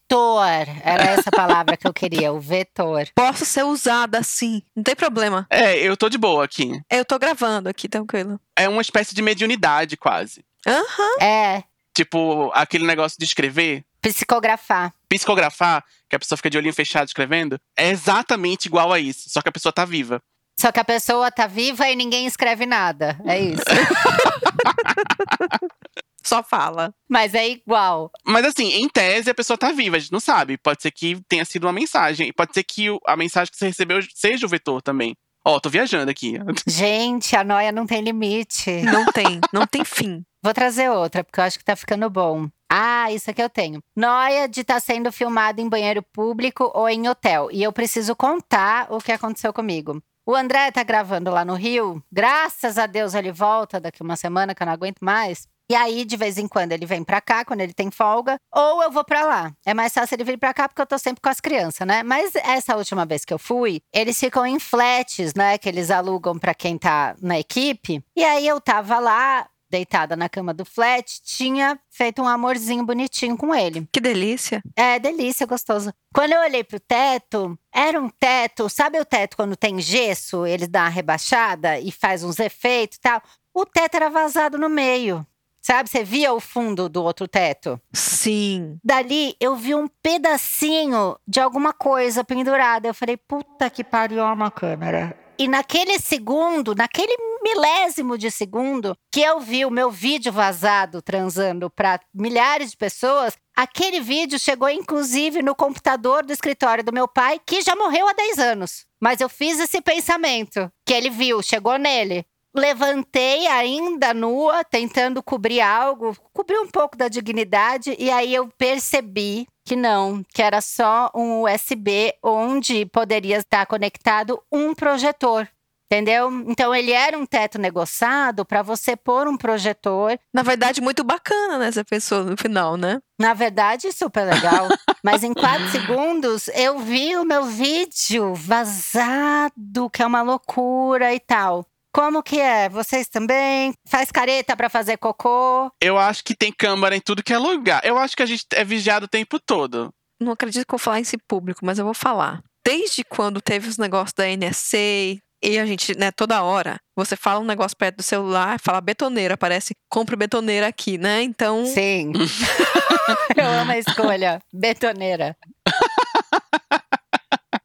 Era 0.82 1.04
essa 1.04 1.30
palavra 1.30 1.76
que 1.76 1.86
eu 1.86 1.92
queria, 1.92 2.32
o 2.32 2.40
vetor. 2.40 3.08
Posso 3.14 3.44
ser 3.44 3.64
usada 3.64 4.18
assim, 4.18 4.62
não 4.74 4.82
tem 4.82 4.94
problema. 4.94 5.46
É, 5.50 5.76
eu 5.76 5.96
tô 5.96 6.08
de 6.08 6.18
boa 6.18 6.44
aqui. 6.44 6.80
Eu 6.90 7.04
tô 7.04 7.18
gravando 7.18 7.68
aqui, 7.68 7.88
tranquilo. 7.88 8.40
É 8.56 8.68
uma 8.68 8.82
espécie 8.82 9.14
de 9.14 9.22
mediunidade, 9.22 9.96
quase. 9.96 10.44
Aham. 10.66 11.16
É, 11.20 11.64
Tipo, 11.96 12.50
aquele 12.54 12.84
negócio 12.84 13.16
de 13.16 13.24
escrever, 13.24 13.84
psicografar. 14.02 14.92
psicografar, 15.08 15.84
que 16.08 16.16
a 16.16 16.18
pessoa 16.18 16.36
fica 16.36 16.50
de 16.50 16.58
olhinho 16.58 16.74
fechado 16.74 17.06
escrevendo, 17.06 17.56
é 17.76 17.88
exatamente 17.90 18.66
igual 18.66 18.92
a 18.92 18.98
isso, 18.98 19.30
só 19.30 19.40
que 19.40 19.48
a 19.48 19.52
pessoa 19.52 19.72
tá 19.72 19.84
viva. 19.84 20.20
Só 20.58 20.72
que 20.72 20.80
a 20.80 20.84
pessoa 20.84 21.30
tá 21.30 21.46
viva 21.46 21.88
e 21.88 21.94
ninguém 21.94 22.26
escreve 22.26 22.66
nada. 22.66 23.16
É 23.24 23.38
isso. 23.38 23.62
Só 26.24 26.42
fala. 26.42 26.94
Mas 27.08 27.34
é 27.34 27.48
igual. 27.48 28.10
Mas 28.24 28.44
assim, 28.46 28.72
em 28.72 28.88
tese 28.88 29.30
a 29.30 29.34
pessoa 29.34 29.58
tá 29.58 29.72
viva, 29.72 29.96
a 29.96 29.98
gente 29.98 30.12
não 30.12 30.20
sabe. 30.20 30.56
Pode 30.56 30.82
ser 30.82 30.90
que 30.90 31.20
tenha 31.28 31.44
sido 31.44 31.64
uma 31.64 31.72
mensagem. 31.72 32.32
Pode 32.32 32.52
ser 32.54 32.64
que 32.64 32.86
a 33.06 33.16
mensagem 33.16 33.50
que 33.52 33.58
você 33.58 33.66
recebeu 33.66 34.00
seja 34.14 34.46
o 34.46 34.48
vetor 34.48 34.80
também. 34.80 35.16
Ó, 35.46 35.60
tô 35.60 35.68
viajando 35.68 36.10
aqui. 36.10 36.38
Gente, 36.66 37.36
a 37.36 37.44
noia 37.44 37.70
não 37.70 37.86
tem 37.86 38.00
limite. 38.00 38.70
Não 38.82 39.04
tem, 39.12 39.40
não 39.52 39.66
tem 39.66 39.84
fim. 39.84 40.24
Vou 40.42 40.54
trazer 40.54 40.90
outra, 40.90 41.22
porque 41.22 41.38
eu 41.38 41.44
acho 41.44 41.58
que 41.58 41.64
tá 41.64 41.76
ficando 41.76 42.08
bom. 42.08 42.48
Ah, 42.70 43.12
isso 43.12 43.30
aqui 43.30 43.42
eu 43.42 43.50
tenho. 43.50 43.80
Noia 43.94 44.48
de 44.48 44.62
estar 44.62 44.80
sendo 44.80 45.12
filmado 45.12 45.60
em 45.60 45.68
banheiro 45.68 46.02
público 46.02 46.72
ou 46.74 46.88
em 46.88 47.08
hotel. 47.08 47.48
E 47.52 47.62
eu 47.62 47.72
preciso 47.72 48.16
contar 48.16 48.86
o 48.90 48.98
que 48.98 49.12
aconteceu 49.12 49.52
comigo. 49.52 50.02
O 50.26 50.34
André 50.34 50.70
tá 50.70 50.82
gravando 50.82 51.30
lá 51.30 51.44
no 51.44 51.54
Rio. 51.54 52.02
Graças 52.10 52.78
a 52.78 52.86
Deus 52.86 53.14
ele 53.14 53.30
volta 53.30 53.78
daqui 53.78 54.02
uma 54.02 54.16
semana, 54.16 54.54
que 54.54 54.62
eu 54.62 54.66
não 54.66 54.72
aguento 54.72 55.00
mais. 55.00 55.46
E 55.70 55.74
aí, 55.74 56.04
de 56.04 56.16
vez 56.16 56.36
em 56.36 56.46
quando, 56.46 56.72
ele 56.72 56.84
vem 56.84 57.02
pra 57.02 57.20
cá, 57.20 57.44
quando 57.44 57.60
ele 57.60 57.72
tem 57.72 57.90
folga, 57.90 58.36
ou 58.54 58.82
eu 58.82 58.90
vou 58.90 59.04
pra 59.04 59.24
lá. 59.24 59.52
É 59.64 59.72
mais 59.72 59.92
fácil 59.92 60.14
ele 60.16 60.24
vir 60.24 60.38
pra 60.38 60.52
cá 60.52 60.68
porque 60.68 60.82
eu 60.82 60.86
tô 60.86 60.98
sempre 60.98 61.22
com 61.22 61.28
as 61.28 61.40
crianças, 61.40 61.86
né? 61.86 62.02
Mas 62.02 62.34
essa 62.34 62.76
última 62.76 63.06
vez 63.06 63.24
que 63.24 63.32
eu 63.32 63.38
fui, 63.38 63.80
eles 63.92 64.18
ficam 64.18 64.44
em 64.46 64.58
flats, 64.58 65.32
né? 65.34 65.56
Que 65.56 65.68
eles 65.68 65.90
alugam 65.90 66.38
pra 66.38 66.54
quem 66.54 66.76
tá 66.76 67.14
na 67.20 67.38
equipe. 67.38 68.04
E 68.14 68.22
aí 68.22 68.46
eu 68.46 68.60
tava 68.60 68.98
lá, 68.98 69.48
deitada 69.70 70.14
na 70.14 70.28
cama 70.28 70.54
do 70.54 70.64
flat, 70.64 71.20
tinha 71.24 71.78
feito 71.90 72.22
um 72.22 72.28
amorzinho 72.28 72.84
bonitinho 72.84 73.36
com 73.36 73.54
ele. 73.54 73.88
Que 73.92 74.00
delícia. 74.00 74.62
É 74.76 74.98
delícia, 75.00 75.46
gostoso. 75.46 75.92
Quando 76.14 76.32
eu 76.32 76.40
olhei 76.42 76.62
pro 76.62 76.78
teto, 76.78 77.58
era 77.74 78.00
um 78.00 78.08
teto, 78.08 78.68
sabe 78.68 79.00
o 79.00 79.04
teto 79.04 79.36
quando 79.36 79.56
tem 79.56 79.80
gesso, 79.80 80.46
ele 80.46 80.66
dá 80.68 80.82
uma 80.82 80.88
rebaixada 80.90 81.80
e 81.80 81.90
faz 81.90 82.22
uns 82.22 82.38
efeitos 82.38 82.98
e 82.98 83.00
tal? 83.00 83.22
O 83.52 83.66
teto 83.66 83.96
era 83.96 84.08
vazado 84.10 84.58
no 84.58 84.68
meio. 84.68 85.26
Sabe, 85.66 85.88
você 85.88 86.04
via 86.04 86.30
o 86.34 86.40
fundo 86.40 86.90
do 86.90 87.02
outro 87.02 87.26
teto. 87.26 87.80
Sim. 87.90 88.78
Dali 88.84 89.34
eu 89.40 89.56
vi 89.56 89.74
um 89.74 89.88
pedacinho 89.88 91.16
de 91.26 91.40
alguma 91.40 91.72
coisa 91.72 92.22
pendurada. 92.22 92.86
Eu 92.86 92.92
falei, 92.92 93.16
puta 93.16 93.70
que 93.70 93.82
pariu 93.82 94.20
é 94.20 94.30
uma 94.30 94.50
câmera. 94.50 95.18
E 95.38 95.48
naquele 95.48 95.98
segundo, 95.98 96.74
naquele 96.74 97.16
milésimo 97.42 98.18
de 98.18 98.30
segundo 98.30 98.94
que 99.10 99.22
eu 99.22 99.40
vi 99.40 99.64
o 99.64 99.70
meu 99.70 99.90
vídeo 99.90 100.30
vazado 100.30 101.00
transando 101.00 101.70
para 101.70 101.98
milhares 102.14 102.72
de 102.72 102.76
pessoas, 102.76 103.34
aquele 103.56 104.00
vídeo 104.00 104.38
chegou 104.38 104.68
inclusive 104.68 105.42
no 105.42 105.54
computador 105.54 106.24
do 106.24 106.32
escritório 106.32 106.84
do 106.84 106.92
meu 106.92 107.08
pai, 107.08 107.40
que 107.44 107.62
já 107.62 107.74
morreu 107.74 108.06
há 108.06 108.12
10 108.12 108.38
anos. 108.38 108.86
Mas 109.00 109.20
eu 109.20 109.30
fiz 109.30 109.58
esse 109.58 109.80
pensamento 109.80 110.70
que 110.86 110.92
ele 110.92 111.08
viu, 111.08 111.42
chegou 111.42 111.78
nele. 111.78 112.26
Levantei 112.54 113.46
ainda 113.48 114.14
nua, 114.14 114.62
tentando 114.62 115.22
cobrir 115.22 115.60
algo, 115.60 116.16
cobrir 116.32 116.58
um 116.58 116.68
pouco 116.68 116.96
da 116.96 117.08
dignidade, 117.08 117.96
e 117.98 118.10
aí 118.10 118.32
eu 118.34 118.48
percebi 118.56 119.46
que 119.64 119.74
não, 119.74 120.22
que 120.32 120.42
era 120.42 120.60
só 120.60 121.10
um 121.14 121.42
USB 121.42 122.12
onde 122.22 122.86
poderia 122.86 123.38
estar 123.38 123.66
conectado 123.66 124.40
um 124.52 124.74
projetor. 124.74 125.48
Entendeu? 125.90 126.30
Então 126.48 126.74
ele 126.74 126.92
era 126.92 127.16
um 127.16 127.26
teto 127.26 127.58
negociado 127.58 128.44
para 128.44 128.62
você 128.62 128.96
pôr 128.96 129.28
um 129.28 129.36
projetor. 129.36 130.18
Na 130.32 130.42
verdade, 130.42 130.80
muito 130.80 131.04
bacana 131.04 131.58
nessa 131.58 131.84
pessoa 131.84 132.24
no 132.24 132.36
final, 132.36 132.76
né? 132.76 133.00
Na 133.18 133.34
verdade, 133.34 133.92
super 133.92 134.24
legal. 134.24 134.68
Mas 135.04 135.22
em 135.22 135.32
quatro 135.32 135.68
segundos 135.70 136.48
eu 136.48 136.78
vi 136.78 137.16
o 137.16 137.24
meu 137.24 137.44
vídeo 137.44 138.34
vazado, 138.34 139.90
que 139.90 140.02
é 140.02 140.06
uma 140.06 140.22
loucura 140.22 141.14
e 141.14 141.20
tal. 141.20 141.66
Como 141.94 142.24
que 142.24 142.40
é? 142.40 142.68
Vocês 142.68 143.06
também? 143.06 143.72
Faz 143.86 144.10
careta 144.10 144.56
pra 144.56 144.68
fazer 144.68 144.96
cocô? 144.96 145.70
Eu 145.80 145.96
acho 145.96 146.24
que 146.24 146.34
tem 146.34 146.50
câmera 146.50 146.96
em 146.96 147.00
tudo 147.00 147.22
que 147.22 147.32
é 147.32 147.38
lugar. 147.38 147.80
Eu 147.84 147.96
acho 147.96 148.16
que 148.16 148.22
a 148.24 148.26
gente 148.26 148.44
é 148.52 148.64
vigiado 148.64 149.04
o 149.04 149.08
tempo 149.08 149.38
todo. 149.38 149.94
Não 150.20 150.32
acredito 150.32 150.66
que 150.66 150.74
eu 150.74 150.76
vou 150.76 150.84
falar 150.84 150.98
isso 150.98 151.14
em 151.14 151.20
público, 151.28 151.64
mas 151.64 151.78
eu 151.78 151.84
vou 151.84 151.94
falar. 151.94 152.42
Desde 152.66 153.04
quando 153.04 153.40
teve 153.40 153.68
os 153.68 153.78
negócios 153.78 154.12
da 154.12 154.24
NSA 154.26 155.20
e 155.40 155.56
a 155.56 155.64
gente, 155.64 155.96
né, 155.96 156.10
toda 156.10 156.42
hora, 156.42 156.80
você 156.96 157.14
fala 157.14 157.38
um 157.38 157.44
negócio 157.44 157.76
perto 157.76 157.98
do 157.98 158.02
celular, 158.02 158.58
fala 158.58 158.80
betoneira, 158.80 159.36
parece 159.36 159.72
compre 159.88 160.16
betoneira 160.16 160.66
aqui, 160.66 160.98
né? 160.98 161.22
Então, 161.22 161.64
Sim. 161.64 162.10
eu 163.36 163.46
amo 163.46 163.70
a 163.70 163.78
escolha. 163.78 164.40
Betoneira. 164.52 165.36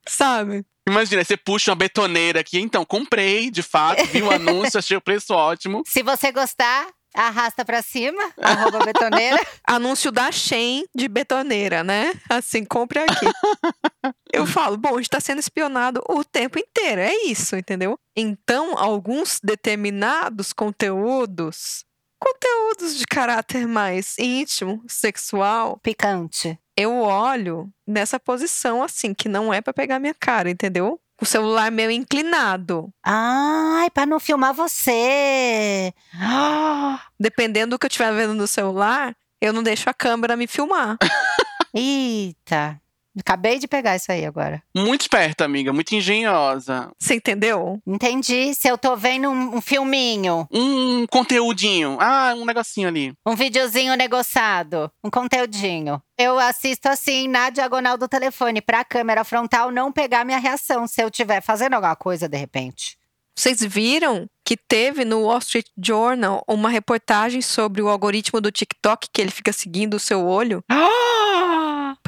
sabe? 0.08 0.64
Imagina, 0.90 1.24
você 1.24 1.38
puxa 1.38 1.72
uma 1.72 1.76
betoneira 1.76 2.40
aqui. 2.40 2.60
Então, 2.60 2.84
comprei, 2.84 3.52
de 3.52 3.62
fato, 3.62 4.04
vi 4.06 4.22
o 4.22 4.32
anúncio, 4.32 4.80
achei 4.80 4.98
o 4.98 5.02
preço 5.02 5.34
ótimo. 5.34 5.84
Se 5.86 6.02
você 6.02 6.32
gostar, 6.32 6.88
arrasta 7.14 7.64
pra 7.64 7.82
cima, 7.82 8.22
arroba 8.42 8.80
betoneira. 8.86 9.38
Anúncio 9.68 10.12
da 10.12 10.32
Shein 10.32 10.86
de 10.96 11.08
betoneira, 11.08 11.84
né? 11.84 12.14
Assim, 12.30 12.66
compre 12.66 13.00
aqui. 13.00 13.26
Eu 14.34 14.46
falo, 14.46 14.78
bom, 14.78 14.96
a 14.96 14.98
gente 14.98 15.10
tá 15.10 15.20
sendo 15.20 15.40
espionado 15.40 16.02
o 16.08 16.24
tempo 16.24 16.60
inteiro, 16.60 17.02
é 17.02 17.14
isso, 17.26 17.56
entendeu? 17.56 17.98
Então, 18.16 18.78
alguns 18.78 19.40
determinados 19.44 20.54
conteúdos, 20.54 21.84
conteúdos 22.20 22.98
de 22.98 23.06
caráter 23.06 23.68
mais 23.68 24.16
íntimo, 24.20 24.84
sexual, 24.88 25.78
Picante. 25.82 26.60
eu 26.76 27.00
olho 27.00 27.70
nessa 27.88 28.20
posição 28.20 28.84
assim, 28.84 29.14
que 29.14 29.30
não 29.30 29.54
é 29.54 29.62
pra 29.62 29.74
pegar 29.74 30.00
minha 30.00 30.14
cara, 30.14 30.50
entendeu? 30.50 31.00
com 31.20 31.26
o 31.26 31.28
celular 31.28 31.70
meio 31.70 31.92
inclinado. 31.92 32.94
Ai, 33.04 33.90
pra 33.90 34.06
não 34.06 34.22
filmar 34.22 34.54
você. 34.54 35.94
Ah, 36.16 37.02
Dependendo 37.20 37.72
do 37.76 37.80
que 37.80 37.86
eu 37.86 37.90
estiver 37.90 38.14
vendo 38.14 38.34
no 38.34 38.48
celular, 38.48 39.14
eu 39.42 39.52
não 39.52 39.62
deixo 39.62 39.90
a 39.90 39.94
câmera 39.94 40.38
me 40.38 40.48
filmar. 40.48 40.98
Eita. 41.74 42.82
Acabei 43.20 43.60
de 43.60 43.68
pegar 43.68 43.96
isso 43.96 44.12
aí 44.12 44.26
agora. 44.26 44.62
Muito 44.76 45.02
esperta, 45.02 45.44
amiga, 45.46 45.74
muito 45.74 45.94
engenhosa. 45.94 46.92
Você 47.00 47.16
entendeu? 47.16 47.82
Entendi. 47.86 48.54
Se 48.54 48.68
eu 48.68 48.78
tô 48.78 48.96
vendo 48.96 49.30
um, 49.30 49.58
um 49.58 49.62
filminho, 49.62 50.48
Um 50.52 51.06
conteúdinho, 51.08 51.98
ah, 52.00 52.34
um 52.36 52.46
negocinho 52.46 52.88
ali. 52.88 53.14
um 53.26 53.36
videozinho 53.36 53.96
negociado, 53.96 54.92
um 55.04 55.10
conteúdinho. 55.10 56.02
Eu 56.18 56.38
assisto 56.38 56.88
assim 56.90 57.28
na 57.28 57.50
diagonal 57.50 57.98
do 57.98 58.08
telefone 58.08 58.62
pra 58.62 58.84
câmera 58.84 59.24
frontal 59.24 59.72
não 59.72 59.92
pegar 59.92 60.26
minha 60.26 60.38
reação 60.40 60.86
se 60.88 61.02
eu 61.02 61.08
estiver 61.08 61.42
fazendo 61.42 61.74
alguma 61.74 61.96
coisa 61.96 62.28
de 62.28 62.38
repente. 62.38 62.98
Vocês 63.36 63.64
viram 63.64 64.28
que 64.44 64.58
teve 64.58 65.06
no 65.06 65.22
Wall 65.24 65.38
Street 65.38 65.68
Journal 65.82 66.44
uma 66.46 66.70
reportagem 66.70 67.42
sobre 67.42 67.82
o 67.82 67.88
algoritmo 67.88 68.42
do 68.42 68.52
TikTok 68.52 69.08
que 69.14 69.22
ele 69.22 69.32
fica 69.32 69.54
seguindo 69.54 69.94
o 69.94 70.00
seu 70.00 70.26
olho 70.26 70.62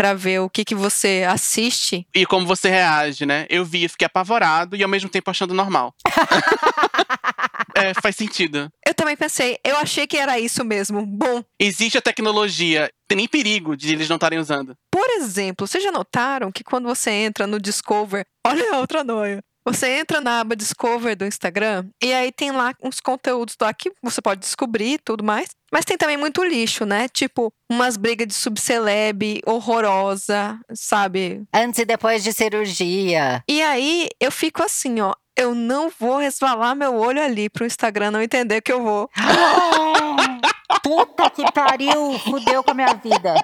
pra 0.01 0.15
ver 0.15 0.39
o 0.39 0.49
que, 0.49 0.65
que 0.65 0.73
você 0.73 1.23
assiste? 1.29 2.07
E 2.15 2.25
como 2.25 2.47
você 2.47 2.71
reage, 2.71 3.23
né? 3.23 3.45
Eu 3.51 3.63
vi, 3.63 3.87
fiquei 3.87 4.07
apavorado 4.07 4.75
e 4.75 4.81
ao 4.81 4.89
mesmo 4.89 5.07
tempo 5.07 5.29
achando 5.29 5.53
normal. 5.53 5.93
é, 7.77 7.93
faz 8.01 8.15
sentido. 8.15 8.67
Eu 8.83 8.95
também 8.95 9.15
pensei, 9.15 9.59
eu 9.63 9.77
achei 9.77 10.07
que 10.07 10.17
era 10.17 10.39
isso 10.39 10.65
mesmo. 10.65 11.05
Bom, 11.05 11.43
Existe 11.59 11.99
a 11.99 12.01
tecnologia, 12.01 12.89
tem 13.07 13.15
nem 13.15 13.27
perigo 13.27 13.77
de 13.77 13.93
eles 13.93 14.09
não 14.09 14.15
estarem 14.15 14.39
usando. 14.39 14.75
por 14.89 15.07
exemplo, 15.11 15.67
vocês 15.67 15.83
já 15.83 15.91
notaram 15.91 16.51
que 16.51 16.63
quando 16.63 16.87
você 16.87 17.11
entra 17.11 17.45
no 17.45 17.59
Discover, 17.59 18.25
olha 18.47 18.73
a 18.73 18.79
outra 18.79 19.03
noia. 19.03 19.39
Você 19.63 19.99
entra 19.99 20.19
na 20.19 20.39
aba 20.39 20.55
Discover 20.55 21.15
do 21.15 21.25
Instagram 21.25 21.85
e 22.03 22.11
aí 22.11 22.31
tem 22.31 22.49
lá 22.49 22.73
uns 22.81 22.99
conteúdos 22.99 23.55
lá 23.61 23.71
que 23.71 23.91
você 24.01 24.19
pode 24.19 24.41
descobrir 24.41 24.93
e 24.93 24.97
tudo 24.97 25.23
mais. 25.23 25.49
Mas 25.71 25.85
tem 25.85 25.97
também 25.97 26.17
muito 26.17 26.43
lixo, 26.43 26.85
né? 26.85 27.07
Tipo, 27.07 27.53
umas 27.69 27.95
brigas 27.95 28.27
de 28.27 28.33
subceleb 28.33 29.41
horrorosa, 29.45 30.59
sabe? 30.73 31.43
Antes 31.53 31.79
e 31.79 31.85
depois 31.85 32.23
de 32.23 32.33
cirurgia. 32.33 33.41
E 33.47 33.61
aí 33.61 34.09
eu 34.19 34.31
fico 34.31 34.61
assim, 34.61 34.99
ó. 34.99 35.13
Eu 35.37 35.55
não 35.55 35.89
vou 35.97 36.17
resvalar 36.17 36.75
meu 36.75 36.93
olho 36.95 37.23
ali 37.23 37.49
pro 37.49 37.65
Instagram 37.65 38.11
não 38.11 38.21
entender 38.21 38.61
que 38.61 38.71
eu 38.71 38.83
vou. 38.83 39.09
Puta 40.83 41.29
que 41.29 41.49
pariu! 41.53 42.19
Fudeu 42.19 42.61
com 42.63 42.71
a 42.71 42.73
minha 42.73 42.93
vida. 42.93 43.35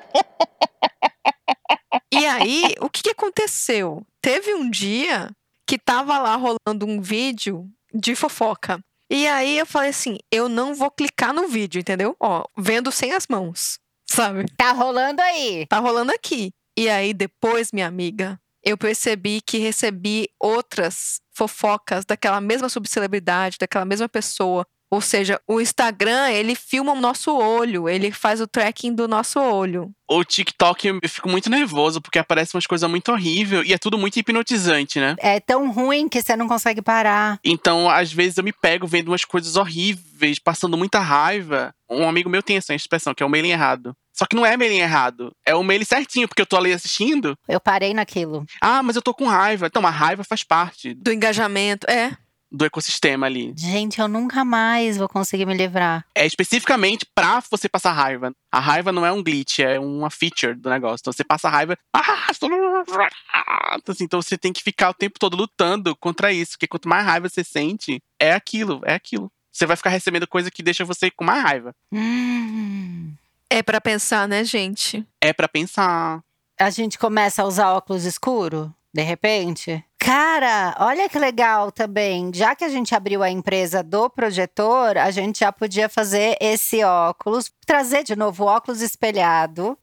E 2.12 2.26
aí, 2.26 2.76
o 2.82 2.90
que, 2.90 3.04
que 3.04 3.10
aconteceu? 3.12 4.06
Teve 4.22 4.54
um 4.54 4.70
dia 4.70 5.30
que 5.66 5.78
tava 5.78 6.18
lá 6.20 6.36
rolando 6.36 6.86
um 6.86 7.02
vídeo 7.02 7.66
de 7.94 8.16
fofoca. 8.16 8.80
E 9.10 9.28
aí 9.28 9.58
eu 9.58 9.66
falei 9.66 9.90
assim: 9.90 10.18
eu 10.32 10.50
não 10.50 10.76
vou 10.76 10.92
clicar 10.92 11.34
no 11.34 11.48
vídeo, 11.48 11.80
entendeu? 11.80 12.16
Ó, 12.20 12.44
vendo 12.58 12.92
sem 12.92 13.14
as 13.14 13.28
mãos, 13.28 13.80
sabe? 14.10 14.46
Tá 14.58 14.72
rolando 14.72 15.22
aí. 15.22 15.66
Tá 15.68 15.80
rolando 15.80 16.12
aqui. 16.12 16.52
E 16.78 16.90
aí 16.90 17.14
depois, 17.14 17.72
minha 17.72 17.88
amiga, 17.88 18.40
eu 18.64 18.78
percebi 18.78 19.42
que 19.42 19.58
recebi 19.58 20.30
outras 20.40 21.22
fofocas 21.34 22.06
daquela 22.06 22.42
mesma 22.42 22.70
subcelebridade, 22.70 23.58
daquela 23.60 23.86
mesma 23.86 24.10
pessoa. 24.10 24.66
Ou 24.90 25.02
seja, 25.02 25.40
o 25.48 25.60
Instagram, 25.60 26.30
ele 26.30 26.56
filma 26.56 26.94
o 26.94 27.02
nosso 27.02 27.36
olho, 27.36 27.90
ele 27.90 28.12
faz 28.12 28.40
o 28.40 28.48
tracking 28.48 28.94
do 28.94 29.08
nosso 29.08 29.40
olho. 29.40 29.92
O 30.10 30.24
TikTok 30.24 30.88
eu 30.88 31.10
fico 31.10 31.28
muito 31.28 31.50
nervoso 31.50 32.00
porque 32.00 32.18
aparece 32.18 32.56
umas 32.56 32.66
coisas 32.66 32.90
muito 32.90 33.12
horríveis 33.12 33.68
e 33.68 33.74
é 33.74 33.78
tudo 33.78 33.98
muito 33.98 34.18
hipnotizante, 34.18 35.00
né? 35.00 35.18
É 35.20 35.42
tão 35.42 35.70
ruim 35.70 36.08
que 36.08 36.22
você 36.22 36.38
não 36.38 36.48
consegue 36.48 36.82
parar. 36.82 37.38
Então, 37.44 37.90
às 37.90 38.14
vezes 38.14 38.38
eu 38.38 38.44
me 38.44 38.54
pego 38.54 38.88
vendo 38.88 39.10
umas 39.10 39.26
coisas 39.26 39.58
horríveis, 39.58 40.40
passando 40.40 40.78
muita 40.78 41.00
raiva. 41.00 41.74
Um 41.90 42.08
amigo 42.08 42.30
meu 42.30 42.42
tem 42.42 42.56
essa 42.56 42.74
expressão, 42.74 43.14
que 43.14 43.22
é 43.22 43.26
o 43.26 43.30
mailing 43.30 43.52
errado. 43.52 43.94
Só 44.14 44.26
que 44.26 44.36
não 44.36 44.46
é 44.46 44.58
mailing 44.58 44.80
errado, 44.80 45.32
é 45.46 45.54
o 45.54 45.64
mailing 45.64 45.86
certinho, 45.86 46.28
porque 46.28 46.42
eu 46.42 46.46
tô 46.46 46.58
ali 46.58 46.74
assistindo. 46.74 47.38
Eu 47.48 47.60
parei 47.60 47.94
naquilo. 47.94 48.46
Ah, 48.60 48.82
mas 48.82 48.96
eu 48.96 49.02
tô 49.02 49.14
com 49.14 49.28
raiva. 49.28 49.68
Então, 49.68 49.86
a 49.86 49.92
raiva 49.92 50.24
faz 50.24 50.44
parte 50.44 50.96
Do 50.96 51.12
engajamento. 51.12 51.86
É. 51.90 52.18
do 52.52 52.66
ecossistema 52.66 53.26
ali. 53.26 53.54
Gente, 53.56 54.00
eu 54.00 54.08
nunca 54.08 54.44
mais 54.46 54.98
vou 54.98 55.08
conseguir 55.08 55.46
me 55.46 55.54
livrar. 55.54 56.06
É 56.16 56.26
especificamente 56.26 57.06
pra 57.14 57.42
você 57.52 57.68
passar 57.68 57.92
raiva. 57.92 58.32
A 58.52 58.60
raiva 58.60 58.92
não 58.92 59.06
é 59.06 59.12
um 59.12 59.24
glitch, 59.24 59.60
é 59.60 59.80
uma 59.80 60.10
feature 60.10 60.56
do 60.56 60.70
negócio. 60.70 61.02
Então 61.02 61.14
você 61.14 61.24
passa 61.24 61.50
raiva. 61.50 61.78
Ah, 61.94 62.28
assim, 63.88 64.04
então 64.04 64.22
você 64.22 64.38
tem 64.38 64.54
que 64.54 64.64
ficar 64.64 64.90
o 64.90 64.94
tempo 64.94 65.20
todo 65.20 65.38
lutando 65.38 65.96
contra 65.96 66.32
isso. 66.32 66.52
Porque 66.52 66.68
quanto 66.68 66.90
mais 66.90 67.06
raiva 67.06 67.30
você 67.30 67.44
sente, 67.44 68.02
é 68.20 68.34
aquilo, 68.34 68.82
é 68.86 68.94
aquilo. 68.94 69.32
Você 69.52 69.66
vai 69.66 69.76
ficar 69.76 69.90
recebendo 69.90 70.28
coisa 70.28 70.52
que 70.52 70.62
deixa 70.62 70.86
você 70.86 71.10
com 71.10 71.26
mais 71.26 71.44
raiva. 71.44 71.74
Hum. 71.92 73.14
É 73.50 73.64
pra 73.64 73.82
pensar, 73.82 74.28
né, 74.28 74.44
gente? 74.44 75.06
É 75.22 75.34
pra 75.34 75.48
pensar. 75.48 76.22
A 76.60 76.70
gente 76.70 76.98
começa 76.98 77.42
a 77.42 77.46
usar 77.46 77.74
óculos 77.74 78.04
escuro, 78.04 78.74
de 78.94 79.02
repente. 79.02 79.84
Cara, 80.08 80.74
olha 80.80 81.10
que 81.10 81.20
legal 81.20 81.70
também. 81.70 82.32
Já 82.34 82.56
que 82.56 82.64
a 82.64 82.70
gente 82.70 82.96
abriu 82.96 83.22
a 83.22 83.30
empresa 83.30 83.84
do 83.84 84.10
projetor, 84.10 84.98
a 84.98 85.12
gente 85.12 85.40
já 85.40 85.52
podia 85.52 85.90
fazer 85.90 86.38
esse 86.40 86.82
óculos, 86.82 87.52
trazer 87.66 88.06
de 88.06 88.16
novo 88.16 88.46
o 88.46 88.48
óculos 88.48 88.82
espelhado. 88.82 89.78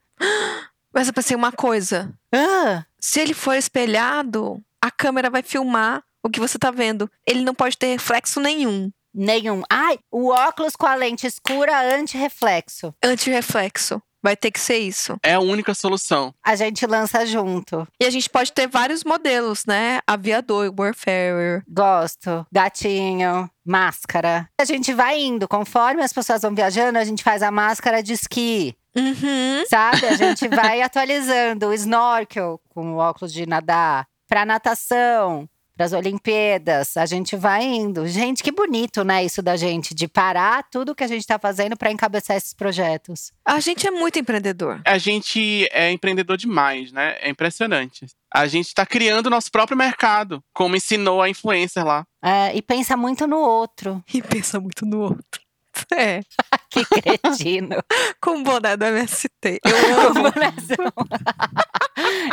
Mas 0.91 1.07
eu 1.07 1.13
pensei 1.13 1.37
uma 1.37 1.51
coisa. 1.51 2.11
Ah, 2.33 2.83
Se 2.99 3.19
ele 3.19 3.35
for 3.35 3.53
espelhado, 3.53 4.59
a 4.81 4.89
câmera 4.89 5.29
vai 5.29 5.43
filmar 5.43 6.03
o 6.23 6.29
que 6.31 6.39
você 6.39 6.57
tá 6.57 6.71
vendo. 6.71 7.07
Ele 7.23 7.43
não 7.43 7.53
pode 7.53 7.77
ter 7.77 7.91
reflexo 7.91 8.39
nenhum. 8.39 8.91
nenhum. 9.13 9.61
Ai, 9.69 9.99
o 10.11 10.29
óculos 10.29 10.75
com 10.75 10.87
a 10.87 10.95
lente 10.95 11.27
escura 11.27 11.79
anti-reflexo. 11.95 12.95
Antirreflexo. 13.03 14.01
Vai 14.25 14.35
ter 14.35 14.49
que 14.49 14.59
ser 14.59 14.79
isso. 14.79 15.15
É 15.21 15.35
a 15.35 15.39
única 15.39 15.75
solução. 15.75 16.33
A 16.43 16.55
gente 16.55 16.83
lança 16.87 17.23
junto. 17.27 17.87
E 17.99 18.05
a 18.05 18.09
gente 18.09 18.27
pode 18.27 18.51
ter 18.51 18.67
vários 18.67 19.03
modelos, 19.03 19.67
né? 19.67 19.99
Aviador, 20.07 20.73
Warfarer. 20.75 21.63
Gosto. 21.69 22.43
Gatinho, 22.51 23.47
máscara. 23.63 24.49
A 24.59 24.65
gente 24.65 24.91
vai 24.95 25.21
indo. 25.21 25.47
Conforme 25.47 26.01
as 26.01 26.11
pessoas 26.11 26.41
vão 26.41 26.55
viajando, 26.55 26.97
a 26.97 27.03
gente 27.03 27.23
faz 27.23 27.43
a 27.43 27.51
máscara 27.51 28.01
de 28.01 28.13
esqui. 28.13 28.75
Uhum. 28.95 29.63
Sabe? 29.69 30.07
A 30.07 30.15
gente 30.15 30.47
vai 30.49 30.81
atualizando 30.81 31.67
o 31.67 31.73
snorkel 31.73 32.59
com 32.69 32.93
o 32.93 32.97
óculos 32.97 33.31
de 33.31 33.45
nadar, 33.45 34.07
pra 34.27 34.43
natação, 34.43 35.47
pras 35.75 35.93
Olimpíadas. 35.93 36.95
A 36.97 37.05
gente 37.05 37.35
vai 37.35 37.63
indo. 37.63 38.07
Gente, 38.07 38.41
que 38.41 38.51
bonito, 38.51 39.03
né? 39.03 39.23
Isso 39.23 39.41
da 39.41 39.55
gente, 39.55 39.93
de 39.93 40.07
parar 40.07 40.63
tudo 40.71 40.95
que 40.95 41.03
a 41.03 41.07
gente 41.07 41.25
tá 41.27 41.37
fazendo 41.37 41.75
pra 41.77 41.91
encabeçar 41.91 42.37
esses 42.37 42.53
projetos. 42.53 43.31
A 43.45 43.59
gente 43.59 43.85
é 43.85 43.91
muito 43.91 44.17
empreendedor. 44.17 44.81
A 44.85 44.97
gente 44.97 45.67
é 45.71 45.91
empreendedor 45.91 46.37
demais, 46.37 46.91
né? 46.91 47.17
É 47.19 47.29
impressionante. 47.29 48.05
A 48.33 48.47
gente 48.47 48.73
tá 48.73 48.85
criando 48.85 49.27
o 49.27 49.29
nosso 49.29 49.51
próprio 49.51 49.77
mercado, 49.77 50.43
como 50.53 50.75
ensinou 50.75 51.21
a 51.21 51.29
influencer 51.29 51.85
lá. 51.85 52.05
É, 52.23 52.55
e 52.55 52.61
pensa 52.61 52.97
muito 52.97 53.27
no 53.27 53.37
outro. 53.37 54.03
E 54.13 54.21
pensa 54.21 54.59
muito 54.59 54.85
no 54.85 55.01
outro. 55.01 55.41
É, 55.93 56.21
Que 56.71 56.85
cretino. 56.85 57.75
com 58.21 58.39
o 58.39 58.43
boné 58.43 58.77
do 58.77 58.85
MST. 58.85 59.59
Eu 59.65 60.07
amo. 60.09 60.31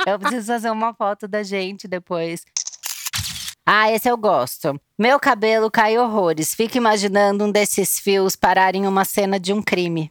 eu 0.06 0.18
preciso 0.20 0.46
fazer 0.46 0.70
uma 0.70 0.94
foto 0.94 1.26
da 1.26 1.42
gente 1.42 1.88
depois. 1.88 2.44
Ah, 3.64 3.90
esse 3.92 4.08
eu 4.10 4.16
gosto. 4.16 4.80
Meu 4.98 5.20
cabelo 5.20 5.70
cai 5.70 5.96
horrores. 5.96 6.54
Fico 6.54 6.76
imaginando 6.76 7.44
um 7.44 7.50
desses 7.52 7.98
fios 7.98 8.34
parar 8.34 8.74
em 8.74 8.86
uma 8.86 9.04
cena 9.04 9.38
de 9.38 9.52
um 9.52 9.62
crime. 9.62 10.10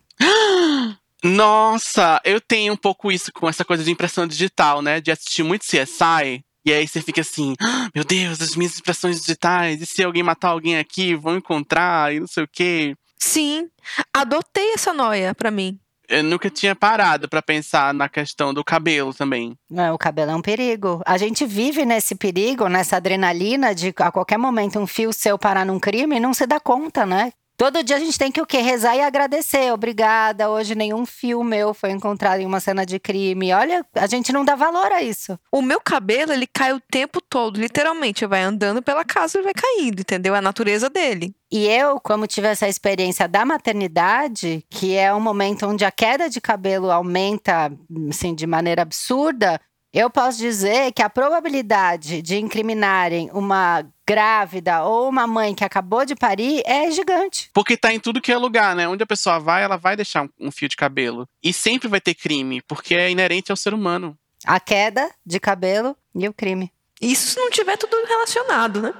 Nossa, 1.23 2.19
eu 2.23 2.41
tenho 2.41 2.73
um 2.73 2.77
pouco 2.77 3.11
isso 3.11 3.31
com 3.31 3.47
essa 3.47 3.63
coisa 3.63 3.83
de 3.83 3.91
impressão 3.91 4.25
digital, 4.25 4.81
né? 4.81 4.99
De 4.99 5.11
assistir 5.11 5.43
muito 5.43 5.65
CSI. 5.65 6.43
E 6.65 6.71
aí 6.71 6.87
você 6.87 7.01
fica 7.01 7.21
assim, 7.21 7.55
"Ah, 7.59 7.89
meu 7.93 8.03
Deus, 8.03 8.41
as 8.41 8.55
minhas 8.55 8.77
impressões 8.77 9.19
digitais, 9.21 9.81
e 9.81 9.85
se 9.85 10.03
alguém 10.03 10.21
matar 10.23 10.49
alguém 10.49 10.77
aqui, 10.77 11.15
vão 11.15 11.35
encontrar, 11.37 12.13
e 12.13 12.19
não 12.19 12.27
sei 12.27 12.43
o 12.43 12.47
quê. 12.51 12.95
Sim, 13.17 13.67
adotei 14.13 14.73
essa 14.73 14.93
noia 14.93 15.33
pra 15.35 15.51
mim. 15.51 15.79
Eu 16.11 16.23
nunca 16.25 16.49
tinha 16.49 16.75
parado 16.75 17.29
pra 17.29 17.41
pensar 17.41 17.93
na 17.93 18.09
questão 18.09 18.53
do 18.53 18.65
cabelo 18.65 19.13
também. 19.13 19.55
Não, 19.69 19.95
o 19.95 19.97
cabelo 19.97 20.31
é 20.31 20.35
um 20.35 20.41
perigo. 20.41 21.01
A 21.05 21.17
gente 21.17 21.45
vive 21.45 21.85
nesse 21.85 22.15
perigo, 22.15 22.67
nessa 22.67 22.97
adrenalina 22.97 23.73
de 23.73 23.93
a 23.95 24.11
qualquer 24.11 24.37
momento 24.37 24.77
um 24.77 24.85
fio 24.85 25.13
seu 25.13 25.39
parar 25.39 25.65
num 25.65 25.79
crime 25.79 26.17
e 26.17 26.19
não 26.19 26.33
se 26.33 26.45
dá 26.45 26.59
conta, 26.59 27.05
né? 27.05 27.31
Todo 27.61 27.83
dia 27.83 27.97
a 27.97 27.99
gente 27.99 28.17
tem 28.17 28.31
que 28.31 28.41
o 28.41 28.45
quê? 28.47 28.57
Rezar 28.57 28.95
e 28.95 29.01
agradecer. 29.01 29.71
Obrigada, 29.71 30.49
hoje 30.49 30.73
nenhum 30.73 31.05
fio 31.05 31.43
meu 31.43 31.75
foi 31.75 31.91
encontrado 31.91 32.39
em 32.39 32.45
uma 32.47 32.59
cena 32.59 32.83
de 32.83 32.97
crime. 32.97 33.53
Olha, 33.53 33.85
a 33.93 34.07
gente 34.07 34.33
não 34.33 34.43
dá 34.43 34.55
valor 34.55 34.91
a 34.91 35.03
isso. 35.03 35.37
O 35.51 35.61
meu 35.61 35.79
cabelo, 35.79 36.33
ele 36.33 36.47
cai 36.47 36.73
o 36.73 36.79
tempo 36.79 37.21
todo, 37.21 37.59
literalmente. 37.59 38.25
Vai 38.25 38.41
andando 38.41 38.81
pela 38.81 39.05
casa 39.05 39.37
e 39.37 39.43
vai 39.43 39.53
caindo, 39.53 39.99
entendeu? 39.99 40.33
É 40.33 40.39
a 40.39 40.41
natureza 40.41 40.89
dele. 40.89 41.35
E 41.51 41.67
eu, 41.67 41.99
como 41.99 42.25
tive 42.25 42.47
essa 42.47 42.67
experiência 42.67 43.27
da 43.27 43.45
maternidade, 43.45 44.65
que 44.67 44.95
é 44.95 45.13
um 45.13 45.19
momento 45.19 45.67
onde 45.67 45.85
a 45.85 45.91
queda 45.91 46.27
de 46.27 46.41
cabelo 46.41 46.89
aumenta, 46.89 47.71
assim, 48.09 48.33
de 48.33 48.47
maneira 48.47 48.81
absurda, 48.81 49.61
Eu 49.93 50.09
posso 50.09 50.37
dizer 50.37 50.93
que 50.93 51.01
a 51.01 51.09
probabilidade 51.09 52.21
de 52.21 52.37
incriminarem 52.37 53.29
uma 53.33 53.85
grávida 54.07 54.85
ou 54.85 55.09
uma 55.09 55.27
mãe 55.27 55.53
que 55.53 55.65
acabou 55.65 56.05
de 56.05 56.15
parir 56.15 56.63
é 56.65 56.89
gigante. 56.89 57.49
Porque 57.53 57.75
tá 57.75 57.93
em 57.93 57.99
tudo 57.99 58.21
que 58.21 58.31
é 58.31 58.37
lugar, 58.37 58.73
né? 58.73 58.87
Onde 58.87 59.03
a 59.03 59.07
pessoa 59.07 59.37
vai, 59.37 59.63
ela 59.63 59.75
vai 59.75 59.97
deixar 59.97 60.29
um, 60.39 60.49
fio 60.49 60.69
de 60.69 60.77
cabelo. 60.77 61.27
E 61.43 61.51
sempre 61.51 61.89
vai 61.89 61.99
ter 61.99 62.15
crime, 62.15 62.61
porque 62.61 62.95
é 62.95 63.11
inerente 63.11 63.51
ao 63.51 63.57
ser 63.57 63.73
humano. 63.73 64.17
A 64.45 64.61
queda 64.61 65.11
de 65.25 65.41
cabelo 65.41 65.93
e 66.15 66.25
o 66.25 66.33
crime. 66.33 66.71
Isso 67.01 67.31
se 67.31 67.37
não 67.37 67.51
tiver 67.51 67.75
tudo 67.75 67.97
relacionado, 68.07 68.81
né? 68.81 68.93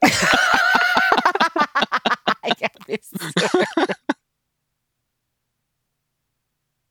Ai, 2.44 2.54
que 2.54 2.64
absurdo. 2.64 3.32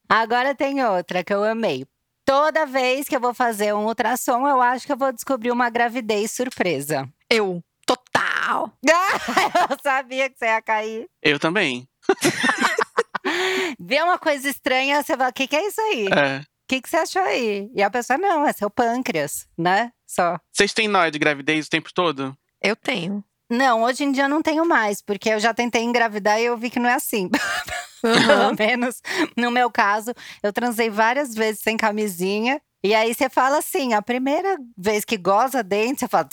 Agora 0.10 0.54
tem 0.54 0.84
outra 0.84 1.24
que 1.24 1.34
eu 1.34 1.42
amei. 1.42 1.88
Toda 2.34 2.66
vez 2.66 3.10
que 3.10 3.16
eu 3.16 3.20
vou 3.20 3.34
fazer 3.34 3.74
um 3.74 3.86
ultrassom, 3.88 4.48
eu 4.48 4.62
acho 4.62 4.86
que 4.86 4.94
eu 4.94 4.98
vou 4.98 5.12
descobrir 5.12 5.52
uma 5.52 5.70
gravidez 5.70 6.32
surpresa. 6.32 7.06
Eu, 7.30 7.62
total. 7.86 8.72
eu 9.70 9.78
sabia 9.84 10.30
que 10.30 10.38
você 10.40 10.46
ia 10.46 10.62
cair. 10.62 11.10
Eu 11.22 11.38
também. 11.38 11.86
Vê 13.78 14.02
uma 14.02 14.18
coisa 14.18 14.50
estranha, 14.50 15.04
você 15.04 15.18
fala: 15.18 15.30
o 15.30 15.34
que, 15.34 15.46
que 15.46 15.58
é 15.58 15.68
isso 15.68 15.82
aí? 15.82 16.08
O 16.08 16.14
É. 16.14 16.46
que, 16.70 16.82
que 16.82 16.88
você 16.90 16.96
achou 16.98 17.22
aí? 17.22 17.70
E 17.76 17.84
a 17.84 17.90
pessoa, 17.92 18.18
não, 18.18 18.48
é 18.48 18.54
seu 18.54 18.70
pâncreas, 18.70 19.46
né? 19.58 19.92
Só. 20.08 20.40
Vocês 20.54 20.74
têm 20.74 20.88
nóia 20.88 21.12
de 21.12 21.20
gravidez 21.20 21.68
o 21.68 21.70
tempo 21.70 21.90
todo? 21.94 22.34
Eu 22.62 22.78
tenho. 22.78 23.22
Não, 23.50 23.84
hoje 23.84 24.06
em 24.06 24.12
dia 24.14 24.24
eu 24.24 24.30
não 24.30 24.42
tenho 24.42 24.66
mais, 24.66 25.02
porque 25.02 25.28
eu 25.32 25.40
já 25.40 25.54
tentei 25.54 25.82
engravidar 25.84 26.40
e 26.40 26.46
eu 26.46 26.56
vi 26.58 26.70
que 26.70 26.80
não 26.80 26.90
é 26.90 26.94
assim. 26.94 27.30
Pelo 28.02 28.50
Uhum. 28.50 28.56
menos 28.58 29.02
no 29.38 29.52
meu 29.52 29.70
caso, 29.72 30.14
eu 30.42 30.52
transei 30.52 30.90
várias 30.90 31.34
vezes 31.34 31.62
sem 31.62 31.78
camisinha. 31.78 32.62
E 32.84 32.94
aí 32.96 33.14
você 33.14 33.30
fala 33.30 33.60
assim: 33.60 33.94
a 33.94 34.02
primeira 34.02 34.58
vez 34.78 35.06
que 35.06 35.18
goza 35.18 35.62
dentro, 35.64 36.00
você 36.00 36.08
fala. 36.08 36.28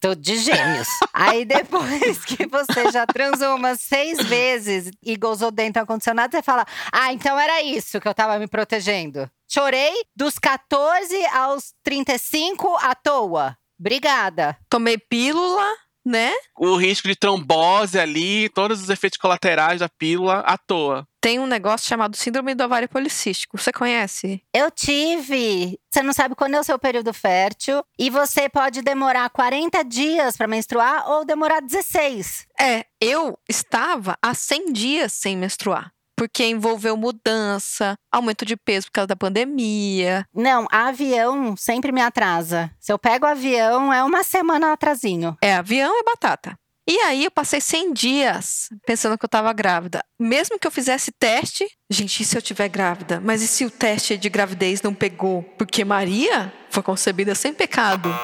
Tô 0.00 0.14
de 0.14 0.38
gêmeos. 0.38 0.88
aí 1.12 1.44
depois 1.44 2.24
que 2.24 2.46
você 2.46 2.90
já 2.90 3.06
transou 3.06 3.54
umas 3.56 3.82
seis 3.82 4.18
vezes 4.26 4.90
e 5.02 5.14
gozou 5.14 5.50
dentro 5.50 5.74
do 5.74 5.78
ar-condicionado, 5.80 6.34
você 6.34 6.42
fala: 6.42 6.64
Ah, 6.90 7.12
então 7.12 7.38
era 7.38 7.60
isso 7.62 8.00
que 8.00 8.08
eu 8.08 8.14
tava 8.14 8.38
me 8.38 8.46
protegendo. 8.46 9.30
Chorei 9.46 9.92
dos 10.16 10.38
14 10.38 11.22
aos 11.34 11.74
35 11.84 12.76
à 12.80 12.94
toa. 12.94 13.58
Obrigada. 13.78 14.56
Tomei 14.70 14.96
pílula, 14.96 15.66
né? 16.04 16.32
O 16.58 16.76
risco 16.76 17.08
de 17.08 17.16
trombose 17.16 17.98
ali, 17.98 18.48
todos 18.50 18.82
os 18.82 18.88
efeitos 18.88 19.18
colaterais 19.18 19.80
da 19.80 19.88
pílula 19.88 20.40
à 20.40 20.56
toa. 20.56 21.06
Tem 21.20 21.38
um 21.38 21.46
negócio 21.46 21.86
chamado 21.86 22.16
síndrome 22.16 22.54
do 22.54 22.64
ovário 22.64 22.88
policístico. 22.88 23.58
Você 23.58 23.70
conhece? 23.70 24.42
Eu 24.54 24.70
tive. 24.70 25.78
Você 25.90 26.02
não 26.02 26.14
sabe 26.14 26.34
quando 26.34 26.54
é 26.54 26.60
o 26.60 26.64
seu 26.64 26.78
período 26.78 27.12
fértil. 27.12 27.84
E 27.98 28.08
você 28.08 28.48
pode 28.48 28.80
demorar 28.80 29.28
40 29.28 29.82
dias 29.84 30.36
pra 30.36 30.48
menstruar 30.48 31.10
ou 31.10 31.24
demorar 31.24 31.60
16. 31.60 32.46
É, 32.58 32.86
eu 32.98 33.38
estava 33.46 34.16
há 34.22 34.32
100 34.32 34.72
dias 34.72 35.12
sem 35.12 35.36
menstruar. 35.36 35.92
Porque 36.20 36.44
envolveu 36.44 36.98
mudança, 36.98 37.96
aumento 38.12 38.44
de 38.44 38.54
peso 38.54 38.88
por 38.88 38.92
causa 38.92 39.06
da 39.06 39.16
pandemia. 39.16 40.26
Não, 40.34 40.66
avião 40.70 41.56
sempre 41.56 41.90
me 41.90 42.02
atrasa. 42.02 42.70
Se 42.78 42.92
eu 42.92 42.98
pego 42.98 43.24
o 43.24 43.28
avião, 43.30 43.90
é 43.90 44.04
uma 44.04 44.22
semana 44.22 44.70
atrasinho. 44.70 45.34
É, 45.40 45.54
avião 45.54 45.98
é 45.98 46.02
batata. 46.02 46.58
E 46.86 46.98
aí 46.98 47.24
eu 47.24 47.30
passei 47.30 47.58
100 47.58 47.94
dias 47.94 48.68
pensando 48.84 49.16
que 49.16 49.24
eu 49.24 49.30
tava 49.30 49.50
grávida. 49.54 50.04
Mesmo 50.18 50.58
que 50.58 50.66
eu 50.66 50.70
fizesse 50.70 51.10
teste, 51.10 51.66
gente, 51.88 52.22
e 52.22 52.26
se 52.26 52.36
eu 52.36 52.42
tiver 52.42 52.68
grávida? 52.68 53.18
Mas 53.18 53.40
e 53.40 53.48
se 53.48 53.64
o 53.64 53.70
teste 53.70 54.18
de 54.18 54.28
gravidez 54.28 54.82
não 54.82 54.92
pegou? 54.92 55.42
Porque 55.56 55.86
Maria 55.86 56.52
foi 56.68 56.82
concebida 56.82 57.34
sem 57.34 57.54
pecado. 57.54 58.14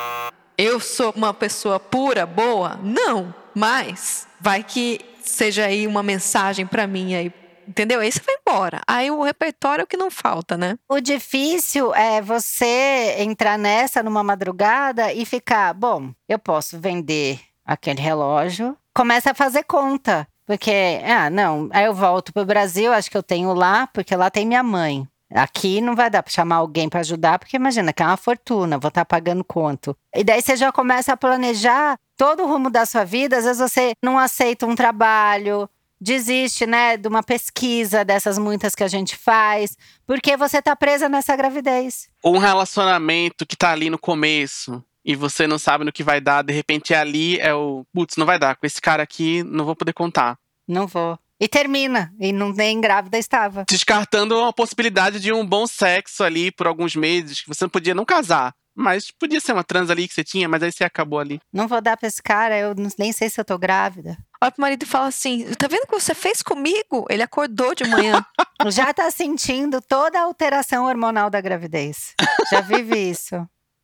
Eu 0.58 0.80
sou 0.80 1.14
uma 1.16 1.32
pessoa 1.32 1.80
pura, 1.80 2.26
boa? 2.26 2.78
Não, 2.82 3.34
mas 3.54 4.28
vai 4.38 4.62
que 4.62 5.00
seja 5.22 5.64
aí 5.64 5.86
uma 5.86 6.02
mensagem 6.02 6.66
pra 6.66 6.86
mim 6.86 7.14
aí, 7.14 7.32
entendeu? 7.66 8.00
Aí 8.00 8.10
você 8.10 8.20
vai 8.20 8.34
embora. 8.36 8.80
Aí 8.86 9.10
o 9.10 9.22
repertório 9.22 9.82
é 9.82 9.84
o 9.84 9.86
que 9.86 9.96
não 9.96 10.10
falta, 10.10 10.56
né? 10.56 10.78
O 10.88 11.00
difícil 11.00 11.94
é 11.94 12.20
você 12.20 13.16
entrar 13.18 13.58
nessa 13.58 14.02
numa 14.02 14.22
madrugada 14.22 15.12
e 15.12 15.24
ficar, 15.24 15.74
bom, 15.74 16.10
eu 16.28 16.38
posso 16.38 16.78
vender 16.78 17.40
aquele 17.64 18.00
relógio. 18.00 18.76
Começa 18.94 19.32
a 19.32 19.34
fazer 19.34 19.64
conta. 19.64 20.26
Porque, 20.46 21.00
ah, 21.04 21.28
não, 21.28 21.68
aí 21.72 21.86
eu 21.86 21.94
volto 21.94 22.32
pro 22.32 22.44
Brasil, 22.44 22.92
acho 22.92 23.10
que 23.10 23.16
eu 23.16 23.22
tenho 23.22 23.52
lá, 23.52 23.88
porque 23.88 24.14
lá 24.14 24.30
tem 24.30 24.46
minha 24.46 24.62
mãe. 24.62 25.06
Aqui 25.34 25.80
não 25.80 25.96
vai 25.96 26.08
dar 26.08 26.22
pra 26.22 26.32
chamar 26.32 26.56
alguém 26.56 26.88
pra 26.88 27.00
ajudar, 27.00 27.38
porque 27.38 27.56
imagina 27.56 27.92
que 27.92 28.00
é 28.00 28.06
uma 28.06 28.16
fortuna, 28.16 28.78
vou 28.78 28.88
estar 28.88 29.04
pagando 29.04 29.42
quanto. 29.42 29.96
E 30.14 30.22
daí 30.22 30.40
você 30.40 30.56
já 30.56 30.70
começa 30.70 31.12
a 31.12 31.16
planejar 31.16 31.98
todo 32.16 32.44
o 32.44 32.46
rumo 32.46 32.70
da 32.70 32.86
sua 32.86 33.04
vida, 33.04 33.36
às 33.36 33.44
vezes 33.44 33.58
você 33.60 33.92
não 34.00 34.16
aceita 34.18 34.66
um 34.66 34.76
trabalho, 34.76 35.68
desiste, 36.00 36.66
né, 36.66 36.96
de 36.96 37.08
uma 37.08 37.22
pesquisa 37.22 38.04
dessas 38.04 38.38
muitas 38.38 38.74
que 38.74 38.84
a 38.84 38.88
gente 38.88 39.16
faz, 39.16 39.76
porque 40.06 40.36
você 40.36 40.60
tá 40.60 40.76
presa 40.76 41.08
nessa 41.08 41.34
gravidez. 41.34 42.08
Um 42.24 42.38
relacionamento 42.38 43.46
que 43.46 43.56
tá 43.56 43.70
ali 43.70 43.90
no 43.90 43.98
começo 43.98 44.82
e 45.04 45.14
você 45.14 45.46
não 45.46 45.58
sabe 45.58 45.84
no 45.84 45.92
que 45.92 46.02
vai 46.02 46.20
dar, 46.20 46.42
de 46.42 46.52
repente 46.52 46.92
é 46.92 46.98
ali, 46.98 47.38
é 47.38 47.54
o. 47.54 47.86
Putz, 47.94 48.16
não 48.16 48.26
vai 48.26 48.40
dar. 48.40 48.56
Com 48.56 48.66
esse 48.66 48.80
cara 48.80 49.04
aqui, 49.04 49.44
não 49.44 49.64
vou 49.64 49.76
poder 49.76 49.92
contar. 49.92 50.36
Não 50.66 50.86
vou. 50.86 51.16
E 51.38 51.46
termina, 51.46 52.12
e 52.18 52.32
não 52.32 52.50
nem 52.52 52.80
grávida 52.80 53.16
estava. 53.16 53.64
Descartando 53.68 54.42
a 54.42 54.52
possibilidade 54.52 55.20
de 55.20 55.32
um 55.32 55.46
bom 55.46 55.66
sexo 55.66 56.24
ali 56.24 56.50
por 56.50 56.66
alguns 56.66 56.96
meses, 56.96 57.42
que 57.42 57.48
você 57.48 57.64
não 57.64 57.70
podia 57.70 57.94
não 57.94 58.04
casar. 58.04 58.54
Mas 58.76 59.10
podia 59.10 59.40
ser 59.40 59.52
uma 59.52 59.64
trans 59.64 59.88
ali 59.88 60.06
que 60.06 60.12
você 60.14 60.22
tinha, 60.22 60.48
mas 60.48 60.62
aí 60.62 60.70
você 60.70 60.84
acabou 60.84 61.18
ali. 61.18 61.40
Não 61.52 61.66
vou 61.66 61.80
dar 61.80 61.96
pra 61.96 62.06
esse 62.06 62.22
cara, 62.22 62.56
eu 62.58 62.74
não- 62.74 62.90
nem 62.98 63.10
sei 63.10 63.28
se 63.30 63.40
eu 63.40 63.44
tô 63.44 63.58
grávida. 63.58 64.16
Olha 64.40 64.52
pro 64.52 64.60
marido 64.60 64.82
e 64.82 64.86
fala 64.86 65.06
assim: 65.08 65.50
tá 65.54 65.66
vendo 65.66 65.84
o 65.84 65.86
que 65.86 65.98
você 65.98 66.14
fez 66.14 66.42
comigo? 66.42 67.06
Ele 67.10 67.22
acordou 67.22 67.74
de 67.74 67.84
manhã. 67.84 68.24
Já 68.70 68.92
tá 68.92 69.10
sentindo 69.10 69.80
toda 69.80 70.18
a 70.20 70.22
alteração 70.24 70.84
hormonal 70.84 71.28
da 71.30 71.40
gravidez. 71.40 72.14
Já 72.52 72.60
vive 72.60 72.96
isso. 73.10 73.34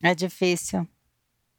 É 0.01 0.13
difícil. 0.15 0.87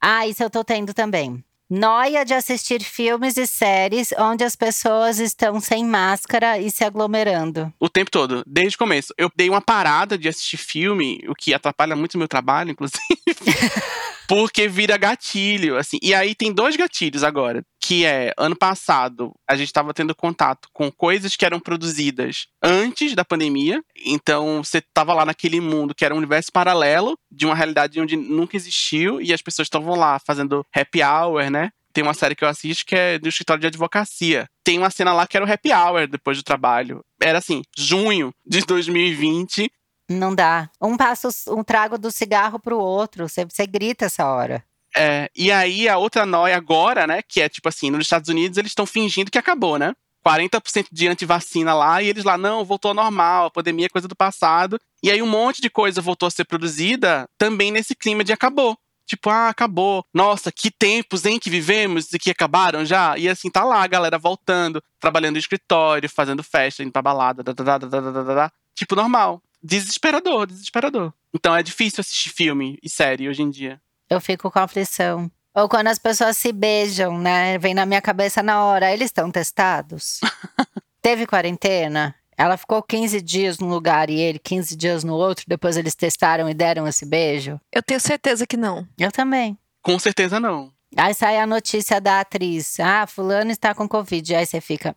Ah, 0.01 0.25
isso 0.25 0.41
eu 0.41 0.49
tô 0.49 0.63
tendo 0.63 0.93
também. 0.93 1.43
Noia 1.67 2.23
de 2.23 2.35
assistir 2.35 2.83
filmes 2.83 3.37
e 3.37 3.47
séries 3.47 4.13
onde 4.19 4.43
as 4.43 4.55
pessoas 4.55 5.17
estão 5.17 5.59
sem 5.59 5.83
máscara 5.83 6.59
e 6.59 6.69
se 6.69 6.83
aglomerando. 6.83 7.73
O 7.79 7.89
tempo 7.89 8.11
todo, 8.11 8.43
desde 8.45 8.75
o 8.75 8.77
começo. 8.77 9.11
Eu 9.17 9.31
dei 9.35 9.49
uma 9.49 9.61
parada 9.61 10.15
de 10.15 10.29
assistir 10.29 10.57
filme, 10.57 11.19
o 11.27 11.33
que 11.33 11.55
atrapalha 11.55 11.95
muito 11.95 12.13
o 12.13 12.17
meu 12.19 12.27
trabalho, 12.27 12.69
inclusive. 12.69 13.01
Porque 14.27 14.67
vira 14.67 14.97
gatilho, 14.97 15.77
assim. 15.77 15.97
E 16.01 16.13
aí 16.13 16.33
tem 16.33 16.51
dois 16.51 16.75
gatilhos 16.75 17.23
agora. 17.23 17.63
Que 17.79 18.05
é, 18.05 18.33
ano 18.37 18.55
passado, 18.55 19.31
a 19.47 19.55
gente 19.55 19.67
estava 19.67 19.93
tendo 19.93 20.15
contato 20.15 20.67
com 20.73 20.91
coisas 20.91 21.35
que 21.35 21.45
eram 21.45 21.59
produzidas 21.59 22.47
antes 22.63 23.13
da 23.13 23.23
pandemia. 23.23 23.83
Então, 24.05 24.63
você 24.63 24.81
tava 24.81 25.13
lá 25.13 25.25
naquele 25.25 25.61
mundo 25.61 25.93
que 25.93 26.03
era 26.03 26.13
um 26.13 26.17
universo 26.17 26.51
paralelo 26.51 27.17
de 27.31 27.45
uma 27.45 27.53
realidade 27.53 27.99
onde 28.01 28.15
nunca 28.15 28.55
existiu. 28.55 29.21
E 29.21 29.31
as 29.31 29.41
pessoas 29.41 29.67
estavam 29.67 29.95
lá 29.95 30.19
fazendo 30.19 30.65
happy 30.73 31.03
hour, 31.03 31.49
né? 31.51 31.69
Tem 31.95 32.03
uma 32.03 32.13
série 32.13 32.35
que 32.35 32.43
eu 32.43 32.49
assisto 32.49 32.85
que 32.85 32.93
é 32.93 33.17
do 33.17 33.29
escritório 33.29 33.61
de 33.61 33.67
advocacia. 33.67 34.49
Tem 34.65 34.77
uma 34.77 34.89
cena 34.89 35.13
lá 35.13 35.25
que 35.25 35.37
era 35.37 35.45
o 35.45 35.49
happy 35.49 35.71
hour 35.71 36.07
depois 36.07 36.35
do 36.35 36.43
trabalho. 36.43 37.01
Era 37.21 37.37
assim, 37.37 37.61
junho 37.77 38.33
de 38.45 38.59
2020. 38.65 39.71
Não 40.09 40.33
dá. 40.33 40.69
Um 40.81 40.95
passa 40.95 41.29
um 41.49 41.63
trago 41.63 41.97
do 41.97 42.11
cigarro 42.11 42.59
pro 42.59 42.77
outro, 42.77 43.27
você, 43.27 43.45
grita 43.67 44.05
essa 44.05 44.25
hora. 44.27 44.63
É, 44.95 45.29
e 45.35 45.51
aí 45.51 45.89
a 45.89 45.97
outra 45.97 46.25
noia 46.25 46.55
agora, 46.55 47.05
né, 47.05 47.21
que 47.21 47.41
é 47.41 47.49
tipo 47.49 47.67
assim, 47.67 47.89
nos 47.89 48.05
Estados 48.05 48.29
Unidos 48.29 48.57
eles 48.57 48.71
estão 48.71 48.85
fingindo 48.85 49.29
que 49.29 49.37
acabou, 49.37 49.77
né? 49.77 49.93
40% 50.25 50.87
de 50.91 51.07
antivacina 51.07 51.73
lá, 51.73 52.01
e 52.01 52.07
eles 52.07 52.23
lá, 52.23 52.35
não, 52.37 52.65
voltou 52.65 52.89
ao 52.89 52.95
normal, 52.95 53.45
a 53.45 53.51
pandemia 53.51 53.85
é 53.85 53.89
coisa 53.89 54.07
do 54.07 54.15
passado. 54.15 54.79
E 55.03 55.11
aí 55.11 55.21
um 55.21 55.27
monte 55.27 55.61
de 55.61 55.69
coisa 55.69 56.01
voltou 56.01 56.27
a 56.27 56.31
ser 56.31 56.45
produzida 56.45 57.29
também 57.37 57.71
nesse 57.71 57.93
clima 57.93 58.23
de 58.23 58.33
acabou. 58.33 58.75
Tipo, 59.05 59.29
ah, 59.29 59.49
acabou. 59.49 60.03
Nossa, 60.11 60.51
que 60.51 60.71
tempos 60.71 61.25
em 61.25 61.37
que 61.37 61.49
vivemos 61.49 62.11
e 62.11 62.17
que 62.17 62.31
acabaram 62.31 62.83
já. 62.83 63.15
E 63.17 63.29
assim, 63.29 63.51
tá 63.51 63.63
lá 63.63 63.83
a 63.83 63.87
galera 63.87 64.17
voltando, 64.17 64.81
trabalhando 64.99 65.33
no 65.33 65.39
escritório, 65.39 66.09
fazendo 66.09 66.41
festa, 66.41 66.81
indo 66.81 66.91
pra 66.91 67.03
balada, 67.03 67.43
da, 67.43 67.53
da, 67.53 67.63
da, 67.63 67.87
da, 67.87 67.99
da, 68.01 68.11
da, 68.11 68.33
da. 68.33 68.51
tipo, 68.73 68.95
normal. 68.95 69.41
Desesperador, 69.65 70.45
desesperador. 70.45 71.11
Então 71.33 71.55
é 71.55 71.63
difícil 71.63 72.01
assistir 72.01 72.29
filme 72.29 72.77
e 72.83 72.87
série 72.87 73.27
hoje 73.27 73.41
em 73.41 73.49
dia. 73.49 73.81
Eu 74.07 74.21
fico 74.21 74.51
com 74.51 74.59
aflição. 74.59 75.31
Ou 75.55 75.67
quando 75.67 75.87
as 75.87 75.97
pessoas 75.97 76.37
se 76.37 76.51
beijam, 76.51 77.17
né? 77.17 77.57
Vem 77.57 77.73
na 77.73 77.83
minha 77.83 78.01
cabeça 78.01 78.43
na 78.43 78.63
hora. 78.63 78.93
Eles 78.93 79.07
estão 79.07 79.31
testados? 79.31 80.19
Teve 81.01 81.25
quarentena? 81.25 82.13
Ela 82.37 82.57
ficou 82.57 82.83
15 82.83 83.19
dias 83.21 83.57
num 83.57 83.69
lugar 83.69 84.07
e 84.07 84.19
ele 84.19 84.37
15 84.37 84.75
dias 84.75 85.03
no 85.03 85.15
outro. 85.15 85.45
Depois 85.47 85.77
eles 85.77 85.95
testaram 85.95 86.47
e 86.47 86.53
deram 86.53 86.87
esse 86.87 87.03
beijo? 87.03 87.59
Eu 87.71 87.81
tenho 87.81 87.99
certeza 87.99 88.45
que 88.45 88.55
não. 88.55 88.87
Eu 88.99 89.11
também. 89.11 89.57
Com 89.81 89.97
certeza 89.97 90.39
não. 90.39 90.71
Aí 90.95 91.15
sai 91.15 91.39
a 91.39 91.47
notícia 91.47 91.99
da 91.99 92.19
atriz. 92.19 92.79
Ah, 92.79 93.07
fulano 93.07 93.49
está 93.49 93.73
com 93.73 93.89
Covid. 93.89 94.35
Aí 94.35 94.45
você 94.45 94.61
fica. 94.61 94.95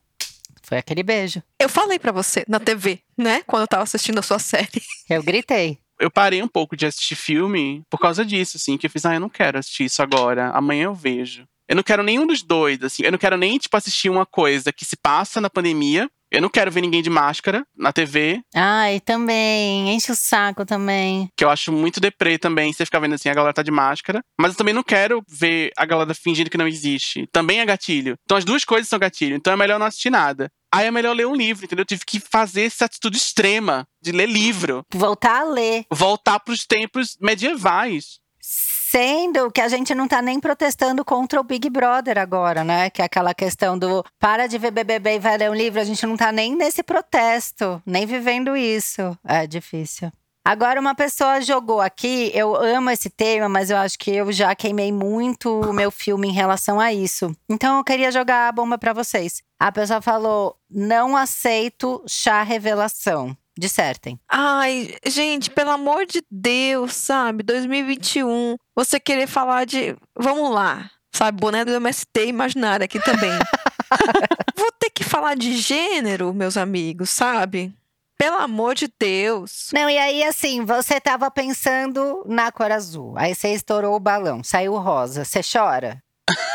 Foi 0.68 0.76
aquele 0.76 1.02
beijo. 1.02 1.42
Eu 1.58 1.68
falei 1.68 1.98
pra 1.98 2.12
você 2.12 2.44
na 2.46 2.60
TV, 2.60 3.00
né? 3.16 3.42
Quando 3.46 3.62
eu 3.62 3.68
tava 3.68 3.84
assistindo 3.84 4.18
a 4.18 4.22
sua 4.22 4.38
série. 4.38 4.68
Eu 5.08 5.22
gritei. 5.22 5.78
eu 5.98 6.10
parei 6.10 6.42
um 6.42 6.48
pouco 6.48 6.76
de 6.76 6.84
assistir 6.84 7.16
filme 7.16 7.82
por 7.90 7.98
causa 7.98 8.22
disso, 8.24 8.58
assim, 8.58 8.76
que 8.76 8.86
eu 8.86 8.90
fiz, 8.90 9.06
ah, 9.06 9.14
eu 9.14 9.20
não 9.20 9.30
quero 9.30 9.58
assistir 9.58 9.84
isso 9.84 10.02
agora, 10.02 10.50
amanhã 10.50 10.84
eu 10.84 10.94
vejo. 10.94 11.44
Eu 11.66 11.74
não 11.76 11.82
quero 11.82 12.02
nenhum 12.02 12.26
dos 12.26 12.42
dois, 12.42 12.82
assim. 12.82 13.02
Eu 13.02 13.10
não 13.12 13.18
quero 13.18 13.36
nem, 13.36 13.58
tipo, 13.58 13.76
assistir 13.76 14.08
uma 14.10 14.24
coisa 14.24 14.72
que 14.72 14.84
se 14.84 14.96
passa 14.96 15.40
na 15.40 15.50
pandemia. 15.50 16.08
Eu 16.30 16.42
não 16.42 16.48
quero 16.50 16.70
ver 16.70 16.82
ninguém 16.82 17.02
de 17.02 17.08
máscara 17.08 17.64
na 17.74 17.90
TV, 17.90 18.42
Ai, 18.54 19.00
também. 19.00 19.94
Enche 19.94 20.12
o 20.12 20.14
saco 20.14 20.66
também. 20.66 21.28
que 21.34 21.42
eu 21.42 21.48
acho 21.48 21.72
muito 21.72 22.00
deprê 22.00 22.36
também, 22.38 22.70
você 22.70 22.84
ficar 22.84 22.98
vendo 23.00 23.14
assim, 23.14 23.30
a 23.30 23.34
galera 23.34 23.54
tá 23.54 23.62
de 23.62 23.70
máscara. 23.70 24.22
Mas 24.38 24.52
eu 24.52 24.58
também 24.58 24.74
não 24.74 24.82
quero 24.82 25.22
ver 25.26 25.70
a 25.74 25.86
galera 25.86 26.12
fingindo 26.14 26.50
que 26.50 26.58
não 26.58 26.68
existe. 26.68 27.26
Também 27.32 27.60
é 27.60 27.64
gatilho. 27.66 28.14
Então 28.24 28.36
as 28.36 28.44
duas 28.44 28.62
coisas 28.62 28.88
são 28.88 28.98
gatilho. 28.98 29.36
Então 29.36 29.52
é 29.52 29.56
melhor 29.56 29.78
não 29.78 29.86
assistir 29.86 30.10
nada. 30.10 30.50
Aí 30.72 30.86
é 30.86 30.90
melhor 30.90 31.14
ler 31.14 31.26
um 31.26 31.34
livro, 31.34 31.64
entendeu? 31.64 31.82
Eu 31.82 31.86
tive 31.86 32.04
que 32.04 32.20
fazer 32.20 32.62
essa 32.62 32.84
atitude 32.84 33.16
extrema 33.16 33.86
de 34.02 34.12
ler 34.12 34.28
livro. 34.28 34.84
Voltar 34.92 35.40
a 35.40 35.44
ler. 35.44 35.86
Voltar 35.90 36.38
pros 36.40 36.66
tempos 36.66 37.16
medievais. 37.20 38.20
Sendo 38.40 39.50
que 39.50 39.60
a 39.60 39.68
gente 39.68 39.94
não 39.94 40.08
tá 40.08 40.22
nem 40.22 40.40
protestando 40.40 41.04
contra 41.04 41.38
o 41.38 41.44
Big 41.44 41.68
Brother 41.68 42.18
agora, 42.18 42.64
né? 42.64 42.88
Que 42.88 43.02
é 43.02 43.04
aquela 43.04 43.34
questão 43.34 43.78
do 43.78 44.02
para 44.18 44.46
de 44.46 44.56
ver 44.56 44.70
BBB 44.70 45.16
e 45.16 45.18
vai 45.18 45.36
ler 45.36 45.50
um 45.50 45.54
livro. 45.54 45.80
A 45.80 45.84
gente 45.84 46.06
não 46.06 46.16
tá 46.16 46.32
nem 46.32 46.56
nesse 46.56 46.82
protesto, 46.82 47.82
nem 47.84 48.06
vivendo 48.06 48.56
isso. 48.56 49.18
É 49.26 49.46
difícil. 49.46 50.10
Agora, 50.42 50.80
uma 50.80 50.94
pessoa 50.94 51.42
jogou 51.42 51.78
aqui, 51.78 52.30
eu 52.32 52.56
amo 52.56 52.88
esse 52.88 53.10
tema, 53.10 53.50
mas 53.50 53.68
eu 53.68 53.76
acho 53.76 53.98
que 53.98 54.10
eu 54.10 54.32
já 54.32 54.54
queimei 54.54 54.90
muito 54.90 55.60
o 55.60 55.74
meu 55.74 55.90
filme 55.90 56.28
em 56.28 56.32
relação 56.32 56.80
a 56.80 56.90
isso. 56.90 57.36
Então, 57.50 57.76
eu 57.76 57.84
queria 57.84 58.10
jogar 58.10 58.48
a 58.48 58.52
bomba 58.52 58.78
pra 58.78 58.94
vocês. 58.94 59.42
A 59.60 59.70
pessoa 59.70 60.00
falou: 60.00 60.56
não 60.70 61.16
aceito 61.16 62.02
chá 62.08 62.42
revelação. 62.42 63.36
Dissertem. 63.58 64.20
Ai, 64.28 64.94
gente, 65.04 65.50
pelo 65.50 65.70
amor 65.70 66.06
de 66.06 66.22
Deus, 66.30 66.94
sabe? 66.94 67.42
2021. 67.42 68.54
Você 68.76 69.00
querer 69.00 69.26
falar 69.26 69.66
de. 69.66 69.96
Vamos 70.16 70.52
lá. 70.52 70.88
Sabe, 71.12 71.40
boné 71.40 71.64
do 71.64 71.72
MST 71.72 72.26
imaginário 72.26 72.84
aqui 72.84 73.00
também. 73.00 73.32
Vou 74.56 74.70
ter 74.78 74.90
que 74.90 75.02
falar 75.02 75.34
de 75.34 75.56
gênero, 75.56 76.32
meus 76.32 76.56
amigos, 76.56 77.10
sabe? 77.10 77.74
Pelo 78.16 78.36
amor 78.36 78.74
de 78.74 78.88
Deus. 78.98 79.70
Não, 79.72 79.88
e 79.88 79.98
aí 79.98 80.22
assim, 80.22 80.64
você 80.64 81.00
tava 81.00 81.30
pensando 81.30 82.24
na 82.26 82.52
cor 82.52 82.70
azul. 82.70 83.14
Aí 83.16 83.34
você 83.34 83.52
estourou 83.54 83.96
o 83.96 84.00
balão, 84.00 84.44
saiu 84.44 84.76
rosa. 84.76 85.24
Você 85.24 85.40
chora? 85.40 86.02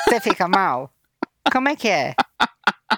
Você 0.08 0.20
fica 0.22 0.48
mal? 0.48 0.90
Como 1.52 1.68
é 1.68 1.76
que 1.76 1.90
é? 1.90 2.16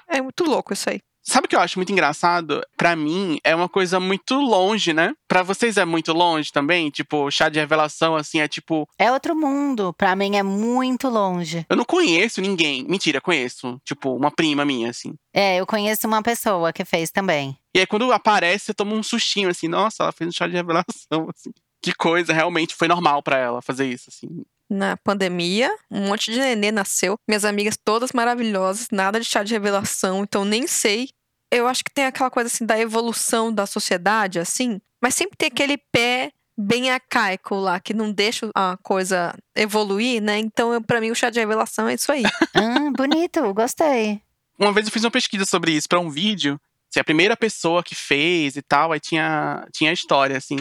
É 0.08 0.20
muito 0.20 0.44
louco 0.44 0.72
isso 0.72 0.88
aí. 0.88 1.00
Sabe 1.28 1.46
o 1.46 1.48
que 1.48 1.56
eu 1.56 1.60
acho 1.60 1.76
muito 1.76 1.90
engraçado? 1.90 2.62
Pra 2.76 2.94
mim, 2.94 3.40
é 3.42 3.52
uma 3.52 3.68
coisa 3.68 3.98
muito 3.98 4.36
longe, 4.36 4.92
né? 4.92 5.12
Pra 5.26 5.42
vocês 5.42 5.76
é 5.76 5.84
muito 5.84 6.12
longe 6.12 6.52
também? 6.52 6.88
Tipo, 6.88 7.28
chá 7.32 7.48
de 7.48 7.58
revelação, 7.58 8.14
assim, 8.14 8.38
é 8.38 8.46
tipo. 8.46 8.88
É 8.96 9.10
outro 9.10 9.34
mundo. 9.34 9.92
Pra 9.98 10.14
mim 10.14 10.36
é 10.36 10.42
muito 10.44 11.08
longe. 11.08 11.66
Eu 11.68 11.76
não 11.76 11.84
conheço 11.84 12.40
ninguém. 12.40 12.84
Mentira, 12.84 13.20
conheço. 13.20 13.76
Tipo, 13.84 14.14
uma 14.14 14.30
prima 14.30 14.64
minha, 14.64 14.90
assim. 14.90 15.14
É, 15.34 15.56
eu 15.56 15.66
conheço 15.66 16.06
uma 16.06 16.22
pessoa 16.22 16.72
que 16.72 16.84
fez 16.84 17.10
também. 17.10 17.58
E 17.74 17.80
aí, 17.80 17.86
quando 17.88 18.12
aparece, 18.12 18.70
eu 18.70 18.74
tomo 18.74 18.94
um 18.94 19.02
sustinho, 19.02 19.48
assim. 19.48 19.66
Nossa, 19.66 20.04
ela 20.04 20.12
fez 20.12 20.28
um 20.28 20.32
chá 20.32 20.46
de 20.46 20.54
revelação, 20.54 21.28
assim. 21.34 21.50
Que 21.82 21.92
coisa, 21.92 22.32
realmente 22.32 22.72
foi 22.74 22.86
normal 22.86 23.20
pra 23.20 23.36
ela 23.36 23.60
fazer 23.60 23.86
isso, 23.86 24.10
assim. 24.10 24.44
Na 24.68 24.96
pandemia, 24.96 25.70
um 25.90 26.08
monte 26.08 26.32
de 26.32 26.38
nenê 26.40 26.72
nasceu. 26.72 27.16
Minhas 27.28 27.44
amigas 27.44 27.76
todas 27.82 28.12
maravilhosas, 28.12 28.88
nada 28.90 29.20
de 29.20 29.26
chá 29.26 29.42
de 29.42 29.52
revelação, 29.54 30.22
então 30.24 30.44
nem 30.44 30.66
sei. 30.66 31.08
Eu 31.52 31.68
acho 31.68 31.84
que 31.84 31.92
tem 31.94 32.04
aquela 32.06 32.30
coisa 32.30 32.48
assim 32.48 32.66
da 32.66 32.78
evolução 32.78 33.52
da 33.52 33.64
sociedade, 33.66 34.40
assim, 34.40 34.80
mas 35.00 35.14
sempre 35.14 35.36
tem 35.36 35.46
aquele 35.48 35.78
pé 35.92 36.32
bem 36.58 36.90
arcaico 36.90 37.54
lá, 37.54 37.78
que 37.78 37.94
não 37.94 38.10
deixa 38.10 38.48
a 38.56 38.76
coisa 38.82 39.32
evoluir, 39.54 40.20
né? 40.22 40.38
Então, 40.38 40.72
eu- 40.72 40.82
pra 40.82 41.00
mim, 41.00 41.10
o 41.10 41.14
chá 41.14 41.30
de 41.30 41.38
revelação 41.38 41.88
é 41.88 41.94
isso 41.94 42.10
aí. 42.10 42.22
Ah, 42.54 42.90
bonito, 42.96 43.52
gostei. 43.54 44.20
Uma 44.58 44.72
vez 44.72 44.86
eu 44.86 44.92
fiz 44.92 45.04
uma 45.04 45.10
pesquisa 45.10 45.44
sobre 45.44 45.72
isso 45.72 45.86
pra 45.88 46.00
um 46.00 46.08
vídeo. 46.10 46.58
Se 46.90 46.98
a 46.98 47.04
primeira 47.04 47.36
pessoa 47.36 47.82
que 47.84 47.94
fez 47.94 48.56
e 48.56 48.62
tal, 48.62 48.90
aí 48.90 48.98
tinha, 48.98 49.66
tinha 49.72 49.90
a 49.90 49.92
história, 49.92 50.36
assim. 50.36 50.56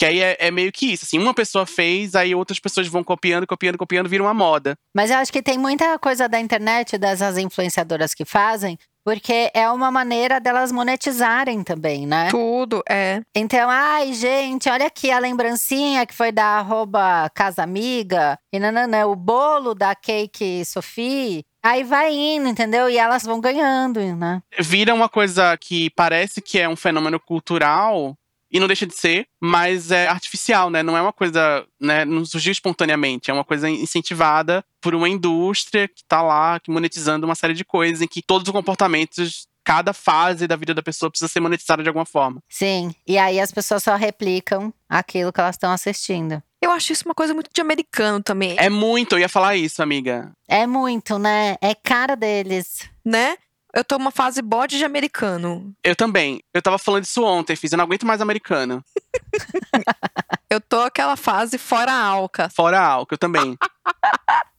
Que 0.00 0.06
aí 0.06 0.18
é, 0.22 0.34
é 0.40 0.50
meio 0.50 0.72
que 0.72 0.90
isso, 0.94 1.04
assim. 1.04 1.18
Uma 1.18 1.34
pessoa 1.34 1.66
fez, 1.66 2.14
aí 2.14 2.34
outras 2.34 2.58
pessoas 2.58 2.88
vão 2.88 3.04
copiando, 3.04 3.46
copiando, 3.46 3.76
copiando, 3.76 4.08
vira 4.08 4.24
uma 4.24 4.32
moda. 4.32 4.74
Mas 4.96 5.10
eu 5.10 5.18
acho 5.18 5.30
que 5.30 5.42
tem 5.42 5.58
muita 5.58 5.98
coisa 5.98 6.26
da 6.26 6.40
internet, 6.40 6.96
dessas 6.96 7.36
influenciadoras 7.36 8.14
que 8.14 8.24
fazem, 8.24 8.78
porque 9.04 9.50
é 9.52 9.68
uma 9.68 9.90
maneira 9.90 10.40
delas 10.40 10.72
monetizarem 10.72 11.62
também, 11.62 12.06
né? 12.06 12.30
Tudo, 12.30 12.82
é. 12.88 13.20
Então, 13.34 13.68
ai, 13.68 14.14
gente, 14.14 14.70
olha 14.70 14.86
aqui 14.86 15.10
a 15.10 15.18
lembrancinha 15.18 16.06
que 16.06 16.14
foi 16.14 16.32
da 16.32 16.46
arroba 16.46 17.28
Casa 17.34 17.62
Amiga, 17.62 18.38
e 18.50 18.58
nananã, 18.58 19.04
o 19.06 19.14
bolo 19.14 19.74
da 19.74 19.94
Cake 19.94 20.64
Sophie. 20.64 21.44
Aí 21.62 21.84
vai 21.84 22.10
indo, 22.10 22.48
entendeu? 22.48 22.88
E 22.88 22.96
elas 22.96 23.24
vão 23.24 23.38
ganhando, 23.38 24.00
né? 24.16 24.40
Vira 24.58 24.94
uma 24.94 25.10
coisa 25.10 25.54
que 25.58 25.90
parece 25.90 26.40
que 26.40 26.58
é 26.58 26.66
um 26.66 26.74
fenômeno 26.74 27.20
cultural, 27.20 28.16
e 28.50 28.58
não 28.58 28.66
deixa 28.66 28.86
de 28.86 28.94
ser, 28.94 29.26
mas 29.40 29.90
é 29.90 30.08
artificial, 30.08 30.70
né? 30.70 30.82
Não 30.82 30.96
é 30.96 31.02
uma 31.02 31.12
coisa, 31.12 31.64
né? 31.80 32.04
Não 32.04 32.24
surgiu 32.24 32.52
espontaneamente, 32.52 33.30
é 33.30 33.34
uma 33.34 33.44
coisa 33.44 33.68
incentivada 33.68 34.64
por 34.80 34.94
uma 34.94 35.08
indústria 35.08 35.86
que 35.88 36.04
tá 36.04 36.22
lá 36.22 36.58
que 36.58 36.70
monetizando 36.70 37.26
uma 37.26 37.34
série 37.34 37.54
de 37.54 37.64
coisas 37.64 38.02
em 38.02 38.08
que 38.08 38.22
todos 38.22 38.46
os 38.48 38.52
comportamentos, 38.52 39.46
cada 39.62 39.92
fase 39.92 40.46
da 40.48 40.56
vida 40.56 40.74
da 40.74 40.82
pessoa 40.82 41.10
precisa 41.10 41.28
ser 41.28 41.40
monetizada 41.40 41.82
de 41.82 41.88
alguma 41.88 42.06
forma. 42.06 42.42
Sim. 42.48 42.94
E 43.06 43.18
aí 43.18 43.38
as 43.38 43.52
pessoas 43.52 43.82
só 43.82 43.94
replicam 43.94 44.72
aquilo 44.88 45.32
que 45.32 45.40
elas 45.40 45.54
estão 45.54 45.70
assistindo. 45.70 46.42
Eu 46.62 46.70
acho 46.72 46.92
isso 46.92 47.04
uma 47.06 47.14
coisa 47.14 47.32
muito 47.32 47.50
de 47.54 47.60
americano 47.60 48.22
também, 48.22 48.54
É 48.58 48.68
muito, 48.68 49.14
eu 49.14 49.18
ia 49.18 49.28
falar 49.28 49.56
isso, 49.56 49.82
amiga. 49.82 50.30
É 50.46 50.66
muito, 50.66 51.18
né? 51.18 51.56
É 51.60 51.74
cara 51.74 52.14
deles. 52.14 52.88
né? 53.04 53.36
Eu 53.74 53.84
tô 53.84 53.98
numa 53.98 54.10
fase 54.10 54.42
bode 54.42 54.78
de 54.78 54.84
americano. 54.84 55.72
Eu 55.84 55.94
também. 55.94 56.40
Eu 56.52 56.60
tava 56.60 56.78
falando 56.78 57.04
isso 57.04 57.24
ontem, 57.24 57.54
fiz, 57.54 57.70
eu 57.72 57.78
não 57.78 57.84
aguento 57.84 58.04
mais 58.06 58.20
americano. 58.20 58.84
Eu 60.52 60.60
tô 60.60 60.80
aquela 60.80 61.16
fase 61.16 61.56
fora 61.58 61.92
alca. 61.92 62.48
Fora 62.50 62.80
álcool, 62.80 63.14
eu 63.14 63.18
também. 63.18 63.56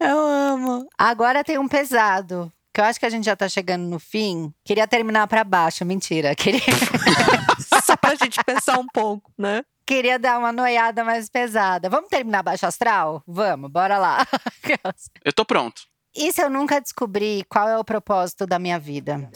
Eu 0.00 0.18
amo. 0.18 0.88
Agora 0.98 1.44
tem 1.44 1.58
um 1.58 1.68
pesado. 1.68 2.52
Que 2.72 2.80
eu 2.80 2.84
acho 2.84 2.98
que 2.98 3.06
a 3.06 3.10
gente 3.10 3.24
já 3.24 3.36
tá 3.36 3.48
chegando 3.48 3.84
no 3.84 4.00
fim. 4.00 4.52
Queria 4.64 4.88
terminar 4.88 5.28
pra 5.28 5.44
baixo, 5.44 5.84
mentira. 5.84 6.34
Queria, 6.36 6.60
Só 7.84 7.96
pra 7.96 8.16
gente 8.16 8.42
pensar 8.42 8.80
um 8.80 8.86
pouco, 8.88 9.30
né? 9.38 9.62
queria 9.86 10.18
dar 10.18 10.38
uma 10.38 10.50
noiada 10.50 11.04
mais 11.04 11.28
pesada. 11.28 11.88
Vamos 11.88 12.08
terminar 12.08 12.42
baixo 12.42 12.66
astral? 12.66 13.22
Vamos, 13.26 13.70
bora 13.70 13.96
lá. 13.98 14.26
Eu 15.24 15.32
tô 15.32 15.44
pronto. 15.44 15.82
E 16.16 16.32
se 16.32 16.40
eu 16.40 16.48
nunca 16.48 16.80
descobri 16.80 17.44
qual 17.48 17.68
é 17.68 17.76
o 17.76 17.84
propósito 17.84 18.46
da 18.46 18.56
minha 18.56 18.78
vida? 18.78 19.28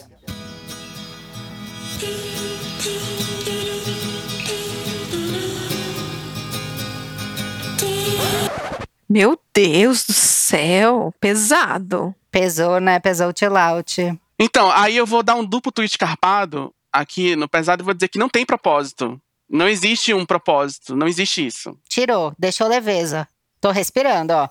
Meu 9.09 9.37
Deus 9.53 10.05
do 10.05 10.13
céu, 10.13 11.13
pesado. 11.19 12.15
Pesou, 12.31 12.79
né? 12.79 12.99
Pesou 12.99 13.29
o 13.29 13.33
chill 13.37 13.57
out. 13.57 14.19
Então, 14.39 14.71
aí 14.71 14.95
eu 14.95 15.05
vou 15.05 15.21
dar 15.21 15.35
um 15.35 15.43
duplo 15.43 15.71
tweet 15.73 15.97
carpado 15.97 16.73
aqui 16.93 17.35
no 17.35 17.49
pesado 17.49 17.83
e 17.83 17.85
vou 17.85 17.93
dizer 17.93 18.07
que 18.07 18.19
não 18.19 18.29
tem 18.29 18.45
propósito. 18.45 19.19
Não 19.49 19.67
existe 19.67 20.13
um 20.13 20.25
propósito, 20.25 20.95
não 20.95 21.07
existe 21.07 21.45
isso. 21.45 21.77
Tirou, 21.89 22.33
deixou 22.37 22.67
leveza. 22.67 23.27
Tô 23.59 23.71
respirando, 23.71 24.31
ó. 24.31 24.47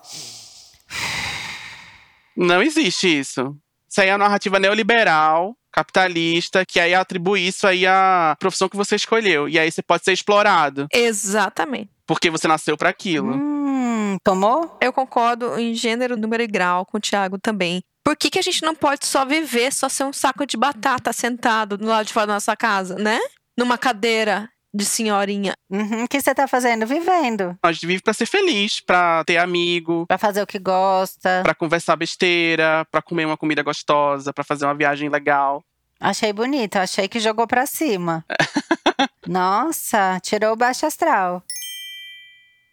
Não 2.38 2.62
existe 2.62 3.18
isso. 3.18 3.56
Isso 3.90 4.00
aí 4.00 4.08
é 4.08 4.12
a 4.12 4.18
narrativa 4.18 4.60
neoliberal, 4.60 5.56
capitalista, 5.72 6.64
que 6.64 6.78
aí 6.78 6.94
atribui 6.94 7.46
isso 7.46 7.66
aí 7.66 7.84
à 7.84 8.36
profissão 8.38 8.68
que 8.68 8.76
você 8.76 8.94
escolheu. 8.94 9.48
E 9.48 9.58
aí 9.58 9.72
você 9.72 9.82
pode 9.82 10.04
ser 10.04 10.12
explorado, 10.12 10.86
Exatamente. 10.92 11.90
porque 12.06 12.30
você 12.30 12.46
nasceu 12.46 12.76
pra 12.76 12.90
aquilo. 12.90 13.34
Hum, 13.34 14.16
tomou? 14.22 14.78
Eu 14.80 14.92
concordo 14.92 15.58
em 15.58 15.74
gênero, 15.74 16.16
número 16.16 16.42
e 16.42 16.46
grau 16.46 16.86
com 16.86 16.98
o 16.98 17.00
Thiago 17.00 17.38
também. 17.38 17.82
Por 18.04 18.16
que, 18.16 18.30
que 18.30 18.38
a 18.38 18.42
gente 18.42 18.62
não 18.62 18.74
pode 18.74 19.04
só 19.04 19.24
viver, 19.24 19.72
só 19.72 19.88
ser 19.88 20.04
um 20.04 20.12
saco 20.12 20.46
de 20.46 20.56
batata 20.56 21.12
sentado 21.12 21.76
do 21.76 21.86
lado 21.86 22.06
de 22.06 22.12
fora 22.12 22.26
da 22.28 22.34
nossa 22.34 22.56
casa, 22.56 22.94
né? 22.94 23.18
Numa 23.58 23.76
cadeira 23.76 24.48
de 24.72 24.84
senhorinha. 24.84 25.54
Uhum, 25.70 26.04
o 26.04 26.08
que 26.08 26.20
você 26.20 26.34
tá 26.34 26.46
fazendo? 26.46 26.86
Vivendo. 26.86 27.56
A 27.62 27.72
gente 27.72 27.86
vive 27.86 28.02
pra 28.02 28.12
ser 28.12 28.26
feliz, 28.26 28.80
pra 28.80 29.24
ter 29.24 29.38
amigo, 29.38 30.06
Pra 30.06 30.18
fazer 30.18 30.42
o 30.42 30.46
que 30.46 30.58
gosta. 30.58 31.40
pra 31.42 31.54
conversar 31.54 31.96
besteira, 31.96 32.86
pra 32.90 33.00
comer 33.02 33.24
uma 33.26 33.36
comida 33.36 33.62
gostosa, 33.62 34.32
pra 34.32 34.44
fazer 34.44 34.64
uma 34.66 34.74
viagem 34.74 35.08
legal. 35.08 35.62
Achei 36.00 36.32
bonito, 36.32 36.76
achei 36.76 37.08
que 37.08 37.18
jogou 37.18 37.46
pra 37.46 37.66
cima. 37.66 38.24
Nossa, 39.26 40.18
tirou 40.22 40.52
o 40.52 40.56
baixo 40.56 40.86
astral. 40.86 41.42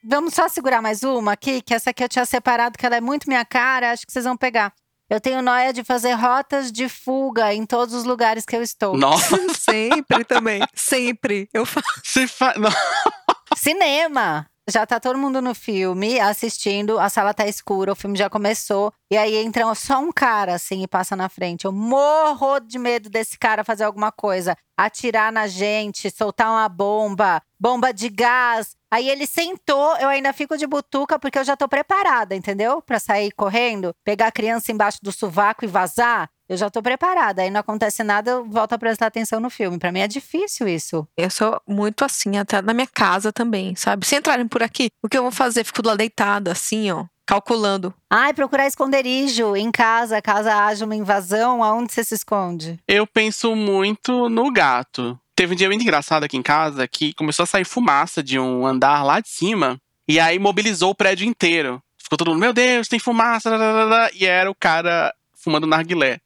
Vamos 0.08 0.36
só 0.36 0.48
segurar 0.48 0.82
mais 0.82 1.02
uma 1.04 1.32
aqui, 1.34 1.62
que 1.62 1.74
essa 1.74 1.90
aqui 1.90 2.04
eu 2.04 2.10
tinha 2.10 2.26
separado, 2.26 2.78
que 2.78 2.86
ela 2.86 2.96
é 2.96 3.02
muito 3.02 3.28
minha 3.28 3.44
cara, 3.44 3.92
acho 3.92 4.06
que 4.06 4.12
vocês 4.14 4.26
vão 4.26 4.38
pegar. 4.38 4.72
Eu 5.10 5.22
tenho 5.22 5.42
noia 5.42 5.72
de 5.72 5.84
fazer 5.84 6.14
rotas 6.14 6.72
de 6.72 6.90
fuga 6.90 7.54
em 7.54 7.66
todos 7.66 7.94
os 7.94 8.06
lugares 8.06 8.44
que 8.44 8.56
eu 8.56 8.64
estou. 8.64 8.98
Nossa, 8.98 9.38
Sempre 9.54 10.24
também. 10.26 10.62
Sempre. 10.74 11.48
Eu 11.54 11.66
faço. 11.66 11.88
você 12.04 12.28
faz. 12.28 12.56
Cinema! 13.56 14.48
Já 14.68 14.84
tá 14.84 15.00
todo 15.00 15.20
mundo 15.20 15.44
no 15.44 15.54
filme, 15.54 16.20
assistindo, 16.20 16.98
a 16.98 17.08
sala 17.08 17.36
tá 17.36 17.46
escura, 17.46 17.92
o 17.92 17.96
filme 17.96 18.18
já 18.18 18.28
começou. 18.32 18.92
E 19.12 19.16
aí 19.16 19.36
entra 19.36 19.76
só 19.76 20.00
um 20.00 20.12
cara, 20.12 20.56
assim, 20.56 20.82
e 20.82 20.88
passa 20.88 21.16
na 21.16 21.30
frente. 21.30 21.66
Eu 21.66 21.72
morro 21.72 22.60
de 22.60 22.80
medo 22.80 23.08
desse 23.08 23.38
cara 23.38 23.64
fazer 23.64 23.84
alguma 23.84 24.12
coisa. 24.12 24.58
Atirar 24.76 25.32
na 25.32 25.46
gente, 25.46 26.10
soltar 26.10 26.50
uma 26.50 26.68
bomba, 26.68 27.44
bomba 27.60 27.94
de 27.94 28.10
gás. 28.10 28.76
Aí 28.92 29.08
ele 29.08 29.28
sentou, 29.28 29.98
eu 29.98 30.08
ainda 30.08 30.34
fico 30.34 30.58
de 30.58 30.66
butuca, 30.66 31.20
porque 31.20 31.38
eu 31.38 31.44
já 31.44 31.56
tô 31.56 31.68
preparada, 31.68 32.36
entendeu? 32.36 32.82
Pra 32.82 33.00
sair 33.00 33.32
correndo, 33.34 33.94
pegar 34.04 34.28
a 34.28 34.32
criança 34.32 34.72
embaixo 34.72 34.98
do 35.04 35.12
sovaco 35.12 35.64
e 35.64 35.68
vazar. 35.68 36.28
Eu 36.48 36.58
já 36.58 36.70
tô 36.70 36.82
preparada. 36.82 37.42
Aí 37.42 37.50
não 37.50 37.60
acontece 37.60 38.04
nada, 38.04 38.32
eu 38.32 38.46
volto 38.46 38.74
a 38.74 38.78
prestar 38.78 39.08
atenção 39.08 39.40
no 39.40 39.50
filme. 39.50 39.80
Pra 39.80 39.92
mim 39.92 40.00
é 40.00 40.08
difícil 40.08 40.68
isso. 40.68 41.08
Eu 41.18 41.30
sou 41.30 41.60
muito 41.68 42.06
assim, 42.06 42.38
até 42.38 42.62
na 42.62 42.74
minha 42.74 42.88
casa 42.88 43.34
também, 43.34 43.76
sabe? 43.76 44.06
Se 44.06 44.16
entrarem 44.16 44.48
por 44.48 44.62
aqui, 44.62 44.90
o 45.04 45.10
que 45.10 45.18
eu 45.18 45.24
vou 45.24 45.32
fazer? 45.32 45.64
Fico 45.64 45.86
lá 45.86 45.96
deitada, 45.96 46.52
assim, 46.52 46.92
ó, 46.92 47.06
calculando. 47.26 47.94
Ai, 48.10 48.34
procurar 48.34 48.68
esconderijo 48.68 49.56
em 49.56 49.72
casa, 49.72 50.22
caso 50.22 50.50
haja 50.50 50.86
uma 50.86 50.96
invasão, 50.96 51.64
aonde 51.64 51.92
você 51.92 52.04
se 52.04 52.16
esconde? 52.16 52.80
Eu 52.88 53.08
penso 53.08 53.56
muito 53.56 54.30
no 54.30 54.52
gato. 54.52 55.20
Teve 55.36 55.54
um 55.54 55.58
dia 55.58 55.68
muito 55.68 55.82
engraçado 55.82 56.24
aqui 56.24 56.38
em 56.38 56.42
casa 56.44 56.88
que 56.88 57.14
começou 57.14 57.44
a 57.44 57.48
sair 57.48 57.66
fumaça 57.66 58.24
de 58.24 58.40
um 58.40 58.66
andar 58.66 59.04
lá 59.04 59.20
de 59.20 59.28
cima 59.28 59.78
e 60.08 60.20
aí 60.20 60.40
mobilizou 60.40 60.92
o 60.92 60.96
prédio 60.96 61.28
inteiro. 61.28 61.82
Ficou 62.02 62.18
todo 62.18 62.30
mundo, 62.30 62.40
meu 62.40 62.54
Deus, 62.54 62.88
tem 62.88 63.00
fumaça, 63.00 63.50
dadadada", 63.50 64.12
e 64.14 64.26
era 64.26 64.50
o 64.50 64.56
cara 64.56 65.12
fumando 65.34 65.68
narguilé. 65.68 66.20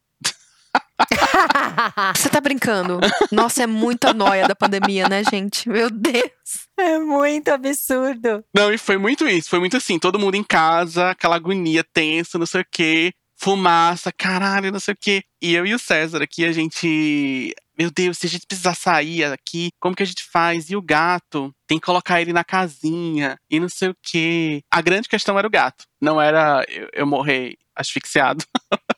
Você 2.16 2.28
tá 2.28 2.40
brincando? 2.40 3.00
Nossa, 3.30 3.62
é 3.62 3.66
muita 3.66 4.12
noia 4.12 4.46
da 4.46 4.54
pandemia, 4.54 5.08
né, 5.08 5.22
gente? 5.24 5.68
Meu 5.68 5.90
Deus. 5.90 6.30
é 6.78 6.98
muito 6.98 7.48
absurdo. 7.48 8.44
Não, 8.54 8.72
e 8.72 8.78
foi 8.78 8.96
muito 8.96 9.28
isso. 9.28 9.50
Foi 9.50 9.58
muito 9.58 9.76
assim, 9.76 9.98
todo 9.98 10.18
mundo 10.18 10.34
em 10.34 10.44
casa, 10.44 11.10
aquela 11.10 11.36
agonia 11.36 11.84
tensa, 11.84 12.38
não 12.38 12.46
sei 12.46 12.62
o 12.62 12.66
quê. 12.70 13.12
Fumaça, 13.36 14.12
caralho, 14.12 14.70
não 14.70 14.80
sei 14.80 14.92
o 14.92 14.98
quê. 15.00 15.22
E 15.40 15.54
eu 15.54 15.64
e 15.64 15.74
o 15.74 15.78
César 15.78 16.22
aqui, 16.22 16.44
a 16.44 16.52
gente. 16.52 17.54
Meu 17.78 17.90
Deus, 17.90 18.18
se 18.18 18.26
a 18.26 18.28
gente 18.28 18.46
precisar 18.46 18.74
sair 18.74 19.24
aqui, 19.24 19.70
como 19.80 19.96
que 19.96 20.02
a 20.02 20.06
gente 20.06 20.22
faz? 20.30 20.68
E 20.68 20.76
o 20.76 20.82
gato? 20.82 21.50
Tem 21.66 21.78
que 21.78 21.86
colocar 21.86 22.20
ele 22.20 22.34
na 22.34 22.44
casinha 22.44 23.38
e 23.48 23.58
não 23.58 23.70
sei 23.70 23.88
o 23.88 23.96
quê. 24.02 24.60
A 24.70 24.82
grande 24.82 25.08
questão 25.08 25.38
era 25.38 25.46
o 25.46 25.50
gato. 25.50 25.84
Não 25.98 26.20
era 26.20 26.62
eu, 26.68 26.88
eu 26.92 27.06
morrer 27.06 27.56
asfixiado. 27.74 28.44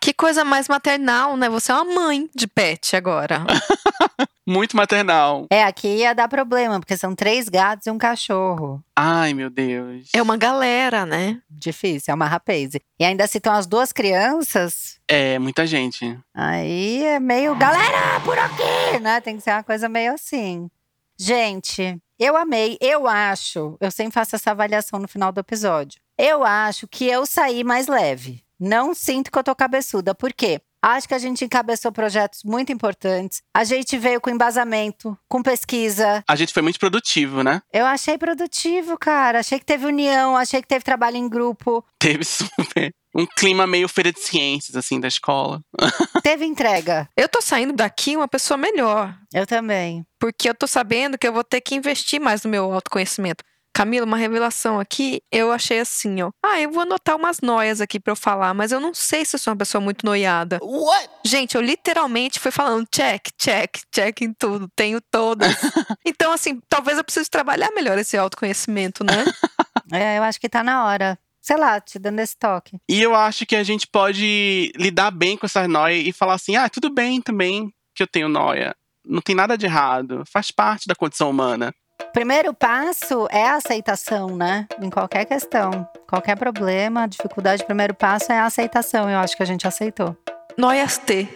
Que 0.00 0.12
coisa 0.14 0.44
mais 0.44 0.68
maternal, 0.68 1.36
né? 1.36 1.48
Você 1.48 1.70
é 1.72 1.74
uma 1.74 1.84
mãe 1.94 2.28
de 2.34 2.46
pet 2.46 2.96
agora. 2.96 3.44
Muito 4.46 4.74
maternal. 4.74 5.46
É, 5.50 5.62
aqui 5.64 5.88
ia 5.88 6.14
dar 6.14 6.26
problema, 6.26 6.80
porque 6.80 6.96
são 6.96 7.14
três 7.14 7.48
gatos 7.50 7.86
e 7.86 7.90
um 7.90 7.98
cachorro. 7.98 8.82
Ai, 8.96 9.34
meu 9.34 9.50
Deus. 9.50 10.08
É 10.14 10.22
uma 10.22 10.38
galera, 10.38 11.04
né? 11.04 11.42
Difícil, 11.50 12.12
é 12.12 12.14
uma 12.14 12.26
rapaz. 12.26 12.70
E 12.98 13.04
ainda 13.04 13.26
se 13.26 13.36
estão 13.36 13.52
as 13.52 13.66
duas 13.66 13.92
crianças, 13.92 14.98
É, 15.06 15.38
muita 15.38 15.66
gente. 15.66 16.18
aí 16.34 17.04
é 17.04 17.20
meio 17.20 17.54
galera 17.56 18.18
por 18.24 18.38
aqui, 18.38 18.98
né? 19.02 19.20
Tem 19.20 19.36
que 19.36 19.42
ser 19.42 19.50
uma 19.50 19.62
coisa 19.62 19.86
meio 19.86 20.14
assim. 20.14 20.70
Gente, 21.18 21.98
eu 22.18 22.34
amei. 22.36 22.78
Eu 22.80 23.06
acho, 23.06 23.76
eu 23.80 23.90
sempre 23.90 24.12
faço 24.14 24.34
essa 24.34 24.52
avaliação 24.52 24.98
no 24.98 25.08
final 25.08 25.30
do 25.30 25.40
episódio. 25.40 26.00
Eu 26.16 26.42
acho 26.42 26.88
que 26.88 27.04
eu 27.06 27.26
saí 27.26 27.62
mais 27.62 27.86
leve. 27.86 28.42
Não 28.58 28.94
sinto 28.94 29.30
que 29.30 29.38
eu 29.38 29.44
tô 29.44 29.54
cabeçuda. 29.54 30.14
Por 30.14 30.32
quê? 30.32 30.60
Acho 30.82 31.08
que 31.08 31.14
a 31.14 31.18
gente 31.18 31.44
encabeçou 31.44 31.90
projetos 31.90 32.40
muito 32.44 32.72
importantes. 32.72 33.42
A 33.54 33.64
gente 33.64 33.98
veio 33.98 34.20
com 34.20 34.30
embasamento, 34.30 35.18
com 35.28 35.42
pesquisa. 35.42 36.22
A 36.28 36.36
gente 36.36 36.52
foi 36.52 36.62
muito 36.62 36.78
produtivo, 36.78 37.42
né? 37.42 37.60
Eu 37.72 37.84
achei 37.84 38.16
produtivo, 38.16 38.96
cara. 38.96 39.40
Achei 39.40 39.58
que 39.58 39.64
teve 39.64 39.86
união, 39.86 40.36
achei 40.36 40.62
que 40.62 40.68
teve 40.68 40.84
trabalho 40.84 41.16
em 41.16 41.28
grupo. 41.28 41.84
Teve 41.98 42.22
super. 42.24 42.94
Um 43.14 43.26
clima 43.26 43.66
meio 43.66 43.88
feira 43.88 44.12
de 44.12 44.20
ciências, 44.20 44.76
assim, 44.76 45.00
da 45.00 45.08
escola. 45.08 45.60
teve 46.22 46.44
entrega. 46.44 47.08
Eu 47.16 47.28
tô 47.28 47.40
saindo 47.42 47.72
daqui 47.72 48.16
uma 48.16 48.28
pessoa 48.28 48.56
melhor. 48.56 49.16
Eu 49.32 49.46
também. 49.46 50.04
Porque 50.20 50.48
eu 50.48 50.54
tô 50.54 50.66
sabendo 50.68 51.18
que 51.18 51.26
eu 51.26 51.32
vou 51.32 51.42
ter 51.42 51.60
que 51.60 51.74
investir 51.74 52.20
mais 52.20 52.44
no 52.44 52.50
meu 52.50 52.72
autoconhecimento. 52.72 53.42
Camila, 53.78 54.04
uma 54.04 54.16
revelação 54.16 54.80
aqui, 54.80 55.22
eu 55.30 55.52
achei 55.52 55.78
assim, 55.78 56.20
ó. 56.20 56.32
Ah, 56.44 56.60
eu 56.60 56.68
vou 56.68 56.82
anotar 56.82 57.14
umas 57.14 57.40
noias 57.40 57.80
aqui 57.80 58.00
pra 58.00 58.10
eu 58.10 58.16
falar, 58.16 58.52
mas 58.52 58.72
eu 58.72 58.80
não 58.80 58.92
sei 58.92 59.24
se 59.24 59.36
eu 59.36 59.38
sou 59.38 59.52
uma 59.52 59.56
pessoa 59.56 59.80
muito 59.80 60.04
noiada. 60.04 60.58
What? 60.60 61.08
Gente, 61.24 61.54
eu 61.54 61.60
literalmente 61.60 62.40
fui 62.40 62.50
falando 62.50 62.88
check, 62.92 63.28
check, 63.40 63.78
check 63.94 64.20
em 64.22 64.32
tudo, 64.32 64.68
tenho 64.74 65.00
todas. 65.00 65.54
então, 66.04 66.32
assim, 66.32 66.60
talvez 66.68 66.98
eu 66.98 67.04
precise 67.04 67.30
trabalhar 67.30 67.70
melhor 67.70 67.96
esse 67.96 68.18
autoconhecimento, 68.18 69.04
né? 69.04 69.24
É, 69.90 70.18
eu 70.18 70.22
acho 70.24 70.38
que 70.38 70.50
tá 70.50 70.62
na 70.62 70.84
hora. 70.84 71.18
Sei 71.40 71.56
lá, 71.56 71.80
te 71.80 71.98
dando 71.98 72.18
esse 72.18 72.36
toque. 72.36 72.76
E 72.86 73.00
eu 73.00 73.14
acho 73.14 73.46
que 73.46 73.56
a 73.56 73.62
gente 73.62 73.86
pode 73.86 74.70
lidar 74.76 75.10
bem 75.10 75.34
com 75.34 75.46
essas 75.46 75.66
noias 75.66 76.06
e 76.06 76.12
falar 76.12 76.34
assim: 76.34 76.56
ah, 76.56 76.68
tudo 76.68 76.92
bem 76.92 77.22
também 77.22 77.72
que 77.94 78.02
eu 78.02 78.06
tenho 78.06 78.28
noia. 78.28 78.76
Não 79.02 79.22
tem 79.22 79.34
nada 79.34 79.56
de 79.56 79.64
errado. 79.64 80.24
Faz 80.30 80.50
parte 80.50 80.86
da 80.86 80.94
condição 80.94 81.30
humana. 81.30 81.74
Primeiro 82.12 82.54
passo 82.54 83.26
é 83.30 83.48
a 83.48 83.56
aceitação, 83.56 84.36
né? 84.36 84.66
Em 84.80 84.90
qualquer 84.90 85.24
questão. 85.24 85.88
Qualquer 86.08 86.36
problema, 86.36 87.06
dificuldade, 87.06 87.64
primeiro 87.64 87.94
passo 87.94 88.32
é 88.32 88.38
a 88.38 88.46
aceitação. 88.46 89.08
Eu 89.08 89.18
acho 89.18 89.36
que 89.36 89.42
a 89.42 89.46
gente 89.46 89.66
aceitou. 89.66 90.16
Noias 90.56 90.98
T. 90.98 91.28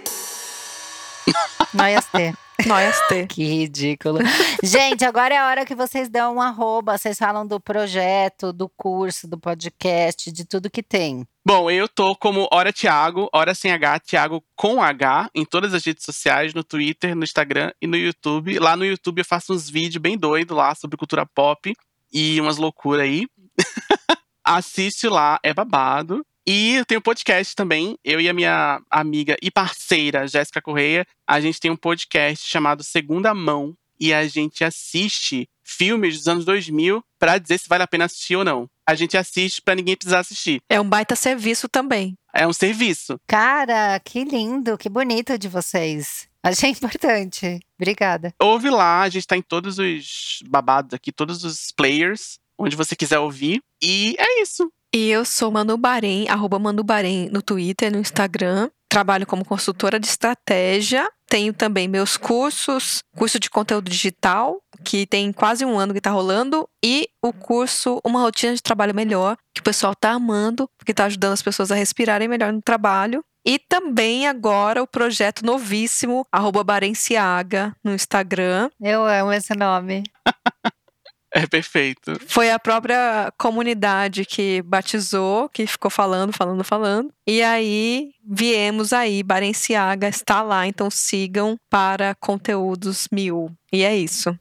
Noias 1.72 2.06
ter. 2.06 2.34
Noias 2.66 2.96
T. 3.08 3.26
Que 3.26 3.44
ridículo. 3.44 4.18
Gente, 4.62 5.04
agora 5.04 5.34
é 5.34 5.38
a 5.38 5.46
hora 5.46 5.64
que 5.64 5.74
vocês 5.74 6.08
dão 6.08 6.36
um 6.36 6.40
arroba. 6.40 6.96
Vocês 6.96 7.18
falam 7.18 7.46
do 7.46 7.60
projeto, 7.60 8.52
do 8.52 8.68
curso, 8.68 9.28
do 9.28 9.38
podcast, 9.38 10.30
de 10.30 10.44
tudo 10.44 10.70
que 10.70 10.82
tem. 10.82 11.26
Bom, 11.44 11.70
eu 11.70 11.88
tô 11.88 12.14
como 12.14 12.48
Hora 12.52 12.72
Thiago, 12.72 13.28
Hora 13.34 13.52
sem 13.54 13.72
H, 13.72 14.00
Thiago 14.00 14.44
com 14.54 14.80
H, 14.80 15.28
em 15.34 15.44
todas 15.44 15.74
as 15.74 15.84
redes 15.84 16.04
sociais, 16.04 16.54
no 16.54 16.62
Twitter, 16.62 17.16
no 17.16 17.24
Instagram 17.24 17.72
e 17.80 17.86
no 17.86 17.96
YouTube. 17.96 18.58
Lá 18.60 18.76
no 18.76 18.84
YouTube 18.84 19.18
eu 19.18 19.24
faço 19.24 19.52
uns 19.52 19.68
vídeos 19.68 20.00
bem 20.00 20.16
doidos 20.16 20.56
lá 20.56 20.72
sobre 20.74 20.96
cultura 20.96 21.26
pop 21.26 21.74
e 22.12 22.40
umas 22.40 22.58
loucuras 22.58 23.02
aí. 23.02 23.26
Assiste 24.44 25.08
lá, 25.08 25.38
é 25.42 25.52
babado. 25.52 26.24
E 26.46 26.74
eu 26.74 26.84
tenho 26.84 27.00
podcast 27.00 27.54
também, 27.54 27.96
eu 28.04 28.20
e 28.20 28.28
a 28.28 28.32
minha 28.32 28.80
amiga 28.90 29.36
e 29.40 29.48
parceira, 29.48 30.26
Jéssica 30.26 30.60
Correia, 30.60 31.06
a 31.24 31.40
gente 31.40 31.60
tem 31.60 31.70
um 31.70 31.76
podcast 31.76 32.48
chamado 32.48 32.82
Segunda 32.82 33.32
Mão 33.32 33.76
e 34.00 34.12
a 34.12 34.26
gente 34.26 34.64
assiste 34.64 35.48
filmes 35.62 36.18
dos 36.18 36.26
anos 36.26 36.44
2000 36.44 37.00
pra 37.16 37.38
dizer 37.38 37.58
se 37.58 37.68
vale 37.68 37.84
a 37.84 37.86
pena 37.86 38.06
assistir 38.06 38.34
ou 38.34 38.44
não. 38.44 38.68
A 38.84 38.96
gente 38.96 39.16
assiste 39.16 39.62
pra 39.62 39.76
ninguém 39.76 39.96
precisar 39.96 40.18
assistir. 40.18 40.60
É 40.68 40.80
um 40.80 40.88
baita 40.88 41.14
serviço 41.14 41.68
também. 41.68 42.14
É 42.34 42.44
um 42.44 42.52
serviço. 42.52 43.20
Cara, 43.28 44.00
que 44.00 44.24
lindo, 44.24 44.76
que 44.76 44.88
bonito 44.88 45.38
de 45.38 45.48
vocês. 45.48 46.26
Achei 46.42 46.70
importante. 46.70 47.60
Obrigada. 47.78 48.34
Ouve 48.40 48.68
lá, 48.68 49.02
a 49.02 49.08
gente 49.08 49.28
tá 49.28 49.36
em 49.36 49.42
todos 49.42 49.78
os 49.78 50.42
babados 50.48 50.92
aqui, 50.92 51.12
todos 51.12 51.44
os 51.44 51.70
players, 51.70 52.40
onde 52.58 52.74
você 52.74 52.96
quiser 52.96 53.20
ouvir. 53.20 53.62
E 53.80 54.16
é 54.18 54.42
isso. 54.42 54.68
E 54.94 55.08
eu 55.08 55.24
sou 55.24 55.50
Manu 55.50 55.78
Bahrein, 55.78 56.28
arroba 56.28 56.58
Manu 56.58 56.84
Bahrein 56.84 57.30
no 57.32 57.40
Twitter, 57.40 57.90
no 57.90 57.98
Instagram. 57.98 58.68
Trabalho 58.90 59.26
como 59.26 59.42
consultora 59.42 59.98
de 59.98 60.06
estratégia. 60.06 61.08
Tenho 61.26 61.54
também 61.54 61.88
meus 61.88 62.18
cursos, 62.18 63.02
curso 63.16 63.40
de 63.40 63.48
conteúdo 63.48 63.90
digital, 63.90 64.60
que 64.84 65.06
tem 65.06 65.32
quase 65.32 65.64
um 65.64 65.78
ano 65.78 65.94
que 65.94 66.00
tá 66.00 66.10
rolando, 66.10 66.68
e 66.84 67.08
o 67.22 67.32
curso 67.32 68.02
Uma 68.04 68.20
Rotina 68.20 68.54
de 68.54 68.62
Trabalho 68.62 68.94
Melhor, 68.94 69.38
que 69.54 69.62
o 69.62 69.64
pessoal 69.64 69.94
tá 69.94 70.10
amando, 70.10 70.68
porque 70.76 70.92
tá 70.92 71.06
ajudando 71.06 71.32
as 71.32 71.40
pessoas 71.40 71.72
a 71.72 71.74
respirarem 71.74 72.28
melhor 72.28 72.52
no 72.52 72.60
trabalho. 72.60 73.24
E 73.46 73.58
também 73.58 74.28
agora 74.28 74.82
o 74.82 74.86
projeto 74.86 75.42
novíssimo, 75.42 76.26
arroba 76.30 76.62
Barenciaga, 76.62 77.74
no 77.82 77.94
Instagram. 77.94 78.68
Eu 78.78 79.06
amo 79.06 79.32
esse 79.32 79.54
nome. 79.54 80.02
É 81.42 81.46
perfeito. 81.46 82.18
Foi 82.26 82.50
a 82.50 82.58
própria 82.58 83.32
comunidade 83.38 84.24
que 84.26 84.60
batizou, 84.62 85.48
que 85.48 85.66
ficou 85.66 85.90
falando, 85.90 86.30
falando, 86.30 86.62
falando. 86.62 87.10
E 87.26 87.42
aí 87.42 88.10
viemos 88.22 88.92
aí, 88.92 89.22
Barenciaga 89.22 90.08
está 90.08 90.42
lá, 90.42 90.66
então 90.66 90.90
sigam 90.90 91.56
para 91.70 92.14
conteúdos 92.16 93.08
mil. 93.10 93.50
E 93.72 93.82
é 93.82 93.96
isso. 93.96 94.38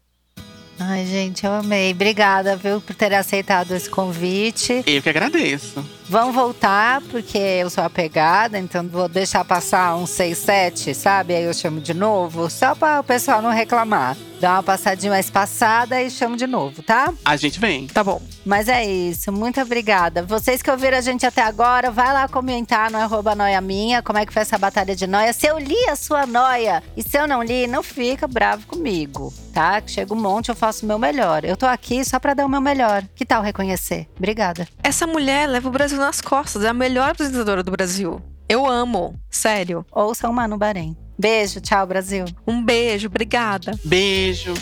Ai, 0.77 1.05
gente, 1.05 1.45
eu 1.45 1.53
amei. 1.53 1.91
Obrigada, 1.91 2.57
viu, 2.57 2.81
por 2.81 2.95
ter 2.95 3.13
aceitado 3.13 3.71
esse 3.73 3.89
convite. 3.89 4.83
Eu 4.85 5.01
que 5.01 5.09
agradeço. 5.09 6.00
Vão 6.12 6.34
voltar, 6.34 6.99
porque 7.09 7.38
eu 7.38 7.70
sou 7.70 7.82
apegada, 7.86 8.59
então 8.59 8.86
vou 8.86 9.07
deixar 9.07 9.45
passar 9.45 9.95
uns 9.95 10.09
6, 10.09 10.38
7, 10.38 10.93
sabe? 10.93 11.34
Aí 11.34 11.45
eu 11.45 11.53
chamo 11.53 11.80
de 11.80 11.93
novo, 11.93 12.49
só 12.49 12.76
para 12.76 12.99
o 12.99 13.03
pessoal 13.03 13.41
não 13.41 13.49
reclamar. 13.49 14.18
Dá 14.41 14.53
uma 14.53 14.64
passadinha 14.64 15.12
mais 15.12 15.30
passada 15.30 16.01
e 16.01 16.09
chamo 16.09 16.36
de 16.36 16.47
novo, 16.47 16.82
tá? 16.82 17.14
A 17.24 17.38
gente 17.38 17.59
vem. 17.59 17.88
Tá 17.88 18.03
bom. 18.03 18.20
Mas 18.43 18.68
é 18.68 18.84
isso, 18.84 19.32
muito 19.32 19.62
obrigada. 19.62 20.24
Vocês 20.24 20.64
que 20.64 20.72
ouviram 20.72 20.97
a 20.97 21.01
gente 21.01 21.26
até 21.28 21.43
agora, 21.43 21.91
vai 21.91 22.12
lá 22.12 22.28
comentar 22.28 22.89
no 22.89 22.97
arroba 22.97 23.36
noia 23.36 23.62
minha, 23.62 24.01
como 24.01 24.18
é 24.18 24.26
que 24.26 24.34
foi 24.34 24.41
essa 24.41 24.57
batalha 24.57 24.95
de 24.95 25.05
noia. 25.05 25.32
Se 25.32 25.45
eu 25.45 25.59
li 25.59 25.78
a 25.88 25.95
sua 25.95 26.26
noia 26.26 26.84
e 26.97 27.03
se 27.03 27.18
eu 27.18 27.28
não 27.28 27.43
li, 27.43 27.68
não 27.68 27.84
fica 27.84 28.28
bravo 28.28 28.66
comigo, 28.66 29.32
tá? 29.53 29.80
Que 29.80 29.91
chega 29.91 30.12
um 30.12 30.20
monte, 30.20 30.49
eu 30.49 30.55
faço 30.55 30.86
o 30.86 30.88
meu 30.88 30.97
melhor. 30.97 31.45
Eu 31.45 31.55
tô 31.55 31.68
aqui 31.68 32.03
só 32.03 32.20
pra 32.20 32.34
dar 32.34 32.47
o 32.47 32.49
meu 32.49 32.59
melhor. 32.59 33.03
Que 33.16 33.24
tal 33.24 33.43
reconhecer? 33.43 34.07
Obrigada. 34.18 34.68
Essa 34.82 35.05
mulher 35.05 35.47
leva 35.47 35.70
o 35.70 35.72
Brasil 35.72 36.00
nas 36.01 36.19
costas, 36.19 36.63
é 36.63 36.67
a 36.67 36.73
melhor 36.73 37.11
apresentadora 37.11 37.63
do 37.63 37.71
Brasil. 37.71 38.21
Eu 38.49 38.65
amo, 38.65 39.15
sério. 39.29 39.85
Ouça 39.91 40.27
o 40.27 40.33
Manu 40.33 40.57
Bahrein. 40.57 40.97
Beijo, 41.17 41.61
tchau, 41.61 41.87
Brasil. 41.87 42.25
Um 42.45 42.61
beijo, 42.61 43.07
obrigada. 43.07 43.71
Beijo. 43.85 44.53